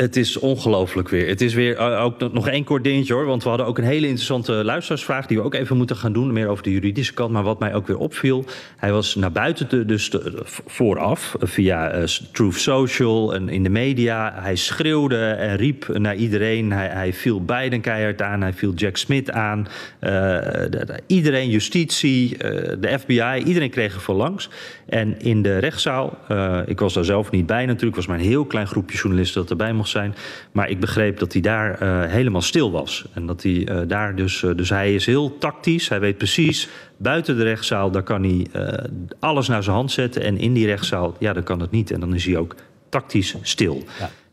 Het 0.01 0.15
is 0.15 0.37
ongelooflijk 0.37 1.09
weer. 1.09 1.27
Het 1.27 1.41
is 1.41 1.53
weer 1.53 1.75
eh, 1.77 2.03
ook 2.03 2.31
nog- 2.33 2.47
één 2.47 2.63
kort 2.63 2.83
dingetje 2.83 3.13
hoor. 3.13 3.25
Want 3.25 3.43
we 3.43 3.49
hadden 3.49 3.67
ook 3.67 3.77
een 3.77 3.83
hele 3.83 4.05
interessante 4.07 4.51
luisteraarsvraag. 4.53 5.25
die 5.25 5.37
we 5.37 5.43
ook 5.43 5.53
even 5.53 5.77
moeten 5.77 5.95
gaan 5.95 6.13
doen. 6.13 6.33
Meer 6.33 6.47
over 6.47 6.63
de 6.63 6.71
juridische 6.71 7.13
kant. 7.13 7.31
Maar 7.31 7.43
wat 7.43 7.59
mij 7.59 7.73
ook 7.73 7.87
weer 7.87 7.97
opviel. 7.97 8.45
Hij 8.77 8.91
was 8.91 9.15
naar 9.15 9.31
buiten, 9.31 9.67
te, 9.67 9.85
dus 9.85 10.09
te- 10.09 10.41
vooraf. 10.65 11.35
via 11.39 11.89
eh, 11.89 12.03
Truth 12.31 12.55
Social 12.55 13.33
en 13.33 13.49
in 13.49 13.63
de 13.63 13.69
media. 13.69 14.33
Hij 14.35 14.55
schreeuwde 14.55 15.25
en 15.25 15.55
riep 15.55 15.87
naar 15.87 16.15
iedereen. 16.15 16.71
Hij, 16.71 16.87
hij 16.87 17.13
viel 17.13 17.41
Biden 17.45 17.81
keihard 17.81 18.21
aan. 18.21 18.41
Hij 18.41 18.53
viel 18.53 18.73
Jack 18.73 18.97
Smith 18.97 19.31
aan. 19.31 19.67
Eh, 19.99 20.09
de- 20.09 20.69
de- 20.69 20.99
iedereen, 21.07 21.49
justitie, 21.49 22.37
eh, 22.37 22.75
de 22.79 22.99
FBI. 22.99 23.43
Iedereen 23.45 23.69
kreeg 23.69 23.93
er 23.93 24.01
voor 24.01 24.15
langs. 24.15 24.49
En 24.85 25.19
in 25.21 25.41
de 25.41 25.57
rechtszaal. 25.57 26.17
eh, 26.27 26.59
ik 26.65 26.79
was 26.79 26.93
daar 26.93 27.05
zelf 27.05 27.31
niet 27.31 27.45
bij 27.45 27.65
natuurlijk. 27.65 27.95
Was 27.95 28.07
maar 28.07 28.19
een 28.19 28.25
heel 28.25 28.45
klein 28.45 28.67
groepje 28.67 28.97
journalisten 28.97 29.41
dat 29.41 29.49
erbij 29.49 29.73
mocht 29.73 29.88
zijn. 29.89 30.15
Maar 30.51 30.69
ik 30.69 30.79
begreep 30.79 31.19
dat 31.19 31.33
hij 31.33 31.41
daar 31.41 31.79
eh, 31.81 32.11
helemaal 32.11 32.41
stil 32.41 32.71
was. 32.71 33.05
En 33.13 33.25
dat 33.25 33.43
hij 33.43 33.67
eh, 33.67 33.77
daar 33.87 34.15
dus. 34.15 34.43
eh, 34.43 34.55
dus 34.55 34.69
hij 34.69 34.93
is 34.93 35.05
heel 35.05 35.37
tactisch. 35.37 35.89
Hij 35.89 35.99
weet 35.99 36.17
precies. 36.17 36.69
Buiten 36.97 37.37
de 37.37 37.43
rechtszaal, 37.43 37.91
daar 37.91 38.03
kan 38.03 38.23
hij 38.23 38.47
eh, 38.51 38.83
alles 39.19 39.47
naar 39.47 39.63
zijn 39.63 39.75
hand 39.75 39.91
zetten. 39.91 40.21
En 40.21 40.37
in 40.37 40.53
die 40.53 40.65
rechtszaal, 40.65 41.15
ja, 41.19 41.33
dan 41.33 41.43
kan 41.43 41.59
het 41.59 41.71
niet. 41.71 41.91
En 41.91 41.99
dan 41.99 42.15
is 42.15 42.25
hij 42.25 42.37
ook 42.37 42.55
tactisch 42.89 43.35
stil. 43.41 43.83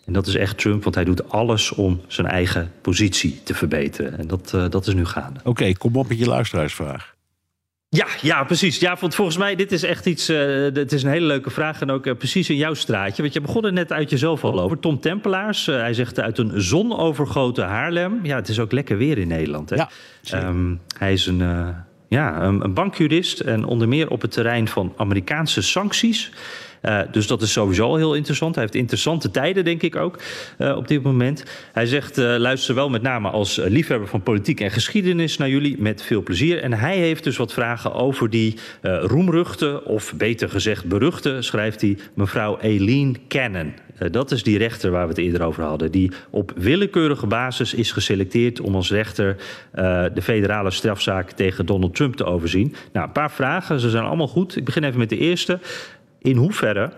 En 0.04 0.12
dat 0.12 0.26
is 0.26 0.34
echt 0.34 0.58
Trump, 0.58 0.82
want 0.82 0.94
hij 0.94 1.04
doet 1.04 1.30
alles 1.30 1.72
om 1.72 2.00
zijn 2.06 2.26
eigen 2.26 2.72
positie 2.80 3.40
te 3.42 3.54
verbeteren. 3.54 4.18
En 4.18 4.26
dat, 4.26 4.52
eh, 4.54 4.68
dat 4.68 4.86
is 4.86 4.94
nu 4.94 5.04
gaande. 5.04 5.40
Oké, 5.44 5.72
kom 5.72 5.96
op 5.96 6.08
met 6.08 6.18
je 6.18 6.26
luisteraarsvraag. 6.26 7.15
Ja, 7.96 8.06
ja, 8.20 8.44
precies. 8.44 8.78
Ja, 8.78 8.96
want 9.00 9.14
volgens 9.14 9.36
mij, 9.36 9.54
dit 9.54 9.72
is 9.72 9.82
echt 9.82 10.06
iets. 10.06 10.28
eh 10.28 10.38
het 10.74 10.92
is 10.92 11.02
een 11.02 11.10
hele 11.10 11.26
leuke 11.26 11.50
vraag. 11.50 11.80
En 11.80 11.90
ook 11.90 12.06
eh, 12.06 12.14
precies 12.14 12.50
in 12.50 12.56
jouw 12.56 12.74
straatje. 12.74 13.22
Want 13.22 13.34
je 13.34 13.40
begon 13.40 13.64
er 13.64 13.72
net 13.72 13.92
uit 13.92 14.10
jezelf 14.10 14.44
al 14.44 14.60
over. 14.60 14.78
Tom 14.78 15.00
Tempelaars, 15.00 15.68
eh, 15.68 15.76
hij 15.76 15.94
zegt 15.94 16.20
uit 16.20 16.38
een 16.38 16.60
zonovergoten 16.60 17.64
Haarlem. 17.66 18.20
Ja, 18.22 18.36
het 18.36 18.48
is 18.48 18.58
ook 18.58 18.72
lekker 18.72 18.96
weer 18.96 19.18
in 19.18 19.28
Nederland. 19.28 19.70
Hè? 19.70 19.76
Ja. 19.76 19.88
Ehm, 20.30 20.74
hij 20.98 21.12
is 21.12 21.26
een, 21.26 21.40
eh, 21.40 21.68
ja, 22.08 22.42
een, 22.42 22.64
een 22.64 22.74
bankjurist. 22.74 23.40
En 23.40 23.64
onder 23.64 23.88
meer 23.88 24.10
op 24.10 24.22
het 24.22 24.30
terrein 24.30 24.68
van 24.68 24.92
Amerikaanse 24.96 25.62
sancties. 25.62 26.30
Eh, 26.86 27.00
dus 27.10 27.26
dat 27.26 27.42
is 27.42 27.52
sowieso 27.52 27.96
heel 27.96 28.14
interessant. 28.14 28.54
Hij 28.54 28.64
heeft 28.64 28.76
interessante 28.76 29.30
tijden, 29.30 29.64
denk 29.64 29.82
ik 29.82 29.96
ook, 29.96 30.18
eh, 30.58 30.76
op 30.76 30.88
dit 30.88 31.02
moment. 31.02 31.44
Hij 31.72 31.86
zegt, 31.86 32.18
eh, 32.18 32.34
luister 32.38 32.74
wel 32.74 32.88
met 32.88 33.02
name 33.02 33.30
als 33.30 33.56
liefhebber 33.56 34.08
van 34.08 34.22
politiek 34.22 34.60
en 34.60 34.70
geschiedenis 34.70 35.36
naar 35.36 35.48
jullie 35.48 35.76
met 35.78 36.02
veel 36.02 36.22
plezier. 36.22 36.62
En 36.62 36.72
hij 36.72 36.96
heeft 36.96 37.24
dus 37.24 37.36
wat 37.36 37.52
vragen 37.52 37.92
over 37.92 38.30
die 38.30 38.58
roemruchte, 38.82 39.84
of 39.84 40.14
beter 40.16 40.48
gezegd 40.48 40.84
beruchte, 40.84 41.42
schrijft 41.42 41.80
hij, 41.80 41.98
mevrouw 42.14 42.58
Eileen 42.58 43.16
Cannon. 43.28 43.72
Dat 44.10 44.30
is 44.30 44.42
die 44.42 44.58
rechter 44.58 44.90
waar 44.90 45.02
we 45.02 45.08
het 45.08 45.18
eerder 45.18 45.42
over 45.42 45.64
hadden. 45.64 45.90
Die 45.90 46.12
op 46.30 46.52
willekeurige 46.56 47.26
basis 47.26 47.74
is 47.74 47.92
geselecteerd 47.92 48.60
om 48.60 48.74
als 48.74 48.90
rechter 48.90 49.36
de 50.14 50.22
federale 50.22 50.70
strafzaak 50.70 51.30
tegen 51.30 51.66
Donald 51.66 51.94
Trump 51.94 52.16
te 52.16 52.24
overzien. 52.24 52.74
Nou, 52.92 53.06
een 53.06 53.12
paar 53.12 53.30
vragen. 53.30 53.80
Ze 53.80 53.90
zijn 53.90 54.04
allemaal 54.04 54.28
goed. 54.28 54.56
Ik 54.56 54.64
begin 54.64 54.84
even 54.84 54.98
met 54.98 55.08
de 55.08 55.18
eerste. 55.18 55.58
In 56.26 56.36
hoeverre 56.36 56.92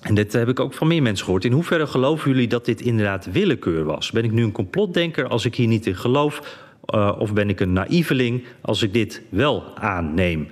en 0.00 0.14
dit 0.14 0.32
heb 0.32 0.48
ik 0.48 0.60
ook 0.60 0.74
van 0.74 0.86
meer 0.86 1.02
mensen 1.02 1.24
gehoord. 1.24 1.44
In 1.44 1.52
hoeverre 1.52 1.86
geloven 1.86 2.30
jullie 2.30 2.48
dat 2.48 2.64
dit 2.64 2.80
inderdaad 2.80 3.28
willekeur 3.32 3.84
was? 3.84 4.10
Ben 4.10 4.24
ik 4.24 4.32
nu 4.32 4.42
een 4.42 4.52
complotdenker 4.52 5.28
als 5.28 5.44
ik 5.44 5.54
hier 5.54 5.66
niet 5.66 5.86
in 5.86 5.96
geloof? 5.96 6.58
Eh, 6.84 7.16
of 7.18 7.32
ben 7.32 7.48
ik 7.48 7.60
een 7.60 7.72
naïveling 7.72 8.44
als 8.60 8.82
ik 8.82 8.92
dit 8.92 9.22
wel 9.28 9.76
aanneem? 9.76 10.48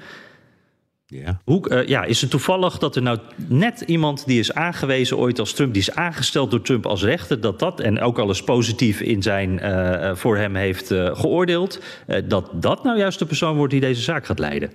Ja. 1.06 1.40
Hoe, 1.44 1.68
eh, 1.68 1.88
ja, 1.88 2.04
is 2.04 2.20
het 2.20 2.30
toevallig 2.30 2.78
dat 2.78 2.96
er 2.96 3.02
nou 3.02 3.18
net 3.48 3.80
iemand 3.80 4.26
die 4.26 4.38
is 4.38 4.52
aangewezen 4.52 5.16
ooit 5.16 5.38
als 5.38 5.52
Trump, 5.52 5.72
die 5.72 5.82
is 5.82 5.94
aangesteld 5.94 6.50
door 6.50 6.62
Trump 6.62 6.86
als 6.86 7.02
rechter, 7.02 7.40
dat 7.40 7.58
dat, 7.58 7.80
en 7.80 8.00
ook 8.00 8.18
alles 8.18 8.42
positief 8.42 9.00
in 9.00 9.22
zijn, 9.22 9.58
eh, 9.58 10.14
voor 10.14 10.36
hem 10.36 10.54
heeft 10.54 10.86
geoordeeld, 11.12 11.82
dat 12.24 12.50
dat 12.52 12.84
nou 12.84 12.98
juist 12.98 13.18
de 13.18 13.26
persoon 13.26 13.56
wordt 13.56 13.72
die 13.72 13.80
deze 13.80 14.02
zaak 14.02 14.26
gaat 14.26 14.38
leiden? 14.38 14.70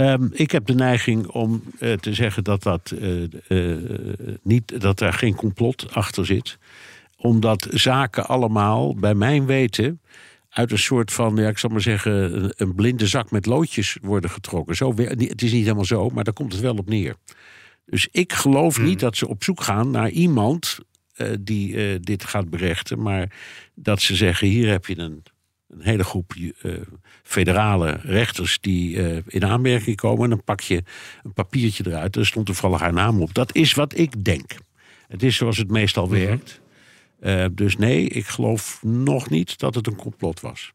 Ehm, 0.00 0.28
ik 0.32 0.50
heb 0.50 0.66
de 0.66 0.74
neiging 0.74 1.26
om 1.26 1.62
eh, 1.78 1.92
te 1.92 2.14
zeggen 2.14 2.44
dat, 2.44 2.62
dat, 2.62 2.90
eh, 2.90 3.22
eh, 3.22 3.78
niet, 4.42 4.80
dat 4.80 4.98
daar 4.98 5.12
geen 5.12 5.34
complot 5.34 5.94
achter 5.94 6.26
zit. 6.26 6.58
Omdat 7.16 7.68
zaken 7.70 8.26
allemaal, 8.26 8.94
bij 8.94 9.14
mijn 9.14 9.46
weten, 9.46 10.00
uit 10.48 10.72
een 10.72 10.78
soort 10.78 11.12
van, 11.12 11.36
ja, 11.36 11.48
ik 11.48 11.58
zal 11.58 11.70
maar 11.70 11.80
zeggen, 11.80 12.52
een, 12.56 12.74
blinde 12.74 13.06
zak 13.06 13.30
met 13.30 13.46
loodjes 13.46 13.98
worden 14.02 14.30
getrokken. 14.30 14.76
Zo, 14.76 14.94
het 14.96 15.42
is 15.42 15.52
niet 15.52 15.62
helemaal 15.62 15.84
zo, 15.84 16.08
maar 16.08 16.24
daar 16.24 16.32
komt 16.34 16.52
het 16.52 16.60
wel 16.60 16.76
op 16.76 16.88
neer. 16.88 17.14
Dus 17.86 18.08
ik 18.10 18.32
geloof 18.32 18.80
niet 18.80 19.00
dat 19.00 19.16
ze 19.16 19.28
op 19.28 19.44
zoek 19.44 19.62
gaan 19.62 19.90
naar 19.90 20.10
iemand 20.10 20.78
die 21.40 22.00
dit 22.00 22.24
gaat 22.24 22.50
berechten. 22.50 23.02
Maar 23.02 23.32
dat 23.74 24.00
ze 24.00 24.16
zeggen, 24.16 24.48
hier 24.48 24.68
heb 24.68 24.86
je 24.86 24.98
een, 24.98 25.22
een 25.70 25.82
hele 25.82 26.04
groep 26.04 26.34
eh, 26.62 26.72
federale 27.22 27.98
rechters 28.02 28.60
die 28.60 29.02
eh, 29.02 29.22
in 29.26 29.44
aanmerking 29.44 29.96
komen. 29.96 30.24
En 30.24 30.30
dan 30.30 30.44
pak 30.44 30.60
je 30.60 30.82
een 31.22 31.32
papiertje 31.32 31.86
eruit. 31.86 32.16
Er 32.16 32.26
stond 32.26 32.46
toevallig 32.46 32.80
haar 32.80 32.92
naam 32.92 33.22
op. 33.22 33.34
Dat 33.34 33.54
is 33.54 33.74
wat 33.74 33.98
ik 33.98 34.24
denk. 34.24 34.50
Het 35.08 35.22
is 35.22 35.36
zoals 35.36 35.58
het 35.58 35.70
meestal 35.70 36.10
werkt. 36.10 36.60
Eh, 37.20 37.44
dus 37.52 37.76
nee, 37.76 38.08
ik 38.08 38.26
geloof 38.26 38.80
nog 38.82 39.30
niet 39.30 39.58
dat 39.58 39.74
het 39.74 39.86
een 39.86 39.96
complot 39.96 40.40
was. 40.40 40.72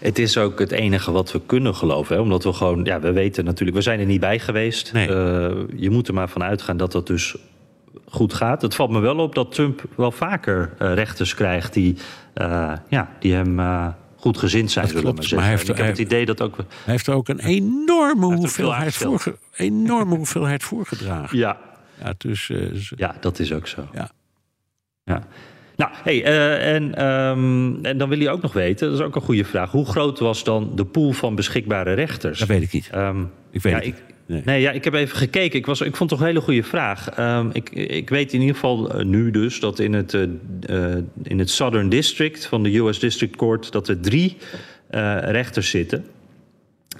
Het 0.00 0.18
is 0.18 0.38
ook 0.38 0.58
het 0.58 0.72
enige 0.72 1.10
wat 1.10 1.32
we 1.32 1.40
kunnen 1.46 1.74
geloven. 1.74 2.16
Hè? 2.16 2.22
Omdat 2.22 2.44
we 2.44 2.52
gewoon, 2.52 2.84
ja, 2.84 3.00
we 3.00 3.12
weten 3.12 3.44
natuurlijk, 3.44 3.76
we 3.76 3.82
zijn 3.82 4.00
er 4.00 4.06
niet 4.06 4.20
bij 4.20 4.38
geweest. 4.38 4.92
Nee. 4.92 5.08
Je 5.76 5.90
moet 5.90 6.08
er 6.08 6.14
maar 6.14 6.28
van 6.28 6.42
uitgaan 6.42 6.76
dat 6.76 6.92
dat 6.92 7.06
dus 7.06 7.36
goed 8.16 8.34
gaat. 8.34 8.62
Het 8.62 8.74
valt 8.74 8.90
me 8.90 8.98
wel 9.00 9.16
op 9.16 9.34
dat 9.34 9.52
Trump 9.54 9.82
wel 9.96 10.10
vaker 10.12 10.72
eh, 10.78 10.94
rechters 10.94 11.34
krijgt 11.34 11.72
die, 11.72 11.96
eh, 12.34 12.72
ja, 12.88 13.10
die 13.18 13.34
hem 13.34 13.60
eh, 13.60 13.86
goed 14.16 14.38
gezind 14.38 14.70
zijn. 14.70 14.86
Dat 14.92 15.00
klopt, 15.00 15.32
maar 15.32 15.40
hij 15.42 15.50
heeft- 15.50 15.68
ik 15.68 15.76
heb 15.76 15.86
het 15.86 15.98
idee 15.98 16.26
dat 16.26 16.40
ook. 16.42 16.56
Hij 16.56 16.66
heeft 16.84 17.08
ook 17.08 17.28
een 17.28 17.40
enorme, 17.40 18.26
veel 18.26 18.36
hoeveelheid, 18.36 18.94
voorge, 18.94 19.36
enorme 19.56 20.14
hoeveelheid 20.22 20.62
voorgedragen. 20.62 21.38
Ja, 21.38 21.58
Ja, 22.04 22.14
dus, 22.18 22.52
ja, 22.96 23.14
dat 23.20 23.38
is 23.38 23.52
ook 23.52 23.66
zo. 23.66 23.88
Ja. 23.92 24.10
ja. 25.04 25.26
Nou, 25.76 25.90
hey, 26.02 26.24
en, 26.58 26.94
ehm, 26.94 27.84
en 27.84 27.98
dan 27.98 28.08
wil 28.08 28.20
je 28.20 28.30
ook 28.30 28.42
nog 28.42 28.52
weten, 28.52 28.90
dat 28.90 28.98
is 28.98 29.04
ook 29.04 29.14
een 29.16 29.22
goede 29.22 29.44
vraag. 29.44 29.70
Hoe 29.70 29.86
groot 29.86 30.18
was 30.18 30.44
dan 30.44 30.72
de 30.76 30.84
pool 30.84 31.12
van 31.12 31.34
beschikbare 31.34 31.92
rechters? 31.92 32.38
dat 32.38 32.48
weet 32.48 32.62
ik 32.62 32.72
niet. 32.72 32.88
Ehm, 32.92 33.20
Ik 33.50 33.62
weet 33.62 33.72
ja, 33.72 33.78
het 33.78 33.86
ik, 33.86 33.94
niet. 33.94 34.15
Nee. 34.26 34.60
Ja, 34.60 34.70
ik 34.70 34.84
heb 34.84 34.94
even 34.94 35.16
gekeken. 35.16 35.58
Ik, 35.58 35.66
was, 35.66 35.80
ik 35.80 35.96
vond 35.96 35.98
het 35.98 36.08
toch 36.08 36.20
een 36.20 36.26
hele 36.26 36.40
goede 36.40 36.62
vraag. 36.62 37.10
Ehm, 37.10 37.50
ik, 37.52 37.70
ik 37.70 38.08
weet 38.08 38.32
in 38.32 38.40
ieder 38.40 38.54
geval 38.54 38.90
eh, 38.90 39.04
nu 39.04 39.30
dus 39.30 39.60
dat 39.60 39.78
in 39.78 39.92
het, 39.92 40.14
eh, 40.14 40.22
eh, 40.92 41.02
in 41.22 41.38
het 41.38 41.50
Southern 41.50 41.88
District 41.88 42.46
van 42.46 42.62
de 42.62 42.76
US 42.76 42.98
District 42.98 43.36
Court... 43.36 43.72
dat 43.72 43.88
er 43.88 44.00
drie 44.00 44.36
rechters 45.20 45.70
zitten. 45.70 46.04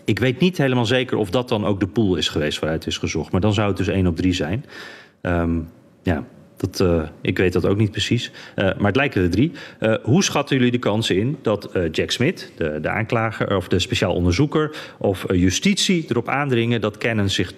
Ik 0.05 0.19
weet 0.19 0.41
niet 0.41 0.59
helemaal 0.59 0.87
zeker 0.87 1.17
of 1.17 1.31
dat 1.31 1.49
dan 1.49 1.65
ook 1.65 1.81
de 1.81 1.87
pool 1.87 2.17
is 2.17 2.29
geweest 2.29 2.59
waaruit 2.59 2.87
is 2.87 2.98
gezocht. 2.98 3.33
Maar 3.33 3.40
dan 3.40 3.55
zou 3.55 3.69
het 3.69 3.77
dus 3.77 3.88
1 3.88 4.07
op 4.07 4.17
3 4.17 4.33
zijn. 4.33 4.65
Ehm, 5.21 5.59
ja, 6.03 6.25
dat, 6.57 6.81
uh, 6.81 7.02
ik 7.21 7.38
weet 7.38 7.52
dat 7.52 7.67
ook 7.67 7.77
niet 7.77 7.90
precies. 7.90 8.31
Uh, 8.31 8.65
maar 8.65 8.87
het 8.87 8.96
lijken 8.96 9.23
er 9.23 9.31
drie. 9.31 9.52
Uh, 9.81 9.94
hoe 10.02 10.25
schatten 10.25 10.57
jullie 10.57 10.73
de 10.73 10.79
kansen 10.79 11.17
in 11.17 11.38
dat 11.42 11.71
Jack 11.90 12.11
Smith, 12.11 12.52
de, 12.57 12.79
de, 12.81 12.88
aanklager 12.88 13.57
of 13.57 13.69
de 13.69 13.79
speciaal 13.79 14.15
onderzoeker 14.15 14.77
of 14.98 15.25
justitie 15.33 16.04
erop 16.09 16.29
aandringen 16.29 16.81
dat 16.81 16.98
Cannon 16.98 17.29
zich 17.29 17.52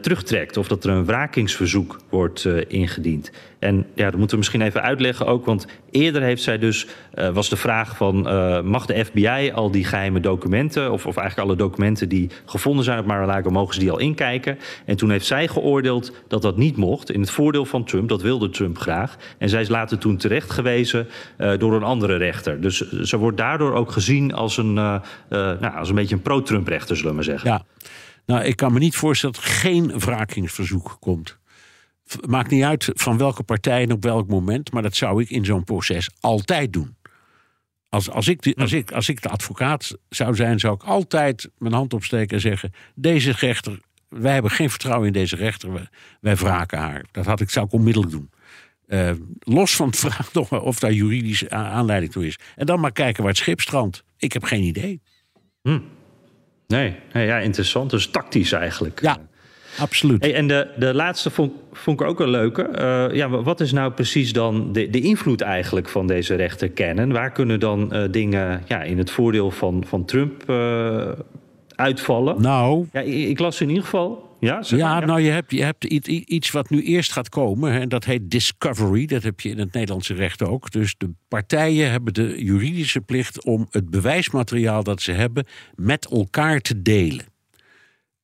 terugtrekt 0.00 0.56
of 0.56 0.68
dat 0.68 0.84
er 0.84 0.90
een 0.90 1.04
wrakingsverzoek 1.04 2.00
wordt 2.08 2.46
ingediend? 2.68 3.30
En 3.60 3.86
ja, 3.94 4.04
dat 4.04 4.14
moeten 4.14 4.30
we 4.30 4.36
misschien 4.36 4.62
even 4.62 4.82
uitleggen 4.82 5.26
ook, 5.26 5.44
want 5.44 5.66
eerder 5.90 6.22
heeft 6.22 6.42
zij 6.42 6.58
dus, 6.58 6.86
uh, 7.14 7.28
was 7.28 7.48
de 7.48 7.56
vraag 7.56 7.96
van, 7.96 8.28
uh, 8.28 8.60
mag 8.60 8.86
de 8.86 9.04
FBI 9.04 9.50
al 9.54 9.70
die 9.70 9.84
geheime 9.84 10.20
documenten, 10.20 10.92
of, 10.92 11.06
of 11.06 11.16
eigenlijk 11.16 11.48
alle 11.48 11.58
documenten 11.58 12.08
die 12.08 12.30
gevonden 12.44 12.84
zijn 12.84 12.98
op 12.98 13.06
Mar-a-Lago, 13.06 13.50
mogen 13.50 13.74
ze 13.74 13.80
die 13.80 13.90
al 13.90 13.98
inkijken? 13.98 14.58
En 14.84 14.96
toen 14.96 15.10
heeft 15.10 15.26
zij 15.26 15.48
geoordeeld 15.48 16.12
dat 16.28 16.42
dat 16.42 16.56
niet 16.56 16.76
mocht, 16.76 17.10
in 17.10 17.20
het 17.20 17.30
voordeel 17.30 17.64
van 17.64 17.84
Trump, 17.84 18.08
dat 18.08 18.22
wilde 18.22 18.50
Trump 18.50 18.78
graag. 18.78 19.16
En 19.38 19.48
zij 19.48 19.60
is 19.60 19.68
later 19.68 19.98
toen 19.98 20.16
terecht 20.16 20.50
gewezen 20.50 21.08
uh, 21.38 21.58
door 21.58 21.74
een 21.74 21.82
andere 21.82 22.16
rechter. 22.16 22.60
Dus 22.60 22.90
ze 22.90 23.16
wordt 23.16 23.36
daardoor 23.36 23.74
ook 23.74 23.92
gezien 23.92 24.34
als 24.34 24.56
een, 24.56 24.72
nou, 24.72 25.74
als 25.76 25.88
een 25.88 25.94
beetje 25.94 26.14
een 26.14 26.22
pro-Trump 26.22 26.68
rechter, 26.68 26.96
zullen 26.96 27.10
we 27.10 27.16
maar 27.16 27.24
zeggen. 27.24 27.50
Ja, 27.50 27.64
nou, 28.26 28.44
ik 28.44 28.56
kan 28.56 28.72
me 28.72 28.78
niet 28.78 28.96
voorstellen 28.96 29.34
dat 29.34 29.44
geen 29.44 29.98
wrakingsverzoek 29.98 30.96
komt. 31.00 31.39
Maakt 32.28 32.50
niet 32.50 32.64
uit 32.64 32.90
van 32.94 33.18
welke 33.18 33.42
partij 33.42 33.82
en 33.82 33.92
op 33.92 34.02
welk 34.02 34.28
moment, 34.28 34.72
maar 34.72 34.82
dat 34.82 34.96
zou 34.96 35.22
ik 35.22 35.30
in 35.30 35.44
zo'n 35.44 35.64
proces 35.64 36.10
altijd 36.20 36.72
doen. 36.72 36.96
Als, 37.88 38.10
als, 38.10 38.28
ik 38.28 38.42
de, 38.42 38.54
als, 38.56 38.72
ik, 38.72 38.92
als 38.92 39.08
ik 39.08 39.22
de 39.22 39.28
advocaat 39.28 39.96
zou 40.08 40.34
zijn, 40.34 40.58
zou 40.58 40.74
ik 40.74 40.82
altijd 40.82 41.50
mijn 41.58 41.74
hand 41.74 41.94
opsteken 41.94 42.34
en 42.34 42.40
zeggen: 42.40 42.72
Deze 42.94 43.32
rechter, 43.32 43.80
wij 44.08 44.32
hebben 44.32 44.50
geen 44.50 44.70
vertrouwen 44.70 45.06
in 45.06 45.12
deze 45.12 45.36
rechter, 45.36 45.72
wij, 45.72 45.88
wij 46.20 46.36
wraken 46.36 46.78
haar. 46.78 47.04
Dat 47.10 47.26
had 47.26 47.40
ik, 47.40 47.50
zou 47.50 47.66
ik 47.66 47.72
onmiddellijk 47.72 48.12
doen. 48.12 48.30
Uh, 48.86 49.10
los 49.38 49.76
van 49.76 49.90
de 49.90 49.96
vraag 49.96 50.32
nog 50.34 50.62
of 50.62 50.78
daar 50.78 50.92
juridische 50.92 51.50
aanleiding 51.50 52.12
toe 52.12 52.26
is. 52.26 52.38
En 52.56 52.66
dan 52.66 52.80
maar 52.80 52.92
kijken 52.92 53.22
waar 53.22 53.32
het 53.32 53.40
schip 53.40 53.60
strandt. 53.60 54.04
Ik 54.16 54.32
heb 54.32 54.44
geen 54.44 54.62
idee. 54.62 55.00
Hm. 55.62 55.80
Nee, 56.66 56.96
nee, 57.12 57.26
ja, 57.26 57.38
interessant. 57.38 57.90
Dus 57.90 58.06
tactisch 58.06 58.52
eigenlijk. 58.52 59.00
Ja, 59.00 59.18
absoluut. 59.78 60.22
Hey, 60.22 60.34
en 60.34 60.46
de, 60.46 60.68
de 60.76 60.94
laatste 60.94 61.30
vond, 61.30 61.52
vond 61.72 62.00
ik 62.00 62.06
ook 62.06 62.20
een 62.20 62.30
leuke. 62.30 62.68
Uh, 63.10 63.16
ja, 63.16 63.28
wat 63.28 63.60
is 63.60 63.72
nou 63.72 63.92
precies 63.92 64.32
dan 64.32 64.72
de, 64.72 64.90
de 64.90 65.00
invloed 65.00 65.40
eigenlijk 65.40 65.88
van 65.88 66.06
deze 66.06 66.34
rechter 66.34 66.70
kennen? 66.70 67.12
Waar 67.12 67.32
kunnen 67.32 67.60
dan 67.60 67.90
uh, 67.92 68.02
dingen 68.10 68.62
ja, 68.66 68.82
in 68.82 68.98
het 68.98 69.10
voordeel 69.10 69.50
van, 69.50 69.84
van 69.86 70.04
Trump 70.04 70.50
uh, 70.50 71.08
uitvallen? 71.74 72.42
Nou... 72.42 72.86
Ja, 72.92 73.00
ik, 73.00 73.28
ik, 73.28 73.38
las 73.38 73.60
in 73.60 73.68
ieder 73.68 73.84
geval... 73.84 74.28
Ja, 74.40 74.62
ja, 74.66 74.76
ja, 74.76 75.00
nou 75.00 75.20
je 75.20 75.30
hebt, 75.30 75.50
je 75.50 75.62
hebt 75.62 75.84
iets 75.84 76.50
wat 76.50 76.70
nu 76.70 76.82
eerst 76.82 77.12
gaat 77.12 77.28
komen. 77.28 77.72
Hè, 77.72 77.80
en 77.80 77.88
dat 77.88 78.04
heet 78.04 78.30
discovery. 78.30 79.06
Dat 79.06 79.22
heb 79.22 79.40
je 79.40 79.48
in 79.48 79.58
het 79.58 79.72
Nederlandse 79.72 80.14
recht 80.14 80.42
ook. 80.42 80.70
Dus 80.70 80.94
de 80.98 81.10
partijen 81.28 81.90
hebben 81.90 82.14
de 82.14 82.44
juridische 82.44 83.00
plicht 83.00 83.44
om 83.44 83.66
het 83.70 83.90
bewijsmateriaal 83.90 84.82
dat 84.82 85.02
ze 85.02 85.12
hebben 85.12 85.46
met 85.74 86.06
elkaar 86.06 86.60
te 86.60 86.82
delen. 86.82 87.24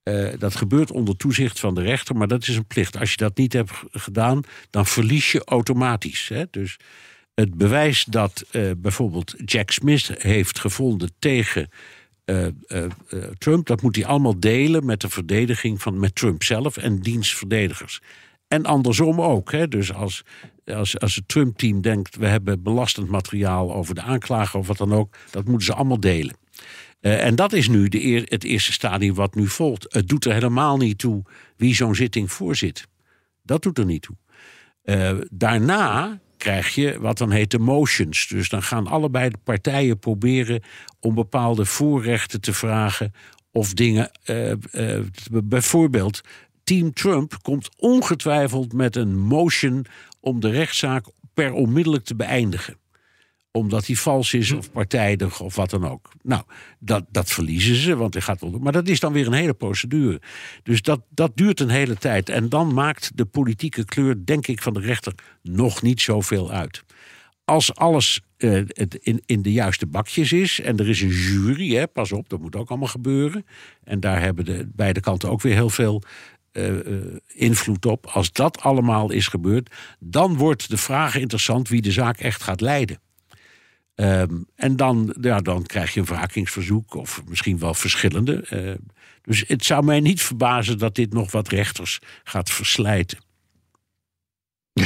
Uh, 0.09 0.29
dat 0.39 0.57
gebeurt 0.57 0.91
onder 0.91 1.17
toezicht 1.17 1.61
van 1.61 1.75
de 1.75 1.83
rechter, 1.83 2.17
maar 2.17 2.29
dat 2.29 2.49
is 2.49 2.57
een 2.57 2.67
plicht. 2.67 2.99
Als 2.99 3.11
je 3.11 3.17
dat 3.17 3.37
niet 3.37 3.53
hebt 3.53 3.73
gedaan, 3.91 4.43
dan 4.71 4.87
verlies 4.87 5.33
je 5.33 5.45
automatisch. 5.45 6.29
Hè? 6.29 6.45
Dus 6.51 6.77
het 7.35 7.55
bewijs 7.55 8.05
dat 8.05 8.45
uh, 8.53 8.71
bijvoorbeeld 8.77 9.35
Jack 9.45 9.71
Smith 9.71 10.11
heeft 10.19 10.59
gevonden 10.59 11.11
tegen 11.19 11.69
uh, 12.25 12.47
Trump, 13.39 13.67
dat 13.67 13.83
moet 13.83 13.97
hij 13.97 14.07
allemaal 14.07 14.41
delen 14.41 14.85
met 14.85 15.01
de 15.01 15.09
verdediging 15.09 15.83
van 15.83 15.99
met 15.99 16.15
Trump 16.15 16.43
zelf 16.43 16.77
en 16.77 17.01
dienstverdedigers. 17.01 18.01
En 18.49 18.65
andersom 18.65 19.21
ook. 19.21 19.53
Hè? 19.53 19.69
Dus 19.69 19.93
als, 19.93 20.23
als, 20.65 20.99
als 20.99 21.15
het 21.15 21.29
Trump-team 21.29 21.81
denkt, 21.81 22.17
we 22.17 22.27
hebben 22.27 22.63
belastend 22.63 23.09
materiaal 23.09 23.75
over 23.75 23.95
de 23.95 24.03
aanklager 24.03 24.59
of 24.59 24.67
wat 24.67 24.77
dan 24.77 24.93
ook, 24.93 25.17
dat 25.31 25.45
moeten 25.45 25.67
ze 25.67 25.75
allemaal 25.75 26.01
delen. 26.01 26.37
Uh, 27.07 27.25
en 27.25 27.35
dat 27.35 27.53
is 27.53 27.69
nu 27.69 27.89
de 27.89 28.27
het 28.29 28.45
eerste 28.45 28.73
stadium 28.73 29.15
wat 29.15 29.35
nu 29.35 29.47
volgt. 29.47 29.87
Het 29.89 30.09
doet 30.09 30.25
er 30.25 30.33
helemaal 30.33 30.77
niet 30.77 30.99
toe 30.99 31.23
wie 31.57 31.75
zo'n 31.75 31.95
zitting 31.95 32.33
voorzit. 32.33 32.87
Dat 33.43 33.63
doet 33.63 33.79
er 33.79 33.85
niet 33.85 34.03
toe. 34.03 34.17
Uh, 34.85 35.21
daarna 35.31 36.21
krijg 36.37 36.75
je 36.75 37.01
wat 37.01 37.19
dan 37.19 37.31
heet 37.31 37.51
de 37.51 37.59
motions. 37.59 38.29
Dus 38.29 38.49
dan 38.49 38.63
gaan 38.63 38.87
allebei 38.87 39.31
de 39.31 39.39
partijen 39.45 39.99
proberen 39.99 40.63
om 41.01 41.15
bepaalde 41.15 41.65
voorrechten 41.65 42.41
te 42.41 42.53
vragen 42.53 43.13
of 43.51 43.73
dingen. 43.73 44.11
Uh, 44.25 44.53
bijvoorbeeld, 45.45 46.21
Team 46.65 46.93
Trump 46.93 47.37
komt 47.43 47.69
ongetwijfeld 47.77 48.73
met 48.73 48.97
een 48.97 49.19
motion 49.19 49.87
om 50.21 50.41
de 50.41 50.51
rechtszaak 50.51 51.05
per 51.35 51.53
onmiddellijk 51.53 52.05
te 52.05 52.17
beëindigen 52.17 52.77
omdat 53.57 53.87
hij 53.87 53.97
vals 53.97 54.35
is 54.35 54.53
of 54.53 54.73
partijdig 54.73 55.41
of 55.41 55.57
wat 55.57 55.71
dan 55.71 55.89
ook. 55.89 56.11
Nou, 56.23 56.43
dat, 56.79 57.05
dat 57.11 57.31
verliezen 57.31 57.75
ze, 57.75 57.97
want 57.97 58.15
hij 58.15 58.23
gaat 58.23 58.41
wel. 58.41 58.51
Maar 58.51 58.73
dat 58.73 58.89
is 58.89 59.01
dan 59.01 59.13
weer 59.13 59.27
een 59.27 59.33
hele 59.33 59.55
procedure. 59.55 60.21
Dus 60.63 60.83
dat, 60.83 61.01
dat 61.09 61.37
duurt 61.37 61.61
een 61.61 61.69
hele 61.69 61.97
tijd. 61.97 62.29
En 62.29 62.49
dan 62.49 62.75
maakt 62.75 63.11
de 63.15 63.25
politieke 63.25 63.85
kleur, 63.85 64.25
denk 64.25 64.47
ik, 64.47 64.63
van 64.63 64.75
de 64.75 64.81
rechter 64.81 65.15
nog 65.43 65.83
niet 65.83 66.01
zoveel 66.01 66.51
uit. 66.51 66.85
Als 67.45 67.75
alles 67.75 68.21
uh, 68.39 68.63
in, 69.01 69.23
in 69.27 69.43
de 69.43 69.53
juiste 69.53 69.87
bakjes 69.87 70.33
is 70.33 70.61
en 70.61 70.77
er 70.77 70.89
is 70.89 71.03
een 71.03 71.09
jury, 71.09 71.75
hè, 71.75 71.87
pas 71.87 72.13
op, 72.13 72.29
dat 72.29 72.41
moet 72.41 72.57
ook 72.57 72.69
allemaal 72.69 72.89
gebeuren. 72.89 73.47
En 73.85 74.01
daar 74.01 74.21
hebben 74.21 74.45
de 74.45 74.69
beide 74.75 75.01
kanten 75.01 75.31
ook 75.31 75.43
weer 75.43 75.55
heel 75.55 75.71
veel 75.71 76.03
uh, 76.53 76.75
invloed 77.27 77.87
op. 77.87 78.07
Als 78.07 78.33
dat 78.33 78.61
allemaal 78.61 79.11
is 79.11 79.29
gebeurd, 79.29 79.75
dan 79.99 80.37
wordt 80.37 80.71
de 80.71 80.77
vraag 80.77 81.17
interessant 81.17 81.69
wie 81.69 81.83
de 81.83 81.93
zaak 81.93 82.19
echt 82.19 82.43
gaat 82.43 82.61
leiden. 82.61 83.01
Um, 83.97 84.47
en 84.55 84.77
dan, 84.77 85.15
ja, 85.21 85.41
dan 85.41 85.63
krijg 85.63 85.95
je 85.95 86.01
een 86.01 86.07
wrakingsverzoek, 86.07 86.95
of 86.95 87.23
misschien 87.29 87.59
wel 87.59 87.75
verschillende. 87.75 88.47
Uh, 88.51 88.75
dus 89.23 89.45
het 89.47 89.65
zou 89.65 89.85
mij 89.85 90.01
niet 90.01 90.23
verbazen 90.23 90.79
dat 90.79 90.95
dit 90.95 91.13
nog 91.13 91.31
wat 91.33 91.49
rechters 91.49 92.01
gaat 92.25 92.51
verslijten. 92.51 93.19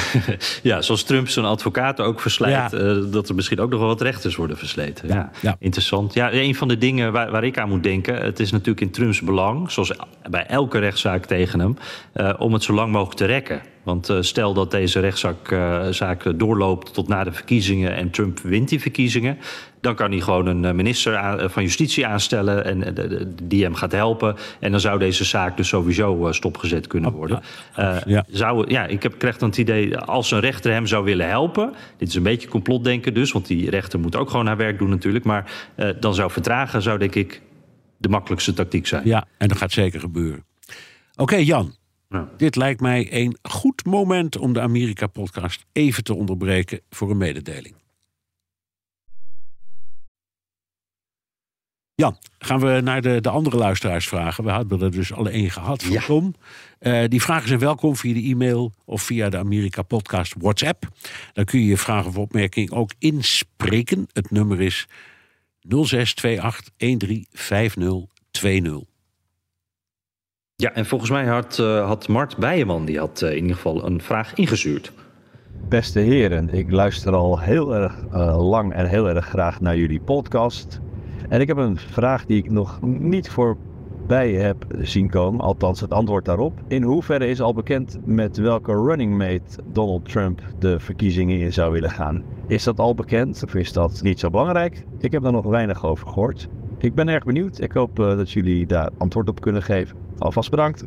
ja, 0.62 0.82
zoals 0.82 1.02
Trump 1.02 1.28
zijn 1.28 1.46
advocaten 1.46 2.04
ook 2.04 2.20
verslijt, 2.20 2.70
ja. 2.70 2.78
uh, 2.78 3.12
dat 3.12 3.28
er 3.28 3.34
misschien 3.34 3.60
ook 3.60 3.70
nog 3.70 3.78
wel 3.78 3.88
wat 3.88 4.00
rechters 4.00 4.36
worden 4.36 4.56
versleten. 4.56 5.08
Ja, 5.08 5.30
ja. 5.40 5.56
interessant. 5.58 6.14
Ja, 6.14 6.32
een 6.32 6.54
van 6.54 6.68
de 6.68 6.78
dingen 6.78 7.12
waar, 7.12 7.30
waar, 7.30 7.44
ik 7.44 7.58
aan 7.58 7.68
moet 7.68 7.82
denken, 7.82 8.22
het 8.22 8.40
is 8.40 8.50
natuurlijk 8.50 8.80
in 8.80 8.90
Trumps 8.90 9.20
belang, 9.20 9.70
zoals 9.70 9.92
bij 10.30 10.46
elke 10.46 10.78
rechtszaak 10.78 11.26
tegen 11.26 11.60
hem, 11.60 11.76
uh, 12.14 12.34
om 12.38 12.52
het 12.52 12.62
zo 12.62 12.72
lang 12.72 12.92
mogelijk 12.92 13.16
te 13.16 13.24
rekken. 13.24 13.62
Want 13.82 14.10
uh, 14.10 14.16
stel 14.20 14.54
dat 14.54 14.70
deze 14.70 15.00
rechtszaak 15.00 15.50
uh, 16.26 16.32
doorloopt 16.36 16.94
tot 16.94 17.08
na 17.08 17.24
de 17.24 17.32
verkiezingen 17.32 17.94
en 17.94 18.10
Trump 18.10 18.38
wint 18.38 18.68
die 18.68 18.80
verkiezingen, 18.80 19.38
dan 19.80 19.94
kan 19.94 20.10
hij 20.10 20.20
gewoon 20.20 20.46
een 20.46 20.76
minister 20.76 21.50
van 21.50 21.62
Justitie 21.62 22.06
aanstellen 22.06 22.64
en 22.64 22.94
die 23.42 23.62
hem 23.62 23.74
gaat 23.74 23.92
helpen. 23.92 24.36
En 24.60 24.70
dan 24.70 24.80
zou 24.80 24.98
deze 24.98 25.24
zaak 25.24 25.56
dus 25.56 25.68
sowieso 25.68 26.32
stopgezet 26.32 26.86
kunnen 26.86 27.12
worden. 27.12 27.42
Ja. 28.06 28.24
Zou, 28.28 28.70
ja, 28.70 28.86
ik 28.86 29.02
heb, 29.02 29.18
krijg 29.18 29.38
dan 29.38 29.48
het 29.48 29.58
idee, 29.58 29.98
als 29.98 30.30
een 30.30 30.40
rechter 30.40 30.72
hem 30.72 30.86
zou 30.86 31.04
willen 31.04 31.28
helpen, 31.28 31.72
dit 31.96 32.08
is 32.08 32.14
een 32.14 32.22
beetje 32.22 32.48
complotdenken 32.48 33.14
dus, 33.14 33.32
want 33.32 33.46
die 33.46 33.70
rechter 33.70 34.00
moet 34.00 34.16
ook 34.16 34.30
gewoon 34.30 34.46
haar 34.46 34.56
werk 34.56 34.78
doen 34.78 34.90
natuurlijk, 34.90 35.24
maar 35.24 35.52
dan 36.00 36.14
zou 36.14 36.30
vertragen, 36.30 36.82
zou 36.82 36.98
denk 36.98 37.14
ik 37.14 37.42
de 37.96 38.08
makkelijkste 38.08 38.52
tactiek 38.52 38.86
zijn. 38.86 39.02
Ja, 39.04 39.24
en 39.38 39.48
dat 39.48 39.56
gaat 39.56 39.72
zeker 39.72 40.00
gebeuren. 40.00 40.44
Oké, 41.12 41.22
okay, 41.22 41.42
Jan. 41.42 41.78
Nou. 42.10 42.28
Dit 42.36 42.56
lijkt 42.56 42.80
mij 42.80 43.12
een 43.12 43.36
goed 43.42 43.84
moment 43.84 44.36
om 44.36 44.52
de 44.52 44.60
Amerika-podcast 44.60 45.66
even 45.72 46.04
te 46.04 46.14
onderbreken 46.14 46.80
voor 46.90 47.10
een 47.10 47.16
mededeling. 47.16 47.74
Jan, 51.94 52.16
gaan 52.38 52.60
we 52.60 52.80
naar 52.80 53.02
de, 53.02 53.20
de 53.20 53.28
andere 53.28 53.56
luisteraars 53.56 54.08
vragen. 54.08 54.44
We 54.44 54.50
hadden 54.50 54.80
er 54.80 54.90
dus 54.90 55.12
alle 55.12 55.30
één 55.30 55.50
gehad 55.50 55.82
van 55.82 55.92
ja. 55.92 56.00
Tom. 56.00 56.34
Uh, 56.80 57.04
die 57.08 57.22
vragen 57.22 57.48
zijn 57.48 57.60
welkom 57.60 57.96
via 57.96 58.14
de 58.14 58.22
e-mail 58.22 58.72
of 58.84 59.02
via 59.02 59.28
de 59.28 59.38
Amerika 59.38 59.82
Podcast 59.82 60.34
WhatsApp. 60.38 60.88
Dan 61.32 61.44
kun 61.44 61.60
je 61.60 61.66
je 61.66 61.76
vragen 61.76 62.08
of 62.08 62.16
opmerking 62.16 62.70
ook 62.70 62.92
inspreken. 62.98 64.06
Het 64.12 64.30
nummer 64.30 64.60
is 64.60 64.88
0628 65.60 66.70
135020. 66.76 68.89
Ja, 70.60 70.72
en 70.72 70.86
volgens 70.86 71.10
mij 71.10 71.26
had, 71.26 71.58
uh, 71.60 71.86
had 71.86 72.08
Mart 72.08 72.36
Bijeman 72.36 72.84
die 72.84 72.98
had 72.98 73.20
uh, 73.22 73.30
in 73.30 73.36
ieder 73.36 73.54
geval 73.54 73.86
een 73.86 74.00
vraag 74.00 74.34
ingestuurd. 74.34 74.92
Beste 75.68 76.00
heren, 76.00 76.54
ik 76.54 76.70
luister 76.70 77.12
al 77.12 77.38
heel 77.38 77.74
erg 77.74 77.96
uh, 78.12 78.48
lang 78.50 78.72
en 78.72 78.86
heel 78.86 79.08
erg 79.08 79.26
graag 79.26 79.60
naar 79.60 79.76
jullie 79.76 80.00
podcast. 80.00 80.80
En 81.28 81.40
ik 81.40 81.46
heb 81.46 81.56
een 81.56 81.76
vraag 81.76 82.26
die 82.26 82.36
ik 82.36 82.50
nog 82.50 82.78
niet 82.82 83.30
voorbij 83.30 84.32
heb 84.32 84.66
zien 84.80 85.10
komen, 85.10 85.40
althans 85.40 85.80
het 85.80 85.92
antwoord 85.92 86.24
daarop. 86.24 86.60
In 86.68 86.82
hoeverre 86.82 87.28
is 87.28 87.40
al 87.40 87.54
bekend 87.54 87.98
met 88.04 88.36
welke 88.36 88.72
running 88.72 89.16
mate 89.18 89.62
Donald 89.72 90.08
Trump 90.08 90.40
de 90.58 90.80
verkiezingen 90.80 91.38
in 91.38 91.52
zou 91.52 91.72
willen 91.72 91.90
gaan? 91.90 92.24
Is 92.46 92.64
dat 92.64 92.78
al 92.78 92.94
bekend 92.94 93.42
of 93.44 93.54
is 93.54 93.72
dat 93.72 94.00
niet 94.02 94.20
zo 94.20 94.30
belangrijk? 94.30 94.84
Ik 94.98 95.12
heb 95.12 95.22
daar 95.22 95.32
nog 95.32 95.46
weinig 95.46 95.84
over 95.84 96.06
gehoord. 96.06 96.48
Ik 96.78 96.94
ben 96.94 97.08
erg 97.08 97.24
benieuwd. 97.24 97.60
Ik 97.60 97.72
hoop 97.72 97.96
dat 97.96 98.30
jullie 98.30 98.66
daar 98.66 98.90
antwoord 98.98 99.28
op 99.28 99.40
kunnen 99.40 99.62
geven. 99.62 100.09
Alvast 100.20 100.50
bedankt. 100.50 100.84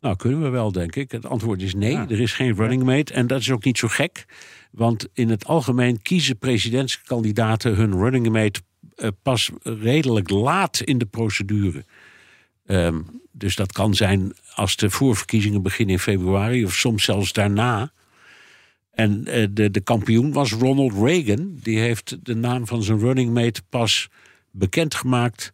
Nou, 0.00 0.16
kunnen 0.16 0.42
we 0.42 0.48
wel, 0.48 0.72
denk 0.72 0.96
ik. 0.96 1.10
Het 1.10 1.26
antwoord 1.26 1.62
is 1.62 1.74
nee, 1.74 1.96
er 1.96 2.20
is 2.20 2.32
geen 2.32 2.54
running 2.54 2.82
mate. 2.82 3.12
En 3.12 3.26
dat 3.26 3.40
is 3.40 3.50
ook 3.50 3.64
niet 3.64 3.78
zo 3.78 3.88
gek. 3.88 4.24
Want 4.70 5.08
in 5.12 5.28
het 5.28 5.46
algemeen 5.46 6.02
kiezen 6.02 6.38
presidentskandidaten 6.38 7.74
hun 7.74 7.92
running 7.92 8.28
mate 8.28 8.60
pas 9.22 9.50
redelijk 9.62 10.30
laat 10.30 10.80
in 10.80 10.98
de 10.98 11.06
procedure. 11.06 11.84
Um, 12.66 13.06
dus 13.32 13.56
dat 13.56 13.72
kan 13.72 13.94
zijn 13.94 14.32
als 14.54 14.76
de 14.76 14.90
voorverkiezingen 14.90 15.62
beginnen 15.62 15.94
in 15.94 16.00
februari, 16.00 16.64
of 16.64 16.74
soms 16.74 17.04
zelfs 17.04 17.32
daarna. 17.32 17.92
En 18.90 19.24
uh, 19.26 19.46
de, 19.50 19.70
de 19.70 19.80
kampioen 19.80 20.32
was 20.32 20.52
Ronald 20.52 20.92
Reagan. 20.92 21.58
Die 21.62 21.78
heeft 21.78 22.18
de 22.22 22.34
naam 22.34 22.66
van 22.66 22.82
zijn 22.82 22.98
running 22.98 23.34
mate 23.34 23.62
pas 23.68 24.08
bekendgemaakt 24.50 25.52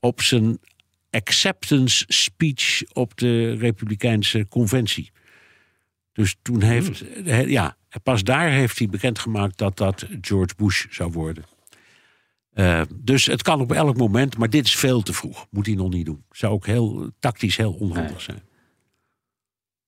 op 0.00 0.20
zijn 0.20 0.58
acceptance 1.12 2.04
speech 2.08 2.82
op 2.92 3.16
de 3.16 3.54
Republikeinse 3.54 4.46
conventie. 4.48 5.10
Dus 6.12 6.36
toen 6.42 6.62
heeft, 6.62 7.04
hmm. 7.24 7.48
ja, 7.48 7.76
pas 8.02 8.24
daar 8.24 8.50
heeft 8.50 8.78
hij 8.78 8.88
bekendgemaakt 8.88 9.58
dat 9.58 9.76
dat 9.76 10.06
George 10.20 10.54
Bush 10.56 10.86
zou 10.90 11.12
worden. 11.12 11.44
Uh, 12.54 12.82
dus 12.94 13.26
het 13.26 13.42
kan 13.42 13.60
op 13.60 13.72
elk 13.72 13.96
moment, 13.96 14.36
maar 14.36 14.50
dit 14.50 14.66
is 14.66 14.76
veel 14.76 15.02
te 15.02 15.12
vroeg. 15.12 15.46
Moet 15.50 15.66
hij 15.66 15.74
nog 15.74 15.90
niet 15.90 16.06
doen. 16.06 16.24
Zou 16.30 16.52
ook 16.52 16.66
heel 16.66 17.10
tactisch 17.18 17.56
heel 17.56 17.72
onhandig 17.72 18.20
zijn. 18.20 18.42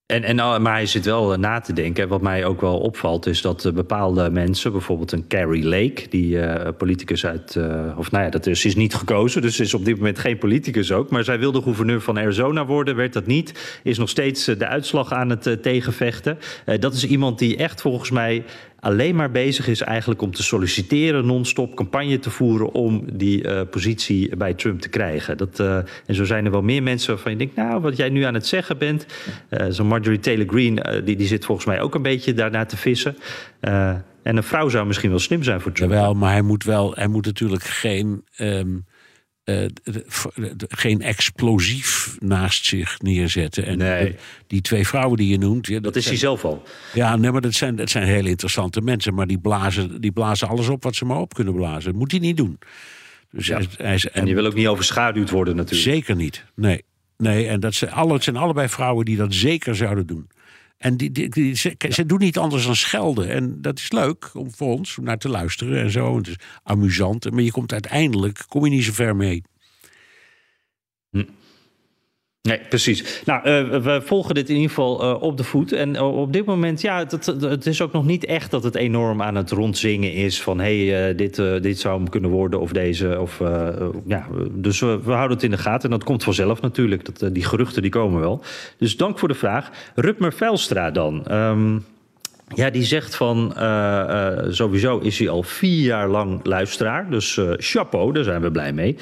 En, 0.06 0.22
en, 0.24 0.36
nou, 0.36 0.60
maar 0.60 0.72
hij 0.72 0.86
zit 0.86 1.04
wel 1.04 1.36
na 1.38 1.60
te 1.60 1.72
denken. 1.72 2.08
Wat 2.08 2.22
mij 2.22 2.44
ook 2.44 2.60
wel 2.60 2.78
opvalt, 2.78 3.26
is 3.26 3.42
dat 3.42 3.70
bepaalde 3.74 4.30
mensen, 4.30 4.72
bijvoorbeeld 4.72 5.12
een 5.12 5.26
Carrie 5.28 5.64
Lake, 5.64 6.08
die 6.08 6.36
uh, 6.36 6.68
politicus 6.78 7.26
uit. 7.26 7.58
Of 7.96 8.10
nou 8.10 8.24
ja, 8.24 8.30
dat 8.30 8.46
is, 8.46 8.64
is 8.64 8.74
niet 8.74 8.94
gekozen, 8.94 9.42
dus 9.42 9.60
is 9.60 9.74
op 9.74 9.84
dit 9.84 9.96
moment 9.96 10.18
geen 10.18 10.38
politicus 10.38 10.92
ook. 10.92 11.10
Maar 11.10 11.24
zij 11.24 11.38
wilde 11.38 11.62
gouverneur 11.62 12.00
van 12.00 12.18
Arizona 12.18 12.66
worden, 12.66 12.96
werd 12.96 13.12
dat 13.12 13.26
niet. 13.26 13.80
Is 13.82 13.98
nog 13.98 14.08
steeds 14.08 14.44
de 14.44 14.66
uitslag 14.66 15.12
aan 15.12 15.30
het 15.30 15.62
tegenvechten. 15.62 16.38
dat 16.80 16.94
is 16.94 17.06
iemand 17.06 17.38
die 17.38 17.56
echt 17.56 17.80
volgens 17.80 18.10
mij 18.10 18.44
alleen 18.84 19.14
maar 19.14 19.30
bezig 19.30 19.68
is 19.68 19.80
eigenlijk 19.80 20.22
om 20.22 20.30
te 20.30 20.42
solliciteren, 20.42 21.26
non-stop 21.26 21.74
campagne 21.74 22.18
te 22.18 22.30
voeren 22.30 22.72
om 22.72 23.04
die 23.12 23.44
uh, 23.44 23.60
positie 23.70 24.36
bij 24.36 24.54
Trump 24.54 24.80
te 24.80 24.88
krijgen. 24.88 25.36
Dat, 25.36 25.60
uh, 25.60 25.76
en 25.76 26.14
zo 26.14 26.24
zijn 26.24 26.44
er 26.44 26.50
wel 26.50 26.62
meer 26.62 26.82
mensen 26.82 27.14
waarvan 27.14 27.32
je 27.32 27.38
denkt, 27.38 27.56
nou, 27.56 27.80
wat 27.80 27.96
jij 27.96 28.08
nu 28.08 28.22
aan 28.22 28.34
het 28.34 28.46
zeggen 28.46 28.78
bent. 28.78 29.06
Uh, 29.50 29.66
Zo'n 29.68 29.86
Marjorie 29.86 30.20
Taylor 30.20 30.46
Greene, 30.48 31.02
die, 31.04 31.16
die 31.16 31.26
zit 31.26 31.44
volgens 31.44 31.66
mij 31.66 31.80
ook 31.80 31.94
een 31.94 32.02
beetje 32.02 32.34
daarna 32.34 32.64
te 32.64 32.76
vissen. 32.76 33.16
en 33.60 34.04
een 34.22 34.42
vrouw 34.42 34.68
zou 34.68 34.86
misschien 34.86 35.10
wel 35.10 35.18
slim 35.18 35.42
zijn 35.42 35.60
voor 35.60 35.72
Trump. 35.72 35.90
Jawel, 35.90 36.14
maar 36.14 36.32
hij 36.32 36.42
moet 36.42 36.64
wel, 36.64 36.94
hij 36.94 37.08
moet 37.08 37.24
natuurlijk 37.24 37.64
geen. 37.64 38.24
Um 38.40 38.84
uh, 39.44 39.66
geen 40.68 41.02
explosief 41.02 42.16
naast 42.20 42.64
zich 42.64 43.00
neerzetten. 43.00 43.66
En 43.66 43.78
nee. 43.78 44.16
die 44.46 44.60
twee 44.60 44.86
vrouwen 44.86 45.16
die 45.16 45.28
je 45.28 45.38
noemt. 45.38 45.66
Ja, 45.66 45.74
dat, 45.74 45.82
dat, 45.82 45.96
is 45.96 46.06
hij 46.06 46.16
zelf 46.16 46.44
al. 46.44 46.62
Ja, 46.94 47.16
nee, 47.16 47.30
maar 47.30 47.40
dat 47.40 47.54
zijn, 47.54 47.76
dat 47.76 47.90
zijn 47.90 48.06
hele 48.06 48.28
interessante 48.28 48.80
mensen. 48.80 49.14
Maar 49.14 49.26
die 49.26 49.38
blazen, 49.38 50.00
die 50.00 50.12
blazen 50.12 50.48
alles 50.48 50.68
op 50.68 50.82
wat 50.82 50.94
ze 50.94 51.04
maar 51.04 51.18
op 51.18 51.34
kunnen 51.34 51.54
blazen. 51.54 51.90
Dat 51.90 52.00
moet 52.00 52.10
hij 52.10 52.20
niet 52.20 52.36
doen. 52.36 52.58
Dus 53.30 53.46
ja. 53.46 53.56
hij, 53.56 53.66
hij 53.76 53.94
is, 53.94 54.08
en, 54.08 54.20
en 54.20 54.26
je 54.26 54.34
wil 54.34 54.46
ook 54.46 54.54
niet 54.54 54.66
overschaduwd 54.66 55.30
worden, 55.30 55.56
natuurlijk. 55.56 55.90
Zeker 55.90 56.16
niet. 56.16 56.44
Nee. 56.54 56.82
Nee, 57.16 57.48
en 57.48 57.60
dat 57.60 57.74
zijn, 57.74 57.90
alle, 57.90 58.12
het 58.12 58.24
zijn 58.24 58.36
allebei 58.36 58.68
vrouwen 58.68 59.04
die 59.04 59.16
dat 59.16 59.34
zeker 59.34 59.76
zouden 59.76 60.06
doen. 60.06 60.28
En 60.84 60.96
die, 60.96 61.10
die, 61.10 61.28
die 61.28 61.54
ze, 61.54 61.74
ze, 61.90 62.06
doen 62.06 62.18
niet 62.18 62.38
anders 62.38 62.64
dan 62.64 62.76
schelden. 62.76 63.28
En 63.28 63.62
dat 63.62 63.78
is 63.78 63.92
leuk 63.92 64.30
om 64.34 64.54
voor 64.54 64.72
ons 64.72 64.98
om 64.98 65.04
naar 65.04 65.18
te 65.18 65.28
luisteren 65.28 65.82
en 65.82 65.90
zo. 65.90 66.16
Het 66.16 66.26
is 66.26 66.36
amusant. 66.62 67.30
Maar 67.30 67.42
je 67.42 67.50
komt 67.50 67.72
uiteindelijk 67.72 68.44
kom 68.48 68.64
je 68.64 68.70
niet 68.70 68.84
zo 68.84 68.92
ver 68.92 69.16
mee. 69.16 69.42
Hm. 71.10 71.24
Nee, 72.48 72.60
precies. 72.68 73.22
Nou, 73.24 73.48
uh, 73.48 73.80
we 73.82 74.00
volgen 74.04 74.34
dit 74.34 74.48
in 74.48 74.54
ieder 74.54 74.68
geval 74.68 75.04
uh, 75.04 75.22
op 75.22 75.36
de 75.36 75.44
voet. 75.44 75.72
En 75.72 75.94
uh, 75.94 76.16
op 76.16 76.32
dit 76.32 76.44
moment, 76.44 76.80
ja, 76.80 76.98
het, 76.98 77.26
het, 77.40 77.66
is 77.66 77.80
ook 77.80 77.92
nog 77.92 78.04
niet 78.04 78.24
echt 78.24 78.50
dat 78.50 78.64
het 78.64 78.74
enorm 78.74 79.22
aan 79.22 79.34
het 79.34 79.50
rondzingen 79.50 80.12
is 80.12 80.42
van 80.42 80.60
hé, 80.60 80.86
hey, 80.88 81.14
dit, 81.14 81.36
dit 81.36 81.78
zou 81.78 81.96
hem 81.96 82.08
kunnen 82.08 82.30
worden 82.30 82.60
of 82.60 82.72
deze. 82.72 83.20
Of, 83.20 83.38
ja, 84.06 84.26
dus 84.52 84.80
we, 84.80 85.00
we, 85.04 85.12
houden 85.12 85.36
het 85.36 85.44
in 85.44 85.50
de 85.50 85.58
gaten. 85.58 85.90
En 85.90 85.98
dat 85.98 86.04
komt 86.04 86.24
vanzelf 86.24 86.60
natuurlijk. 86.60 87.18
Dat, 87.18 87.34
die 87.34 87.44
geruchten 87.44 87.82
die 87.82 87.90
komen 87.90 88.20
wel. 88.20 88.42
Dus 88.78 88.96
dank 88.96 89.18
voor 89.18 89.28
de 89.28 89.34
vraag. 89.34 89.70
Rutmer 89.94 90.32
Velstra 90.32 90.90
dan. 90.90 91.32
Um, 91.32 91.84
ja, 92.54 92.70
die 92.70 92.84
zegt 92.84 93.16
van 93.16 93.54
uh, 93.56 93.62
uh, 93.62 94.38
sowieso 94.48 94.98
is 94.98 95.18
hij 95.18 95.28
al 95.28 95.42
vier 95.42 95.84
jaar 95.84 96.08
lang 96.08 96.40
luisteraar. 96.42 97.10
Dus 97.10 97.36
uh, 97.36 97.50
chapeau, 97.56 98.12
daar 98.12 98.24
zijn 98.24 98.42
we 98.42 98.50
blij 98.50 98.72
mee. 98.72 98.96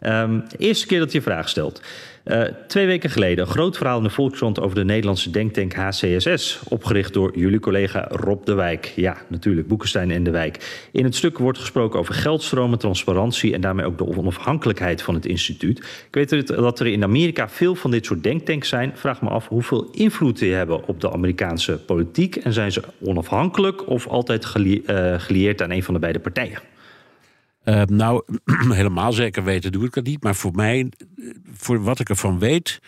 Wow. 0.00 0.12
Um, 0.12 0.44
eerste 0.56 0.86
keer 0.86 0.98
dat 0.98 1.12
je 1.12 1.22
vraag 1.22 1.48
stelt. 1.48 1.82
Uh, 2.28 2.42
twee 2.66 2.86
weken 2.86 3.10
geleden 3.10 3.44
een 3.44 3.50
groot 3.50 3.76
verhaal 3.76 3.96
in 3.96 4.02
de 4.02 4.10
Volkskrant 4.10 4.60
over 4.60 4.76
de 4.76 4.84
Nederlandse 4.84 5.30
denktank 5.30 5.74
HCSS. 5.74 6.60
Opgericht 6.68 7.12
door 7.12 7.38
jullie 7.38 7.60
collega 7.60 8.08
Rob 8.10 8.44
de 8.44 8.54
Wijk. 8.54 8.92
Ja, 8.96 9.16
natuurlijk, 9.28 9.68
Boekenstein 9.68 10.10
en 10.10 10.22
de 10.22 10.30
Wijk. 10.30 10.88
In 10.92 11.04
het 11.04 11.14
stuk 11.14 11.38
wordt 11.38 11.58
gesproken 11.58 11.98
over 11.98 12.14
geldstromen, 12.14 12.78
transparantie 12.78 13.54
en 13.54 13.60
daarmee 13.60 13.86
ook 13.86 13.98
de 13.98 14.16
onafhankelijkheid 14.16 15.02
van 15.02 15.14
het 15.14 15.26
instituut. 15.26 15.78
Ik 15.78 16.08
weet 16.10 16.46
dat 16.46 16.80
er 16.80 16.86
in 16.86 17.02
Amerika 17.02 17.48
veel 17.48 17.74
van 17.74 17.90
dit 17.90 18.06
soort 18.06 18.22
denktanks 18.22 18.68
zijn. 18.68 18.92
Vraag 18.94 19.22
me 19.22 19.28
af 19.28 19.48
hoeveel 19.48 19.88
invloed 19.90 20.38
die 20.38 20.54
hebben 20.54 20.86
op 20.86 21.00
de 21.00 21.12
Amerikaanse 21.12 21.78
politiek. 21.78 22.36
En 22.36 22.52
zijn 22.52 22.72
ze 22.72 22.82
onafhankelijk 23.00 23.88
of 23.88 24.06
altijd 24.06 24.54
uh, 24.56 25.14
gelieerd 25.18 25.62
aan 25.62 25.70
een 25.70 25.82
van 25.82 25.94
de 25.94 26.00
beide 26.00 26.18
partijen? 26.18 26.58
Uh, 27.68 27.82
nou, 27.82 28.22
helemaal 28.68 29.12
zeker 29.12 29.44
weten 29.44 29.72
doe 29.72 29.84
ik 29.84 29.92
dat 29.94 30.04
niet. 30.04 30.22
Maar 30.22 30.34
voor 30.34 30.54
mij, 30.54 30.88
voor 31.52 31.82
wat 31.82 32.00
ik 32.00 32.08
ervan 32.08 32.38
weet, 32.38 32.80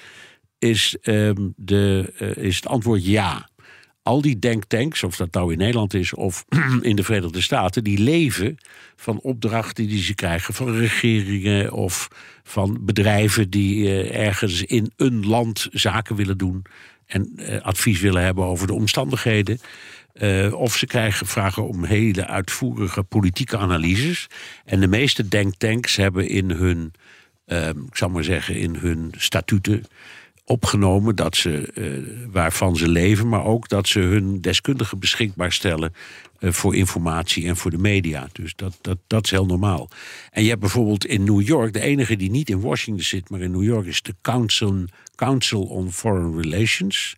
is, 0.59 0.97
uh, 1.03 1.31
de, 1.57 2.13
uh, 2.19 2.37
is 2.37 2.57
het 2.57 2.67
antwoord 2.67 3.07
ja. 3.07 3.49
Al 4.03 4.21
die 4.21 4.39
denktanks, 4.39 5.03
of 5.03 5.17
dat 5.17 5.33
nou 5.33 5.53
in 5.53 5.59
Nederland 5.59 5.95
is 5.95 6.15
of 6.15 6.45
in 6.81 6.97
de 6.97 7.03
Verenigde 7.03 7.41
Staten, 7.41 7.85
die 7.85 7.99
leven 7.99 8.57
van 8.97 9.21
opdrachten 9.21 9.87
die 9.87 10.03
ze 10.03 10.15
krijgen 10.15 10.55
van 10.55 10.77
regeringen 10.77 11.73
of 11.73 12.09
van 12.43 12.79
bedrijven 12.81 13.51
die 13.51 13.87
eh, 13.87 14.27
ergens 14.27 14.63
in 14.63 14.93
een 14.97 15.27
land 15.27 15.69
zaken 15.73 16.17
willen 16.17 16.39
doen 16.39 16.63
en 17.07 17.33
eh, 17.37 17.61
advies 17.61 18.01
willen 18.01 18.23
hebben 18.23 18.45
over 18.45 18.67
de 18.67 18.73
omstandigheden. 18.73 19.59
Uh, 20.15 20.55
of 20.55 20.77
ze 20.77 20.87
krijgen 20.87 21.27
vragen 21.27 21.69
om 21.69 21.85
hele 21.85 22.27
uitvoerige 22.27 23.03
politieke 23.03 23.57
analyses. 23.57 24.27
En 24.65 24.81
de 24.81 24.89
meeste 24.89 25.29
denktanks 25.29 25.97
hebben 25.97 26.29
in 26.29 26.51
hun, 26.51 26.93
uh, 27.47 27.69
ik 27.69 27.97
zal 27.97 28.09
maar 28.09 28.25
zeggen, 28.25 28.57
in 28.57 28.75
hun 28.75 29.13
statuten 29.17 29.85
opgenomen 30.45 31.17
dat 31.17 31.37
ze, 31.37 31.71
uh, 31.75 32.29
waarvan 32.33 32.77
ze 32.77 32.89
leven, 32.89 33.29
maar 33.29 33.45
ook 33.45 33.69
dat 33.69 33.89
ze 33.89 34.01
hun 34.01 34.41
deskundigen 34.41 34.99
beschikbaar 34.99 35.53
stellen 35.53 35.95
voor 36.41 36.75
informatie 36.75 37.47
en 37.47 37.57
voor 37.57 37.71
de 37.71 37.79
media. 37.79 38.29
Dus 38.33 38.53
dat, 38.57 38.79
dat, 38.81 38.99
dat 39.07 39.25
is 39.25 39.31
heel 39.31 39.47
normaal. 39.47 39.89
En 40.31 40.43
je 40.43 40.49
hebt 40.49 40.61
bijvoorbeeld 40.61 41.07
in 41.07 41.25
New 41.25 41.41
York, 41.41 41.73
de 41.73 41.81
enige 41.81 42.17
die 42.17 42.31
niet 42.31 42.49
in 42.49 42.61
Washington 42.61 43.05
zit, 43.05 43.31
maar 43.31 43.41
in 43.41 43.51
New 43.51 43.63
York 43.63 43.87
is 43.87 44.03
de 44.03 44.15
Council, 44.21 44.85
Council 45.15 45.63
on 45.63 45.93
Foreign 45.93 46.41
Relations 46.41 47.17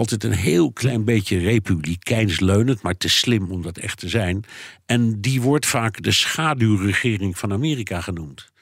altijd 0.00 0.24
een 0.24 0.32
heel 0.32 0.72
klein 0.72 1.04
beetje 1.04 1.38
republikeins 1.38 2.40
leunend, 2.40 2.82
maar 2.82 2.96
te 2.96 3.08
slim 3.08 3.50
om 3.50 3.62
dat 3.62 3.78
echt 3.78 3.98
te 3.98 4.08
zijn. 4.08 4.44
En 4.86 5.20
die 5.20 5.40
wordt 5.40 5.66
vaak 5.66 6.02
de 6.02 6.12
schaduwregering 6.12 7.38
van 7.38 7.52
Amerika 7.52 8.00
genoemd. 8.00 8.52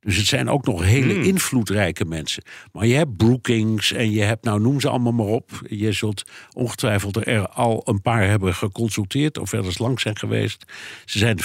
Dus 0.00 0.16
het 0.16 0.26
zijn 0.26 0.48
ook 0.48 0.66
nog 0.66 0.82
hele 0.82 1.12
hmm. 1.12 1.22
invloedrijke 1.22 2.04
mensen. 2.04 2.42
Maar 2.72 2.86
je 2.86 2.94
hebt 2.94 3.16
Brookings 3.16 3.92
en 3.92 4.10
je 4.10 4.22
hebt, 4.22 4.44
nou 4.44 4.60
noem 4.60 4.80
ze 4.80 4.88
allemaal 4.88 5.12
maar 5.12 5.26
op. 5.26 5.50
Je 5.68 5.92
zult 5.92 6.22
ongetwijfeld 6.52 7.26
er 7.26 7.48
al 7.48 7.82
een 7.84 8.00
paar 8.00 8.26
hebben 8.28 8.54
geconsulteerd 8.54 9.38
of 9.38 9.52
ergens 9.52 9.78
langs 9.78 10.02
zijn 10.02 10.18
geweest. 10.18 10.64
Ze 11.04 11.18
zijn, 11.18 11.38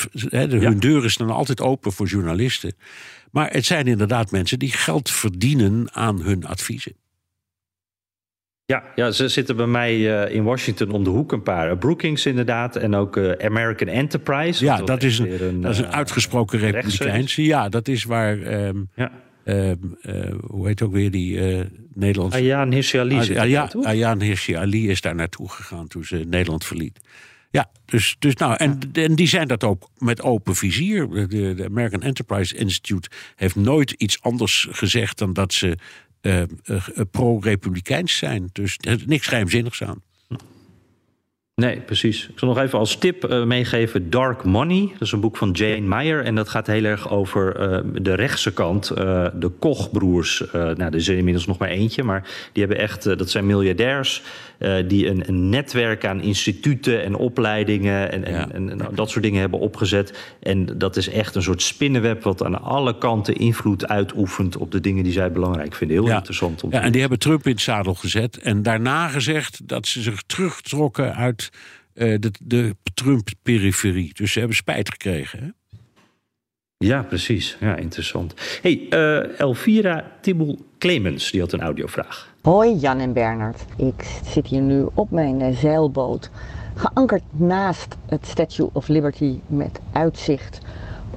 hun 0.62 0.80
deuren 0.80 1.12
staan 1.12 1.30
altijd 1.30 1.62
open 1.62 1.91
voor 1.91 2.08
journalisten. 2.08 2.76
Maar 3.32 3.52
het 3.52 3.66
zijn 3.66 3.88
inderdaad 3.88 4.32
mensen 4.32 4.60
die 4.60 4.72
geld 4.72 5.10
verdienen 5.10 5.93
aan 5.93 6.22
hun 6.22 6.45
adviezen. 6.45 6.95
Ja, 8.70 8.84
ja, 8.95 9.11
ze 9.11 9.28
zitten 9.28 9.55
bij 9.55 9.67
mij 9.67 9.97
uh, 9.97 10.36
in 10.36 10.43
Washington 10.43 10.91
om 10.91 11.03
de 11.03 11.09
hoek 11.09 11.32
een 11.32 11.43
paar. 11.43 11.78
Brookings 11.78 12.26
inderdaad 12.26 12.76
en 12.76 12.95
ook 12.95 13.17
uh, 13.17 13.32
American 13.32 13.88
Enterprise. 13.88 14.65
Ja, 14.65 14.82
dat 14.82 15.03
is, 15.03 15.20
een, 15.20 15.43
een, 15.43 15.61
dat 15.61 15.72
is 15.72 15.78
een 15.78 15.91
uitgesproken 15.91 16.59
republikeinse. 16.59 17.43
Ja, 17.43 17.70
dat 17.70 17.88
is 17.88 18.03
waar... 18.03 18.63
Um, 18.67 18.89
ja. 18.95 19.11
Um, 19.45 19.97
hoe 20.47 20.67
heet 20.67 20.82
ook 20.82 20.91
weer 20.91 21.11
die 21.11 21.39
Nederlandse... 21.93 22.38
Ayaan 22.38 22.72
Hirsi 22.72 22.97
Ali 22.97 23.55
ah, 23.55 23.70
Ayaan 23.84 24.22
Hirsi 24.22 24.53
Ali 24.53 24.89
is 24.89 25.01
daar 25.01 25.15
naartoe 25.15 25.49
gegaan 25.49 25.88
toen 25.88 26.03
ze 26.03 26.15
Nederland 26.15 26.65
verliet. 26.65 26.99
Ja, 27.51 27.70
dus, 27.86 28.15
dus 28.20 28.36
nou, 28.36 28.55
en, 28.55 28.80
en 28.93 29.15
die 29.15 29.28
zijn 29.28 29.47
dat 29.47 29.63
ook 29.63 29.89
met 29.97 30.22
open 30.22 30.55
vizier. 30.55 31.09
De, 31.09 31.53
de 31.53 31.65
American 31.65 32.01
Enterprise 32.01 32.57
Institute 32.57 33.09
heeft 33.36 33.55
nooit 33.55 33.91
iets 33.91 34.22
anders 34.22 34.67
gezegd 34.72 35.17
dan 35.17 35.34
dat 35.34 35.53
ze 35.53 35.78
uh, 36.22 36.41
uh, 36.65 36.82
pro-republikeins 37.11 38.17
zijn. 38.17 38.49
Dus 38.51 38.78
er 38.82 38.91
is 38.91 39.05
niks 39.05 39.28
geheimzinnigs 39.28 39.84
aan. 39.84 40.01
Nee, 41.55 41.80
precies. 41.80 42.30
Ik 42.30 42.39
zal 42.39 42.47
nog 42.47 42.57
even 42.57 42.80
als 42.80 42.95
tip 42.95 43.28
meegeven 43.45 44.09
Dark 44.09 44.43
Money. 44.43 44.89
Dat 44.91 45.01
is 45.01 45.11
een 45.11 45.20
boek 45.20 45.38
van 45.38 45.51
Jane 45.51 45.80
Meyer. 45.80 46.24
En 46.24 46.36
dat 46.36 46.49
gaat 46.49 46.67
heel 46.67 46.84
erg 46.84 47.09
over 47.09 47.53
de 48.03 48.13
rechtse 48.13 48.53
kant. 48.53 48.91
Uh, 48.91 49.28
de 49.34 49.49
Kochbroers. 49.59 50.43
nou, 50.51 50.80
er 50.80 50.95
er 50.95 51.17
inmiddels 51.17 51.45
nog 51.45 51.57
maar 51.57 51.70
eentje. 51.70 52.03
Maar 52.03 52.49
die 52.53 52.63
hebben 52.63 52.82
echt, 52.84 53.03
dat 53.03 53.30
zijn 53.30 53.45
miljardairs. 53.45 54.24
Die 54.88 55.07
een, 55.07 55.28
een, 55.28 55.49
netwerk 55.49 56.05
aan 56.05 56.22
instituten 56.22 57.03
en 57.03 57.16
opleidingen. 57.16 58.12
En, 58.12 58.34
Ja. 58.34 58.49
en, 58.51 58.80
dat 58.93 59.10
soort 59.10 59.24
dingen 59.24 59.39
hebben 59.39 59.60
opgezet. 59.60 60.36
En 60.39 60.66
dat 60.78 60.97
is 60.97 61.10
echt 61.10 61.36
een 61.36 61.41
soort 61.43 61.62
spinnenweb. 61.62 62.24
wat 62.24 62.43
aan 62.43 62.62
alle 62.62 62.97
kanten 62.97 63.36
invloed 63.36 63.88
uitoefent. 63.88 64.57
op 64.57 64.72
de 64.72 64.80
dingen 64.80 65.03
die 65.03 65.14
zij 65.14 65.32
belangrijk 65.32 65.76
vinden. 65.76 65.97
Heel 65.97 66.07
Ja. 66.07 66.16
interessant 66.16 66.64
om 66.64 66.70
te 66.70 66.76
Ja, 66.76 66.82
en 66.82 66.91
die 66.91 67.01
hebben 67.01 67.20
Trump 67.20 67.45
in 67.45 67.51
het 67.51 67.62
zadel 67.62 67.93
gezet. 67.93 68.38
En 68.38 68.64
daarna 68.64 69.07
gezegd 69.07 69.68
dat 69.68 69.88
ze 69.88 70.01
zich 70.01 70.22
terugtrokken 70.22 71.16
uit 71.16 71.49
eh, 71.93 72.16
de, 72.20 72.32
de 72.43 72.76
Trump-periferie. 72.93 74.12
Dus 74.14 74.32
ze 74.32 74.39
hebben 74.39 74.57
spijt 74.57 74.89
gekregen. 74.89 75.39
Hè? 75.39 75.47
Ja, 76.86 77.03
precies. 77.03 77.57
Ja, 77.59 77.75
interessant. 77.75 78.34
hey, 78.61 78.88
eh, 78.89 79.39
Elvira 79.39 80.03
Tibel 80.21 80.57
Clemens, 80.77 81.32
die 81.32 81.41
had 81.41 81.51
een 81.51 81.61
audiovraag. 81.61 82.34
Hoi 82.41 82.75
Jan 82.75 82.99
en 82.99 83.13
Bernard. 83.13 83.65
Ik 83.77 84.21
zit 84.25 84.47
hier 84.47 84.61
nu 84.61 84.88
op 84.93 85.11
mijn 85.11 85.41
eh, 85.41 85.55
zeilboot, 85.57 86.30
geankerd 86.75 87.23
naast 87.32 87.95
het 88.05 88.25
Statue 88.25 88.69
of 88.73 88.88
Liberty 88.88 89.39
met 89.47 89.80
uitzicht 89.91 90.59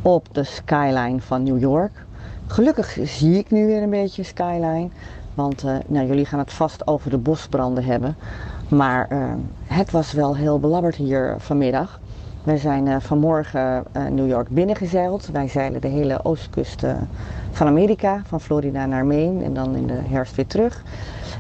op 0.01 0.27
de 0.33 0.45
skyline 0.45 1.21
van 1.21 1.43
New 1.43 1.61
York. 1.61 2.05
Gelukkig 2.47 2.99
zie 3.03 3.39
ik 3.39 3.51
nu 3.51 3.67
weer 3.67 3.83
een 3.83 3.91
beetje 3.91 4.23
skyline, 4.23 4.89
want 5.35 5.65
eh, 5.65 5.77
nou, 5.87 6.07
jullie 6.07 6.27
gaan 6.27 6.39
het 6.39 6.53
vast 6.53 6.87
over 6.87 7.11
de 7.11 7.19
bosbranden 7.19 7.85
hebben. 7.85 8.17
Maar 8.69 9.09
het 9.65 9.91
was 9.91 10.13
wel 10.13 10.37
heel 10.37 10.61
belabberd 10.61 10.97
hier 10.97 11.35
vanmiddag. 11.39 12.01
Wij 12.43 12.57
zijn 12.57 12.89
eh, 12.89 12.97
vanmorgen 13.01 13.85
eh, 13.93 14.07
New 14.07 14.29
York 14.29 14.49
binnengezeild. 14.49 15.29
Wij 15.33 15.49
zeilen 15.49 15.81
de 15.81 15.89
hele 15.89 16.25
oostkust 16.25 16.83
eh, 16.83 16.95
van 17.51 17.67
Amerika, 17.67 18.23
van 18.25 18.41
Florida 18.41 18.87
naar 18.87 19.07
Maine 19.07 19.45
en 19.45 19.55
dan 19.55 19.75
in 19.75 19.87
de 19.87 19.99
herfst 20.03 20.35
weer 20.35 20.47
terug. 20.47 20.83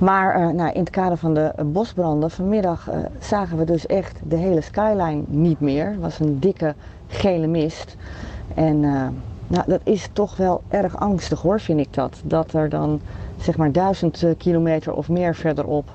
Maar 0.00 0.54
nou, 0.54 0.72
in 0.72 0.80
het 0.80 0.90
kader 0.90 1.16
van 1.16 1.34
de 1.34 1.52
bosbranden 1.64 2.30
vanmiddag 2.30 2.88
zagen 3.18 3.58
we 3.58 3.64
dus 3.64 3.86
echt 3.86 4.18
de 4.22 4.36
hele 4.36 4.60
skyline 4.60 5.22
niet 5.26 5.60
meer. 5.60 5.86
Het 5.86 6.00
was 6.00 6.18
een 6.18 6.40
dikke 6.40 6.74
gele 7.06 7.46
mist. 7.46 7.96
En 8.54 8.80
nou, 9.46 9.64
dat 9.66 9.80
is 9.82 10.08
toch 10.12 10.36
wel 10.36 10.62
erg 10.68 10.96
angstig 10.96 11.40
hoor, 11.42 11.60
vind 11.60 11.80
ik 11.80 11.94
dat. 11.94 12.20
Dat 12.24 12.52
er 12.52 12.68
dan 12.68 13.00
zeg 13.36 13.56
maar 13.56 13.72
duizend 13.72 14.24
kilometer 14.38 14.94
of 14.94 15.08
meer 15.08 15.34
verderop 15.34 15.90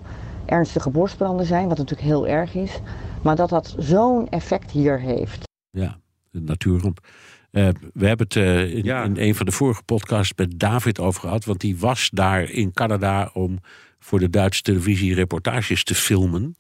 ernstige 0.46 0.90
bosbranden 0.90 1.46
zijn, 1.46 1.68
wat 1.68 1.78
natuurlijk 1.78 2.08
heel 2.08 2.28
erg 2.28 2.56
is. 2.56 2.82
Maar 3.22 3.36
dat 3.36 3.50
dat 3.50 3.76
zo'n 3.78 4.30
effect 4.30 4.72
hier 4.72 5.00
heeft. 5.00 5.44
Ja, 5.70 6.00
de 6.32 6.40
natuurramp. 6.42 7.08
Eh, 7.52 7.70
we 7.94 8.08
hebben 8.08 8.26
het 8.28 8.36
eh, 8.36 8.74
in, 8.76 8.84
Ja. 8.84 9.04
in 9.04 9.18
een 9.18 9.36
van 9.36 9.46
de 9.46 9.52
vorige 9.52 9.84
podcasts 9.84 10.34
met 10.36 10.60
David 10.60 11.00
over 11.00 11.22
gehad. 11.22 11.46
Want 11.46 11.60
die 11.62 11.78
was 11.78 12.10
daar 12.14 12.50
in 12.50 12.74
Canada 12.74 13.30
om 13.34 13.60
voor 14.00 14.20
de 14.20 14.30
Duitse 14.30 14.62
televisie 14.62 15.14
reportages 15.14 15.84
te 15.84 15.96
filmen. 15.96 16.56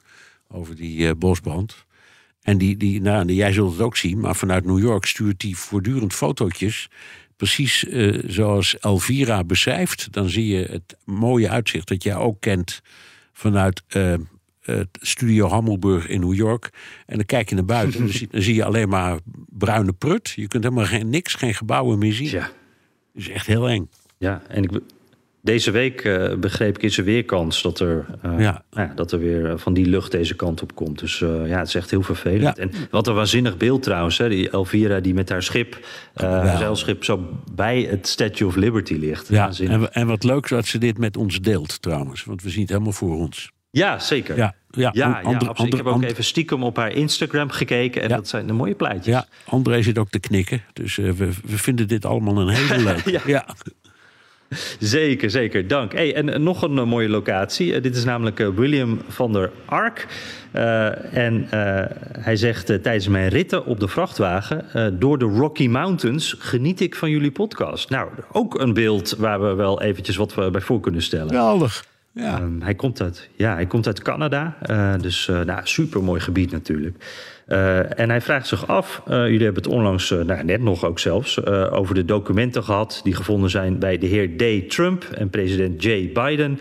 Over 0.47 0.75
die 0.75 1.07
eh, 1.07 1.13
bosbrand. 1.17 1.85
En 2.41 2.57
die, 2.57 2.77
die 2.77 3.01
nou, 3.01 3.33
jij 3.33 3.51
zult 3.53 3.71
het 3.71 3.81
ook 3.81 3.97
zien, 3.97 4.19
maar 4.19 4.35
vanuit 4.35 4.65
New 4.65 4.79
York 4.79 5.05
stuurt 5.05 5.41
hij 5.41 5.51
voortdurend 5.51 6.13
fotootjes. 6.13 6.89
Precies 7.35 7.85
eh, 7.87 8.23
zoals 8.27 8.77
Elvira 8.79 9.43
beschrijft. 9.43 10.07
Dan 10.11 10.29
zie 10.29 10.47
je 10.47 10.63
het 10.65 10.97
mooie 11.05 11.49
uitzicht 11.49 11.87
dat 11.87 12.03
jij 12.03 12.15
ook 12.15 12.41
kent 12.41 12.81
vanuit 13.33 13.83
eh, 13.87 14.13
Studio 14.91 15.47
Hammelburg 15.47 16.07
in 16.07 16.19
New 16.19 16.33
York. 16.33 16.69
En 17.05 17.15
dan 17.15 17.25
kijk 17.25 17.49
je 17.49 17.55
naar 17.55 17.65
buiten 17.65 17.99
en 17.99 18.05
dan 18.05 18.15
zie, 18.17 18.27
dan 18.31 18.41
zie 18.41 18.55
je 18.55 18.63
alleen 18.63 18.89
maar 18.89 19.19
bruine 19.49 19.93
prut. 19.93 20.29
Je 20.29 20.47
kunt 20.47 20.63
helemaal 20.63 20.85
geen, 20.85 21.09
niks, 21.09 21.33
geen 21.33 21.53
gebouwen 21.53 21.97
meer 21.97 22.13
zien. 22.13 22.29
Ja. 22.29 22.39
Dat 23.13 23.25
is 23.25 23.29
echt 23.29 23.47
heel 23.47 23.69
eng. 23.69 23.89
Ja, 24.17 24.41
en 24.47 24.63
ik, 24.63 24.71
deze 25.41 25.71
week 25.71 26.01
eh, 26.01 26.35
begreep 26.35 26.75
ik 26.75 26.83
is 26.83 26.97
er 26.97 27.03
weer 27.03 27.25
kans 27.25 27.61
dat 27.61 27.79
er, 27.79 28.05
eh, 28.21 28.39
Ja. 28.39 28.63
nou 28.71 28.87
ja, 28.87 28.93
dat 28.95 29.11
er 29.11 29.19
weer 29.19 29.49
eh, 29.51 29.57
van 29.57 29.73
die 29.73 29.85
lucht 29.85 30.11
deze 30.11 30.35
kant 30.35 30.61
op 30.61 30.75
komt. 30.75 30.99
Dus 30.99 31.21
eh, 31.21 31.47
ja, 31.47 31.57
het 31.57 31.67
is 31.67 31.75
echt 31.75 31.91
heel 31.91 32.01
vervelend. 32.01 32.57
Ja. 32.57 32.63
En 32.63 32.71
wat 32.91 33.07
een 33.07 33.13
waanzinnig 33.13 33.57
beeld 33.57 33.83
trouwens. 33.83 34.17
Hè, 34.17 34.29
die 34.29 34.49
Elvira 34.49 34.99
die 34.99 35.13
met 35.13 35.29
haar 35.29 35.43
schip, 35.43 35.79
eh 36.13 36.57
zeilschip, 36.57 37.03
zo 37.03 37.29
bij 37.51 37.81
het 37.81 38.07
Statue 38.07 38.47
of 38.47 38.55
Liberty 38.55 38.93
ligt. 38.93 39.27
Ja, 39.27 39.51
en, 39.59 39.93
en 39.93 40.07
wat 40.07 40.23
leuk 40.23 40.49
dat 40.49 40.65
ze 40.65 40.77
dit 40.77 40.97
met 40.97 41.17
ons 41.17 41.39
deelt 41.39 41.81
trouwens. 41.81 42.23
Want 42.23 42.43
we 42.43 42.49
zien 42.49 42.61
het 42.61 42.69
helemaal 42.69 42.91
voor 42.91 43.15
ons. 43.15 43.51
Ja 43.77 43.99
zeker. 43.99 44.37
Ja, 44.37 44.55
ja, 44.71 44.89
Ja, 44.93 45.21
ik 45.63 45.73
heb 45.75 45.85
ook 45.85 46.03
even 46.03 46.23
stiekem 46.23 46.63
op 46.63 46.75
haar 46.75 46.91
Instagram 46.91 47.49
gekeken. 47.49 48.01
En 48.01 48.09
Ja. 48.09 48.15
dat 48.15 48.27
zijn 48.27 48.47
de 48.47 48.53
mooie 48.53 48.75
plaatjes. 48.75 49.05
Ja, 49.05 49.25
André 49.45 49.81
zit 49.81 49.97
ook 49.97 50.09
te 50.09 50.19
knikken. 50.19 50.61
Dus 50.73 50.97
eh, 50.97 51.11
we, 51.11 51.29
we 51.43 51.57
vinden 51.57 51.87
dit 51.87 52.05
allemaal 52.05 52.37
een 52.37 52.47
hele 52.55 52.83
leuke. 52.93 53.11
Ja. 53.11 53.21
ja. 53.25 53.45
Zeker, 54.79 55.29
zeker. 55.29 55.67
Dank. 55.67 55.93
Hey, 55.93 56.15
en 56.15 56.33
eh, 56.33 56.39
nog 56.39 56.61
een 56.61 56.77
eh, 56.77 56.85
mooie 56.85 57.09
locatie. 57.09 57.81
Dit 57.81 57.95
is 57.95 58.03
namelijk 58.03 58.37
William 58.55 59.01
van 59.07 59.33
der 59.33 59.51
Ark. 59.65 60.07
En 61.11 61.47
hij 62.19 62.35
zegt 62.35 62.65
tijdens 62.65 63.07
mijn 63.07 63.27
ritten 63.29 63.65
op 63.65 63.79
de 63.79 63.87
vrachtwagen... 63.87 64.65
door 64.99 65.17
de 65.17 65.25
Rocky 65.25 65.67
Mountains 65.67 66.35
geniet 66.39 66.81
ik 66.81 66.95
van 66.95 67.09
jullie 67.09 67.31
podcast. 67.31 67.89
Nou, 67.89 68.09
ook 68.31 68.59
een 68.59 68.73
beeld 68.73 69.15
waar 69.17 69.41
we 69.41 69.53
wel 69.53 69.81
eventjes 69.81 70.15
wat 70.15 70.33
we 70.35 70.51
bij 70.51 70.61
voor 70.61 70.79
kunnen 70.79 71.01
stellen. 71.01 71.27
Geweldig. 71.27 71.85
Ja. 72.17 72.39
Ehm, 72.39 72.61
hij, 72.61 72.75
komt 72.75 73.01
uit, 73.01 73.29
ja, 73.35 73.53
hij 73.53 73.65
komt 73.65 73.87
uit 73.87 74.01
Canada, 74.01 74.57
eh, 74.61 74.93
dus 75.01 75.27
eh 75.27 75.41
nou, 75.41 75.59
super 75.63 76.03
mooi 76.03 76.19
gebied 76.19 76.51
natuurlijk. 76.51 77.03
Eh, 77.45 77.99
en 77.99 78.09
hij 78.09 78.21
vraagt 78.21 78.47
zich 78.47 78.67
af, 78.67 79.01
jullie 79.05 79.43
hebben 79.43 79.63
het 79.63 79.73
onlangs, 79.73 80.09
nou, 80.09 80.43
net 80.43 80.61
nog 80.61 80.85
ook 80.85 80.99
zelfs, 80.99 81.45
over 81.45 81.95
de 81.95 82.05
documenten 82.05 82.63
gehad 82.63 83.01
die 83.03 83.15
gevonden 83.15 83.49
zijn 83.49 83.79
bij 83.79 83.97
de 83.97 84.05
heer 84.05 84.37
D. 84.37 84.69
Trump 84.69 85.03
en 85.03 85.29
president 85.29 85.83
J. 85.83 86.11
Biden. 86.13 86.59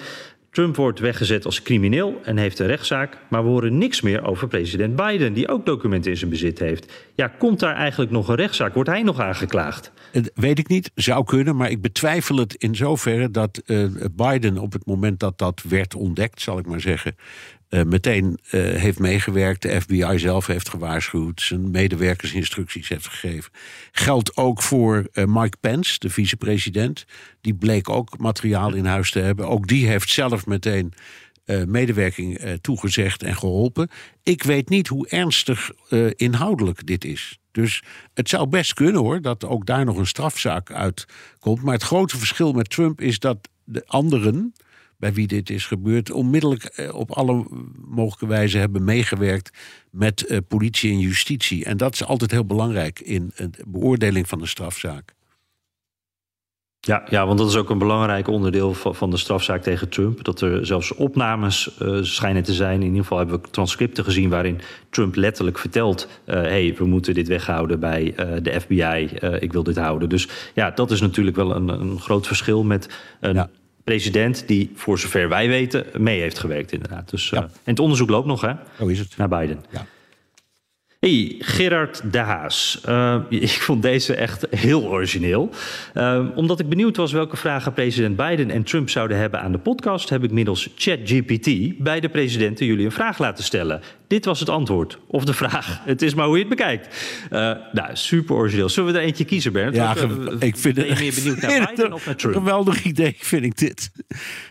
Trump 0.57 0.76
wordt 0.76 0.98
weggezet 0.98 1.44
als 1.44 1.62
crimineel 1.62 2.20
en 2.22 2.36
heeft 2.36 2.59
een 2.59 2.66
rechtszaak, 2.66 3.18
maar 3.28 3.42
we 3.42 3.48
horen 3.48 3.78
niks 3.78 4.00
meer 4.00 4.24
over 4.24 4.48
president 4.48 4.96
Biden, 4.96 5.32
die 5.32 5.48
ook 5.48 5.66
documenten 5.66 6.11
in 6.11 6.16
zijn 6.16 6.30
bezit 6.30 6.59
heeft. 6.59 6.92
Ja, 7.14 7.28
komt 7.28 7.61
daar 7.61 7.74
eigenlijk 7.74 8.11
nog 8.11 8.28
een 8.28 8.34
rechtszaak? 8.34 8.74
Wordt 8.74 8.88
hij 8.88 9.02
nog 9.02 9.20
aangeklaagd? 9.20 9.92
Het 10.12 10.30
Weet 10.34 10.59
ik 10.59 10.68
niet, 10.68 10.90
zou 10.94 11.24
kunnen, 11.24 11.57
maar 11.57 11.70
ik 11.70 11.80
betwijfel 11.80 12.36
het 12.36 12.54
in 12.54 12.76
zoverre 12.76 13.30
dat 13.30 13.62
eh, 13.66 13.84
Biden 14.12 14.59
op 14.59 14.72
het 14.72 14.86
moment 14.86 15.20
dat 15.20 15.38
dat 15.38 15.62
werd 15.68 15.94
ontdekt, 15.94 16.40
zal 16.40 16.59
ik 16.59 16.66
maar 16.66 16.80
zeggen, 16.80 17.16
eh, 17.68 17.82
meteen 17.82 18.38
eh, 18.50 18.60
heeft 18.60 18.98
meegewerkt. 18.98 19.62
De 19.62 19.80
FBI 19.80 20.18
zelf 20.18 20.46
heeft 20.46 20.68
gewaarschuwd, 20.68 21.40
zijn 21.40 21.70
medewerkers 21.70 22.32
instructies 22.32 22.88
heeft 22.88 23.08
gegeven. 23.08 23.52
Geldt 23.92 24.36
ook 24.36 24.62
voor 24.62 25.08
eh, 25.12 25.24
Mike 25.24 25.56
Pence, 25.60 25.98
de 25.98 26.10
vicepresident. 26.10 27.04
Die 27.40 27.54
bleek 27.54 27.88
ook 27.88 28.18
materiaal 28.18 28.74
in 28.74 28.84
huis 28.84 29.10
te 29.10 29.18
hebben. 29.18 29.48
Ook 29.48 29.66
die 29.66 29.86
heeft 29.86 30.10
zelf 30.10 30.46
meteen 30.46 30.92
medewerking 31.66 32.58
toegezegd 32.60 33.22
en 33.22 33.36
geholpen. 33.36 33.90
Ik 34.22 34.42
weet 34.42 34.68
niet 34.68 34.88
hoe 34.88 35.08
ernstig 35.08 35.70
inhoudelijk 36.16 36.86
dit 36.86 37.04
is. 37.04 37.38
Dus 37.52 37.82
het 38.14 38.28
zou 38.28 38.46
best 38.46 38.74
kunnen 38.74 39.00
hoor, 39.00 39.20
dat 39.20 39.44
ook 39.44 39.66
daar 39.66 39.84
nog 39.84 39.96
een 39.96 40.06
strafzaak 40.06 40.70
uitkomt. 40.70 41.62
Maar 41.62 41.74
het 41.74 41.82
grote 41.82 42.18
verschil 42.18 42.52
met 42.52 42.70
Trump 42.70 43.00
is 43.00 43.18
dat 43.18 43.48
de 43.64 43.82
anderen, 43.86 44.52
bij 44.99 45.12
wie 45.12 45.26
dit 45.26 45.51
is 45.51 45.66
gebeurd, 45.66 46.11
onmiddellijk 46.11 46.64
eh, 46.64 46.94
op 46.94 47.11
alle 47.11 47.44
mogelijke 47.86 48.26
wijze 48.26 48.59
hebben 48.59 48.84
meegewerkt 48.84 49.59
met 49.90 50.26
eh, 50.26 50.38
politie 50.49 50.92
en 50.92 50.99
justitie. 50.99 51.64
En 51.64 51.76
dat 51.76 51.94
is 51.94 52.05
altijd 52.05 52.30
heel 52.30 52.47
belangrijk 52.47 53.01
in 53.01 53.32
de 53.36 53.51
beoordeling 53.66 54.28
van 54.28 54.40
een 54.40 54.49
strafzaak. 54.49 55.14
Ja, 56.80 57.05
ja, 57.09 57.26
want 57.26 57.38
dat 57.38 57.49
is 57.49 57.57
ook 57.57 57.70
een 57.70 57.78
belangrijk 57.78 58.28
onderdeel 58.28 58.74
van, 58.74 58.94
van 58.94 59.11
de 59.11 59.16
strafzaak 59.16 59.62
tegen 59.62 59.88
Trump. 59.88 60.24
Dat 60.24 60.40
er 60.40 60.66
zelfs 60.66 60.94
opnames 60.94 61.78
eh, 61.78 61.99
schijnen 62.03 62.42
te 62.42 62.53
zijn. 62.53 62.80
In 62.80 62.86
ieder 62.86 63.03
geval 63.03 63.18
hebben 63.18 63.40
we 63.40 63.51
transcripten 63.51 64.05
gezien 64.05 64.28
waarin 64.28 64.61
Trump 64.90 65.14
letterlijk 65.14 65.59
vertelt: 65.59 66.09
hé, 66.24 66.34
hey, 66.34 66.74
we 66.78 66.84
moeten 66.84 67.14
dit 67.14 67.28
weghouden 67.28 67.80
bij 67.80 68.14
de 68.42 68.61
FBI. 68.61 69.09
ik 69.40 69.53
wil 69.53 69.62
dit 69.62 69.76
houden. 69.76 70.09
Dus 70.09 70.28
ja, 70.55 70.70
dat 70.70 70.90
is 70.90 71.01
natuurlijk 71.01 71.36
wel 71.36 71.57
een, 71.57 71.68
een 71.68 72.01
groot 72.01 72.26
verschil 72.26 72.64
met 72.64 72.99
een 73.20 73.34
Ja. 73.34 73.51
President 73.87 74.49
die, 74.49 74.70
voor 74.74 74.99
zover 74.99 75.28
wij 75.28 75.49
weten, 75.49 75.87
mee 75.99 76.20
heeft 76.20 76.39
gewerkt, 76.39 76.72
inderdaad. 76.72 77.11
Dus, 77.11 77.32
eh, 77.32 77.39
Ja. 77.41 77.45
En 77.45 77.51
het 77.64 77.78
onderzoek 77.78 78.11
loopt 78.11 78.26
nog, 78.26 78.41
hè? 78.41 78.53
Zo 78.78 78.87
is 78.87 78.99
het. 78.99 79.16
Naar 79.16 79.28
Biden. 79.28 79.64
Ja. 79.70 79.87
Hey, 81.07 81.34
Gerard 81.38 82.12
de 82.12 82.18
Haas. 82.18 82.80
Eh, 82.84 83.16
ik 83.28 83.48
vond 83.50 83.82
deze 83.82 84.14
echt 84.14 84.46
heel 84.50 84.82
origineel. 84.82 85.50
Eh, 85.94 86.24
omdat 86.34 86.61
ik 86.61 86.68
benieuwd 86.68 86.96
was 86.96 87.12
welke 87.12 87.36
vragen 87.36 87.72
president 87.72 88.16
Biden 88.16 88.50
en 88.50 88.62
Trump 88.62 88.90
zouden 88.90 89.16
hebben 89.16 89.40
aan 89.40 89.52
de 89.52 89.59
podcast, 89.59 90.09
heb 90.09 90.24
ik 90.24 90.30
middels 90.30 90.68
ChatGPT 90.76 91.78
bij 91.78 92.00
de 92.00 92.09
presidenten 92.09 92.66
jullie 92.66 92.84
een 92.84 92.92
vraag 92.92 93.18
laten 93.18 93.44
stellen. 93.44 93.80
Dit 94.07 94.24
was 94.24 94.40
het 94.40 94.48
antwoord. 94.48 94.98
Of 95.07 95.24
de 95.24 95.34
vraag. 95.34 95.80
Het 95.84 96.02
is 96.02 96.14
maar 96.14 96.26
hoe 96.26 96.34
je 96.34 96.40
het 96.40 96.48
bekijkt. 96.57 96.96
Eh, 97.30 97.52
nou, 97.72 97.90
super 97.92 98.36
origineel. 98.36 98.68
Zullen 98.68 98.92
we 98.92 98.98
er 98.98 99.04
eentje 99.04 99.24
kiezen, 99.24 99.52
Bernd? 99.52 99.74
Ja, 99.74 99.90
Of, 99.90 100.02
ik 100.42 100.57
vind 100.57 100.74
ben 100.74 100.88
het 100.88 100.98
je 100.98 101.04
meer 101.04 101.14
benieuwd 101.22 101.40
naar 101.40 101.50
het 101.50 101.68
Biden 101.68 101.86
een 101.86 101.92
of 101.92 102.07
naar 102.07 102.16
Trump? 102.16 102.34
Geweldig 102.34 102.84
idee, 102.84 103.16
vind 103.18 103.44
ik 103.44 103.57
dit. 103.57 103.90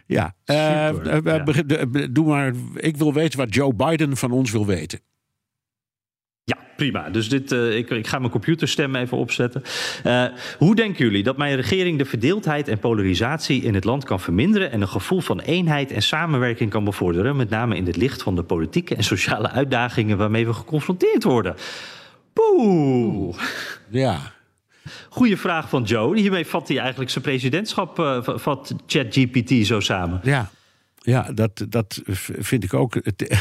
Ja, 0.06 0.36
Super, 0.46 1.22
ja. 1.24 2.08
doe 2.08 2.26
maar. 2.26 2.54
Ik 2.76 2.98
wil 2.98 3.14
weten 3.14 3.40
wat 3.40 3.56
Joe 3.56 3.74
Biden 3.74 4.18
van 4.18 4.32
ons 4.32 4.52
wil 4.52 4.66
weten. 4.66 5.00
Prima. 6.76 7.10
Dus 7.10 7.30
dit, 7.30 7.52
uh, 7.52 7.78
ik, 7.78 7.90
ik, 7.90 8.08
ga 8.08 8.20
mijn 8.20 8.32
computerstem 8.32 8.96
even 8.96 9.18
opzetten. 9.18 9.64
Uh, 10.06 10.26
hoe 10.58 10.76
denken 10.76 11.06
jullie 11.06 11.24
dat 11.24 11.38
mijn 11.38 11.56
regering 11.56 11.98
de 11.98 12.06
verdeeldheid 12.06 12.68
en 12.68 12.80
polarisatie 12.80 13.62
in 13.62 13.74
het 13.74 13.84
land 13.84 14.04
kan 14.04 14.20
verminderen 14.20 14.72
en 14.72 14.82
een 14.82 14.88
gevoel 14.88 15.22
van 15.22 15.40
eenheid 15.40 15.92
en 15.92 16.02
samenwerking 16.02 16.70
kan 16.70 16.84
bevorderen, 16.84 17.36
met 17.36 17.50
name 17.50 17.76
in 17.76 17.86
het 17.86 17.98
licht 17.98 18.24
van 18.24 18.36
de 18.36 18.44
politieke 18.44 18.96
en 18.96 19.04
sociale 19.04 19.50
uitdagingen 19.50 20.18
waarmee 20.18 20.46
we 20.46 20.54
geconfronteerd 20.54 21.24
worden? 21.24 21.56
Poeh. 22.34 23.38
Ja. 23.90 24.34
Goeie 25.10 25.38
vraag 25.38 25.70
van 25.70 25.84
Joe. 25.84 26.20
Hiermee 26.20 26.46
vat 26.46 26.68
hij 26.68 26.78
eigenlijk 26.78 27.10
zijn 27.10 27.24
presidentschap, 27.24 28.00
uh, 28.00 28.18
vat 28.24 28.76
ChatGPT 28.88 29.66
zo 29.66 29.80
samen. 29.80 30.20
Ja, 30.24 30.50
ja, 31.06 31.32
dat, 31.34 31.66
dat 31.70 32.02
vind 32.40 32.64
ik 32.64 32.74
ook. 32.74 32.94
Het, 32.94 33.38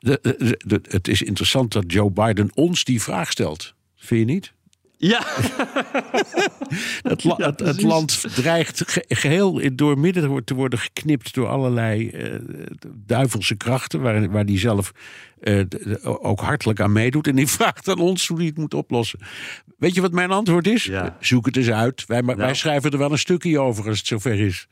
het 0.88 1.08
is 1.08 1.22
interessant 1.22 1.72
dat 1.72 1.84
Joe 1.86 2.10
Biden 2.10 2.50
ons 2.54 2.84
die 2.84 3.02
vraag 3.02 3.30
stelt. 3.30 3.74
Vind 3.96 4.28
je 4.28 4.34
niet? 4.34 4.52
Ja. 4.96 5.22
het, 7.02 7.24
la, 7.24 7.36
het, 7.36 7.60
het, 7.60 7.82
land 7.82 8.34
dreigt 8.34 9.02
geheel 9.08 9.60
door 9.72 9.98
midden 9.98 10.44
te 10.44 10.54
worden 10.54 10.78
geknipt 10.78 11.34
door 11.34 11.48
allerlei 11.48 12.10
uh, 12.10 12.34
duivelse 12.94 13.54
krachten, 13.54 14.00
waar, 14.00 14.30
waar 14.30 14.46
die 14.46 14.58
zelf 14.58 14.92
uh, 15.40 15.64
ook 16.02 16.40
hartelijk 16.40 16.80
aan 16.80 16.92
meedoet. 16.92 17.26
En 17.26 17.36
die 17.36 17.46
vraagt 17.58 17.88
aan 17.88 17.98
ons 17.98 18.28
hoe 18.28 18.36
hij 18.36 18.46
het 18.46 18.58
moet 18.58 18.74
oplossen. 18.74 19.18
Weet 19.78 19.94
je 19.94 20.00
wat 20.00 20.12
mijn 20.12 20.30
antwoord 20.30 20.66
is? 20.66 20.84
Ja. 20.84 21.16
Zoek 21.20 21.46
het 21.46 21.56
eens 21.56 21.70
uit. 21.70 22.06
Wij, 22.06 22.20
nou. 22.20 22.36
wij 22.36 22.54
schrijven 22.54 22.90
er 22.90 22.98
wel 22.98 23.12
een 23.12 23.18
stukje 23.18 23.60
over 23.60 23.88
als 23.88 23.98
het 23.98 24.06
zover 24.06 24.40
is. 24.40 24.68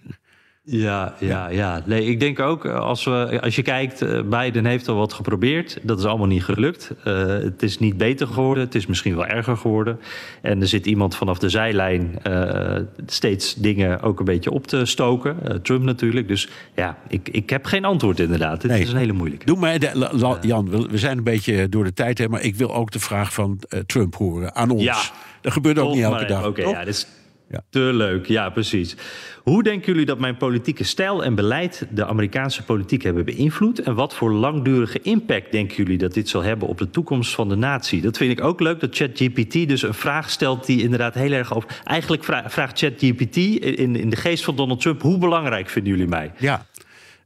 Ja, 0.73 1.15
ja, 1.19 1.49
ja. 1.49 1.83
Nee, 1.85 2.05
ik 2.05 2.21
denk 2.21 2.41
ook, 2.41 2.67
als, 2.67 3.05
we, 3.05 3.39
als 3.41 3.57
je 3.57 3.63
kijkt, 3.63 4.29
Biden 4.29 4.65
heeft 4.65 4.89
al 4.89 4.97
wat 4.97 5.13
geprobeerd. 5.13 5.79
Dat 5.83 5.99
is 5.99 6.05
allemaal 6.05 6.27
niet 6.27 6.45
gelukt. 6.45 6.93
Uh, 7.05 7.27
het 7.27 7.63
is 7.63 7.79
niet 7.79 7.97
beter 7.97 8.27
geworden, 8.27 8.65
het 8.65 8.75
is 8.75 8.87
misschien 8.87 9.17
wel 9.17 9.27
erger 9.27 9.57
geworden. 9.57 10.01
En 10.43 10.61
er 10.61 10.67
zit 10.67 10.87
iemand 10.87 11.17
vanaf 11.17 11.39
de 11.39 11.49
zijlijn 11.49 12.19
uh, 12.27 12.77
steeds 13.07 13.55
dingen 13.55 14.03
ook 14.03 14.19
een 14.19 14.25
beetje 14.25 14.51
op 14.51 14.67
te 14.67 14.85
stoken. 14.85 15.37
Uh, 15.49 15.55
Trump 15.55 15.83
natuurlijk. 15.83 16.29
Dus 16.29 16.49
ja, 16.75 16.99
ik, 17.09 17.29
ik 17.29 17.51
heb 17.51 17.65
geen 17.65 17.85
antwoord 17.85 18.21
inderdaad. 18.21 18.61
Dit 18.61 18.71
nee. 18.71 18.81
is 18.81 18.91
een 18.91 18.99
hele 18.99 19.13
moeilijke. 19.13 19.47
Doe 19.47 19.79
de, 19.79 19.91
la, 19.95 20.39
Jan, 20.41 20.89
we 20.91 20.99
zijn 20.99 21.19
een 21.19 21.25
beetje 21.25 21.69
door 21.69 21.85
de 21.85 21.93
tijd 21.93 22.19
heen. 22.19 22.31
Maar 22.31 22.43
ik 22.43 22.57
wil 22.57 22.75
ook 22.75 22.91
de 22.91 23.01
vraag 23.01 23.33
van 23.33 23.61
Trump 23.87 24.15
horen 24.15 24.55
aan 24.55 24.71
ons. 24.71 24.83
Ja. 24.83 24.99
Dat 25.41 25.53
gebeurt 25.53 25.79
ook 25.79 25.95
niet 25.95 26.03
elke 26.03 26.25
dag. 26.25 26.47
Oké, 26.47 26.61
okay, 26.61 26.73
ja, 26.73 26.81
is 26.81 27.07
ja. 27.51 27.63
Te 27.71 27.79
leuk, 27.79 28.27
ja, 28.27 28.51
precies. 28.51 28.97
Hoe 29.43 29.63
denken 29.63 29.93
jullie 29.93 30.07
dat 30.07 30.19
mijn 30.19 30.37
politieke 30.37 30.85
stijl 30.85 31.25
en 31.25 31.35
beleid 31.35 31.87
de 31.91 32.07
Amerikaanse 32.07 32.65
politiek 32.65 33.03
hebben 33.03 33.25
beïnvloed? 33.25 33.81
En 33.81 33.95
wat 33.95 34.15
voor 34.15 34.33
langdurige 34.33 35.01
impact 35.03 35.53
denken 35.53 35.77
jullie 35.77 35.99
dat 35.99 36.15
dit 36.15 36.29
zal 36.29 36.43
hebben 36.43 36.69
op 36.69 36.79
de 36.79 36.91
toekomst 36.91 37.35
van 37.35 37.49
de 37.49 37.57
natie? 37.57 38.01
Dat 38.01 38.17
vind 38.17 38.39
ik 38.39 38.45
ook 38.45 38.61
leuk, 38.61 38.81
dat 38.81 38.97
ChatGPT 38.97 39.69
dus 39.69 39.83
een 39.83 39.95
vraag 39.95 40.31
stelt 40.31 40.67
die 40.67 40.83
inderdaad 40.83 41.15
heel 41.15 41.33
erg 41.33 41.55
over. 41.55 41.81
Eigenlijk 41.85 42.25
vraagt 42.25 42.79
ChatGPT 42.79 43.37
in, 43.37 43.97
in 43.97 44.11
de 44.11 44.17
geest 44.17 44.45
van 44.45 44.57
Donald 44.57 44.81
Trump: 44.81 45.03
hoe 45.03 45.19
belangrijk 45.19 45.69
vinden 45.69 45.93
jullie 45.93 46.09
mij? 46.09 46.33
Ja, 46.39 46.67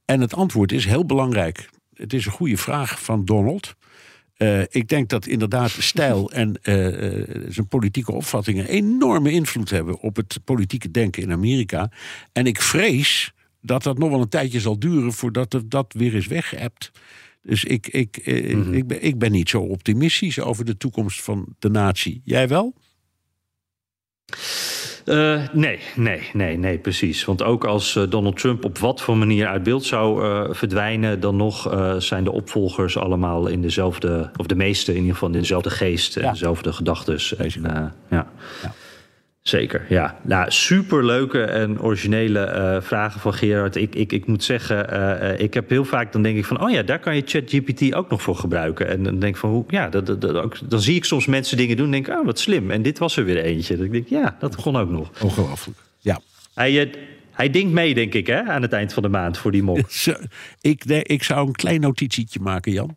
en 0.04 0.20
het 0.20 0.34
antwoord 0.34 0.72
is 0.72 0.84
heel 0.84 1.06
belangrijk. 1.06 1.68
Het 1.94 2.12
is 2.12 2.26
een 2.26 2.32
goede 2.32 2.56
vraag 2.56 3.02
van 3.02 3.24
Donald. 3.24 3.74
Uh, 4.38 4.60
ik 4.60 4.88
denk 4.88 5.08
dat 5.08 5.26
inderdaad 5.26 5.74
de 5.74 5.82
stijl 5.82 6.32
en 6.32 6.48
uh, 6.48 7.44
zijn 7.48 7.68
politieke 7.68 8.12
opvattingen 8.12 8.68
enorme 8.68 9.30
invloed 9.30 9.70
hebben 9.70 10.00
op 10.00 10.16
het 10.16 10.38
politieke 10.44 10.90
denken 10.90 11.22
in 11.22 11.32
Amerika. 11.32 11.90
En 12.32 12.46
ik 12.46 12.60
vrees 12.60 13.32
dat 13.60 13.82
dat 13.82 13.98
nog 13.98 14.10
wel 14.10 14.20
een 14.20 14.28
tijdje 14.28 14.60
zal 14.60 14.78
duren 14.78 15.12
voordat 15.12 15.52
het 15.52 15.70
dat 15.70 15.92
weer 15.92 16.14
is 16.14 16.26
weggeëpt. 16.26 16.90
Dus 17.42 17.64
ik, 17.64 17.86
ik, 17.86 18.26
mm 18.26 18.62
-hmm. 18.62 18.74
ik, 18.74 18.86
ben, 18.86 19.04
ik 19.04 19.18
ben 19.18 19.32
niet 19.32 19.48
zo 19.48 19.60
optimistisch 19.60 20.40
over 20.40 20.64
de 20.64 20.76
toekomst 20.76 21.22
van 21.22 21.54
de 21.58 21.70
natie. 21.70 22.20
Jij 22.24 22.48
wel? 22.48 22.74
Uh, 25.04 25.40
nee, 25.52 25.80
nee, 25.96 26.30
nee, 26.32 26.58
nee, 26.58 26.78
precies. 26.78 27.24
Want 27.24 27.42
ook 27.42 27.64
als 27.64 27.96
uh, 27.96 28.04
Donald 28.08 28.38
Trump 28.38 28.64
op 28.64 28.78
wat 28.78 29.00
voor 29.00 29.16
manier 29.16 29.46
uit 29.46 29.62
beeld 29.62 29.84
zou 29.84 30.24
uh, 30.24 30.44
verdwijnen, 30.50 31.20
dan 31.20 31.36
nog 31.36 31.74
zijn 31.98 32.24
de 32.24 32.32
opvolgers 32.32 32.98
allemaal 32.98 33.46
in 33.46 33.62
dezelfde, 33.62 34.30
of 34.36 34.46
de 34.46 34.54
meeste 34.54 34.90
in 34.90 34.98
ieder 34.98 35.12
geval 35.12 35.28
in 35.28 35.40
dezelfde 35.40 35.70
geest 35.70 36.16
en 36.16 36.22
ja. 36.22 36.30
dezelfde 36.30 36.72
gedachten. 36.72 37.18
ja. 37.62 37.94
ja. 38.10 38.26
Zeker, 39.44 39.86
ja. 39.88 40.20
Nou, 40.22 40.50
superleuke 40.50 41.42
en 41.42 41.80
originele 41.80 42.52
uh, 42.54 42.82
vragen 42.82 43.20
van 43.20 43.34
Gerard. 43.34 43.76
Ik, 43.76 43.94
ik, 43.94 44.12
ik 44.12 44.26
moet 44.26 44.44
zeggen, 44.44 44.94
uh, 44.94 45.40
ik 45.40 45.54
heb 45.54 45.68
heel 45.68 45.84
vaak, 45.84 46.12
dan 46.12 46.22
denk 46.22 46.36
ik 46.36 46.44
van... 46.44 46.62
oh 46.62 46.70
ja, 46.70 46.82
daar 46.82 46.98
kan 46.98 47.16
je 47.16 47.22
ChatGPT 47.24 47.94
ook 47.94 48.10
nog 48.10 48.22
voor 48.22 48.36
gebruiken. 48.36 48.88
En 48.88 49.02
dan 49.02 49.18
denk 49.18 49.34
ik 49.34 49.40
van, 49.40 49.50
hoe, 49.50 49.64
ja, 49.68 49.88
dat, 49.88 50.06
dat, 50.06 50.20
dat 50.20 50.34
ook, 50.34 50.70
dan 50.70 50.80
zie 50.80 50.96
ik 50.96 51.04
soms 51.04 51.26
mensen 51.26 51.56
dingen 51.56 51.76
doen 51.76 51.84
en 51.86 51.92
denk 52.02 52.08
oh, 52.08 52.24
wat 52.24 52.38
slim. 52.38 52.70
En 52.70 52.82
dit 52.82 52.98
was 52.98 53.16
er 53.16 53.24
weer 53.24 53.36
eentje. 53.36 53.76
Denk 53.76 53.92
ik, 53.92 54.08
ja, 54.08 54.36
dat 54.38 54.56
kon 54.56 54.76
ook 54.76 54.90
nog. 54.90 55.10
Ongelooflijk, 55.22 55.78
ja. 55.98 56.20
Hij, 56.54 56.92
hij 57.30 57.50
denkt 57.50 57.72
mee, 57.72 57.94
denk 57.94 58.14
ik, 58.14 58.26
hè, 58.26 58.42
aan 58.42 58.62
het 58.62 58.72
eind 58.72 58.92
van 58.92 59.02
de 59.02 59.08
maand 59.08 59.38
voor 59.38 59.50
die 59.50 59.62
mok. 59.62 59.78
ik, 60.60 60.84
ik 60.84 61.22
zou 61.22 61.46
een 61.46 61.52
klein 61.52 61.80
notitietje 61.80 62.40
maken, 62.40 62.72
Jan. 62.72 62.96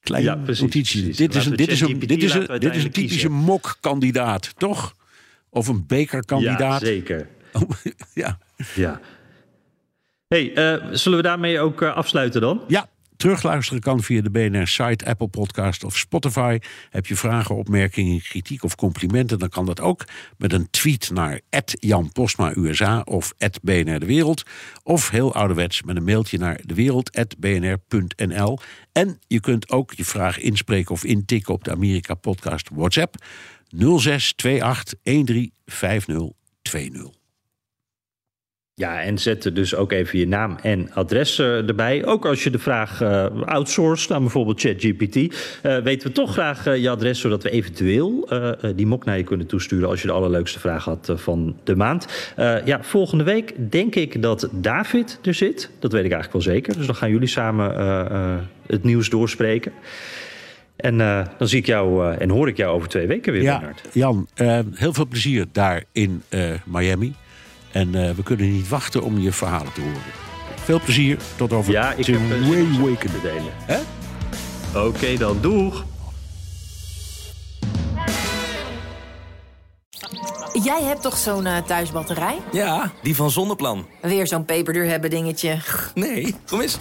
Klein 0.00 0.22
ja, 0.24 0.36
precies, 0.36 0.62
notitie. 0.62 1.02
Precies. 1.02 1.16
Dit, 1.16 1.34
is 1.34 1.46
een, 1.46 1.56
dit, 1.56 1.68
is 1.68 1.80
een, 1.80 1.98
dit, 1.98 2.22
is 2.22 2.34
een, 2.34 2.58
dit 2.58 2.74
is 2.74 2.84
een 2.84 2.90
typische 2.90 3.28
mok-kandidaat, 3.28 4.52
toch? 4.56 4.94
Of 5.54 5.68
een 5.68 5.86
bekerkandidaat. 5.86 6.80
Ja, 6.80 6.86
zeker. 6.86 7.28
ja. 8.14 8.38
ja. 8.74 9.00
hey, 10.28 10.50
uh, 10.54 10.86
zullen 10.92 11.18
we 11.18 11.24
daarmee 11.24 11.60
ook 11.60 11.82
uh, 11.82 11.96
afsluiten 11.96 12.40
dan? 12.40 12.62
Ja, 12.68 12.88
terugluisteren 13.16 13.82
kan 13.82 14.02
via 14.02 14.22
de 14.22 14.30
BNR-site, 14.30 15.04
Apple 15.04 15.28
Podcast 15.28 15.84
of 15.84 15.96
Spotify. 15.96 16.58
Heb 16.90 17.06
je 17.06 17.16
vragen, 17.16 17.56
opmerkingen, 17.56 18.20
kritiek 18.20 18.64
of 18.64 18.74
complimenten... 18.74 19.38
dan 19.38 19.48
kan 19.48 19.66
dat 19.66 19.80
ook 19.80 20.04
met 20.38 20.52
een 20.52 20.70
tweet 20.70 21.10
naar 21.10 21.40
Jan 21.64 22.12
Postma 22.12 22.52
USA 22.56 23.00
of 23.04 23.34
BNR 23.62 23.98
De 23.98 24.06
Wereld. 24.06 24.42
Of 24.82 25.10
heel 25.10 25.34
ouderwets 25.34 25.82
met 25.82 25.96
een 25.96 26.04
mailtje 26.04 26.38
naar 26.38 26.60
dewereld.bnr.nl. 26.64 28.58
En 28.92 29.18
je 29.26 29.40
kunt 29.40 29.70
ook 29.70 29.92
je 29.92 30.04
vraag 30.04 30.38
inspreken 30.38 30.94
of 30.94 31.04
intikken 31.04 31.54
op 31.54 31.64
de 31.64 31.70
Amerika 31.70 32.14
Podcast 32.14 32.68
WhatsApp... 32.72 33.16
0628 33.76 34.94
135020. 35.02 37.20
Ja, 38.74 39.02
en 39.02 39.18
zet 39.18 39.44
er 39.44 39.54
dus 39.54 39.74
ook 39.74 39.92
even 39.92 40.18
je 40.18 40.26
naam 40.26 40.56
en 40.62 40.92
adres 40.92 41.38
uh, 41.38 41.68
erbij. 41.68 42.04
Ook 42.04 42.26
als 42.26 42.44
je 42.44 42.50
de 42.50 42.58
vraag 42.58 43.00
uh, 43.00 43.26
outsourced 43.44 44.10
aan 44.10 44.20
bijvoorbeeld 44.20 44.60
ChatGPT. 44.60 45.16
Uh, 45.16 45.30
weten 45.78 46.08
we 46.08 46.14
toch 46.14 46.32
graag 46.32 46.78
je 46.78 46.90
adres, 46.90 47.20
zodat 47.20 47.42
we 47.42 47.50
eventueel 47.50 48.28
die 48.76 48.86
mok 48.86 49.04
naar 49.04 49.16
je 49.16 49.24
kunnen 49.24 49.46
toesturen... 49.46 49.88
als 49.88 50.00
je 50.00 50.06
de 50.06 50.12
allerleukste 50.12 50.60
vraag 50.60 50.84
had 50.84 51.12
van 51.14 51.56
de 51.64 51.76
maand. 51.76 52.32
ja, 52.64 52.82
volgende 52.82 53.24
week 53.24 53.54
denk 53.70 53.94
ik 53.94 54.22
dat 54.22 54.48
David 54.52 55.18
er 55.22 55.34
zit. 55.34 55.70
Dat 55.78 55.92
weet 55.92 56.04
ik 56.04 56.12
eigenlijk 56.12 56.44
wel 56.44 56.54
zeker. 56.54 56.76
Dus 56.76 56.86
dan 56.86 56.94
gaan 56.94 57.10
jullie 57.10 57.28
samen 57.28 57.74
het 58.66 58.82
nieuws 58.82 59.08
doorspreken. 59.08 59.72
En 60.76 60.98
uh, 60.98 61.26
dan 61.38 61.48
zie 61.48 61.58
ik 61.58 61.66
jou 61.66 62.06
uh, 62.06 62.20
en 62.20 62.30
hoor 62.30 62.48
ik 62.48 62.56
jou 62.56 62.74
over 62.74 62.88
twee 62.88 63.06
weken 63.06 63.32
weer, 63.32 63.42
ja, 63.42 63.58
Bernard. 63.58 63.82
Jan, 63.92 64.26
uh, 64.36 64.58
heel 64.74 64.92
veel 64.92 65.06
plezier 65.06 65.46
daar 65.52 65.84
in 65.92 66.22
Miami. 66.64 67.14
En 67.72 67.92
we 67.92 68.22
kunnen 68.22 68.52
niet 68.52 68.68
wachten 68.68 69.02
om 69.02 69.18
je 69.18 69.32
verhalen 69.32 69.72
te 69.72 69.80
horen. 69.80 70.00
Veel 70.54 70.80
plezier, 70.80 71.18
tot 71.36 71.52
over 71.52 71.72
ja, 71.72 71.92
ik 71.92 72.04
twee 72.04 72.18
heb, 72.18 72.80
weken. 72.84 73.10
te 73.10 73.20
delen. 73.22 73.82
Oké 74.74 74.86
okay, 74.86 75.16
dan, 75.16 75.38
doeg! 75.40 75.84
Jij 80.62 80.82
hebt 80.82 81.02
toch 81.02 81.16
zo'n 81.16 81.46
thuisbatterij? 81.66 82.38
Ja, 82.52 82.92
die 83.02 83.16
van 83.16 83.30
Zonneplan. 83.30 83.86
Weer 84.00 84.26
zo'n 84.26 84.44
peperduur 84.44 84.84
hebben 84.84 85.10
dingetje. 85.10 85.58
Nee, 85.94 86.34
kom 86.46 86.60
eens. 86.60 86.78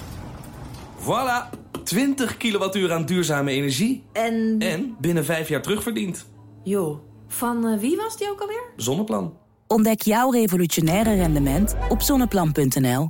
Voilà! 1.00 1.61
20 1.84 2.38
kilowattuur 2.38 2.94
aan 2.94 3.06
duurzame 3.06 3.52
energie. 3.52 4.04
En? 4.14 4.56
En 4.60 4.96
binnen 5.00 5.26
vijf 5.26 5.50
jaar 5.50 5.62
terugverdiend. 5.62 6.26
Joh, 6.64 7.00
van 7.28 7.68
uh, 7.68 7.80
wie 7.80 7.98
was 7.98 8.18
die 8.18 8.30
ook 8.30 8.42
alweer? 8.42 8.64
Zonneplan. 8.76 9.38
Ontdek 9.68 10.02
jouw 10.02 10.32
revolutionaire 10.32 11.16
rendement 11.16 11.76
op 11.90 12.02
zonneplan.nl. 12.02 13.10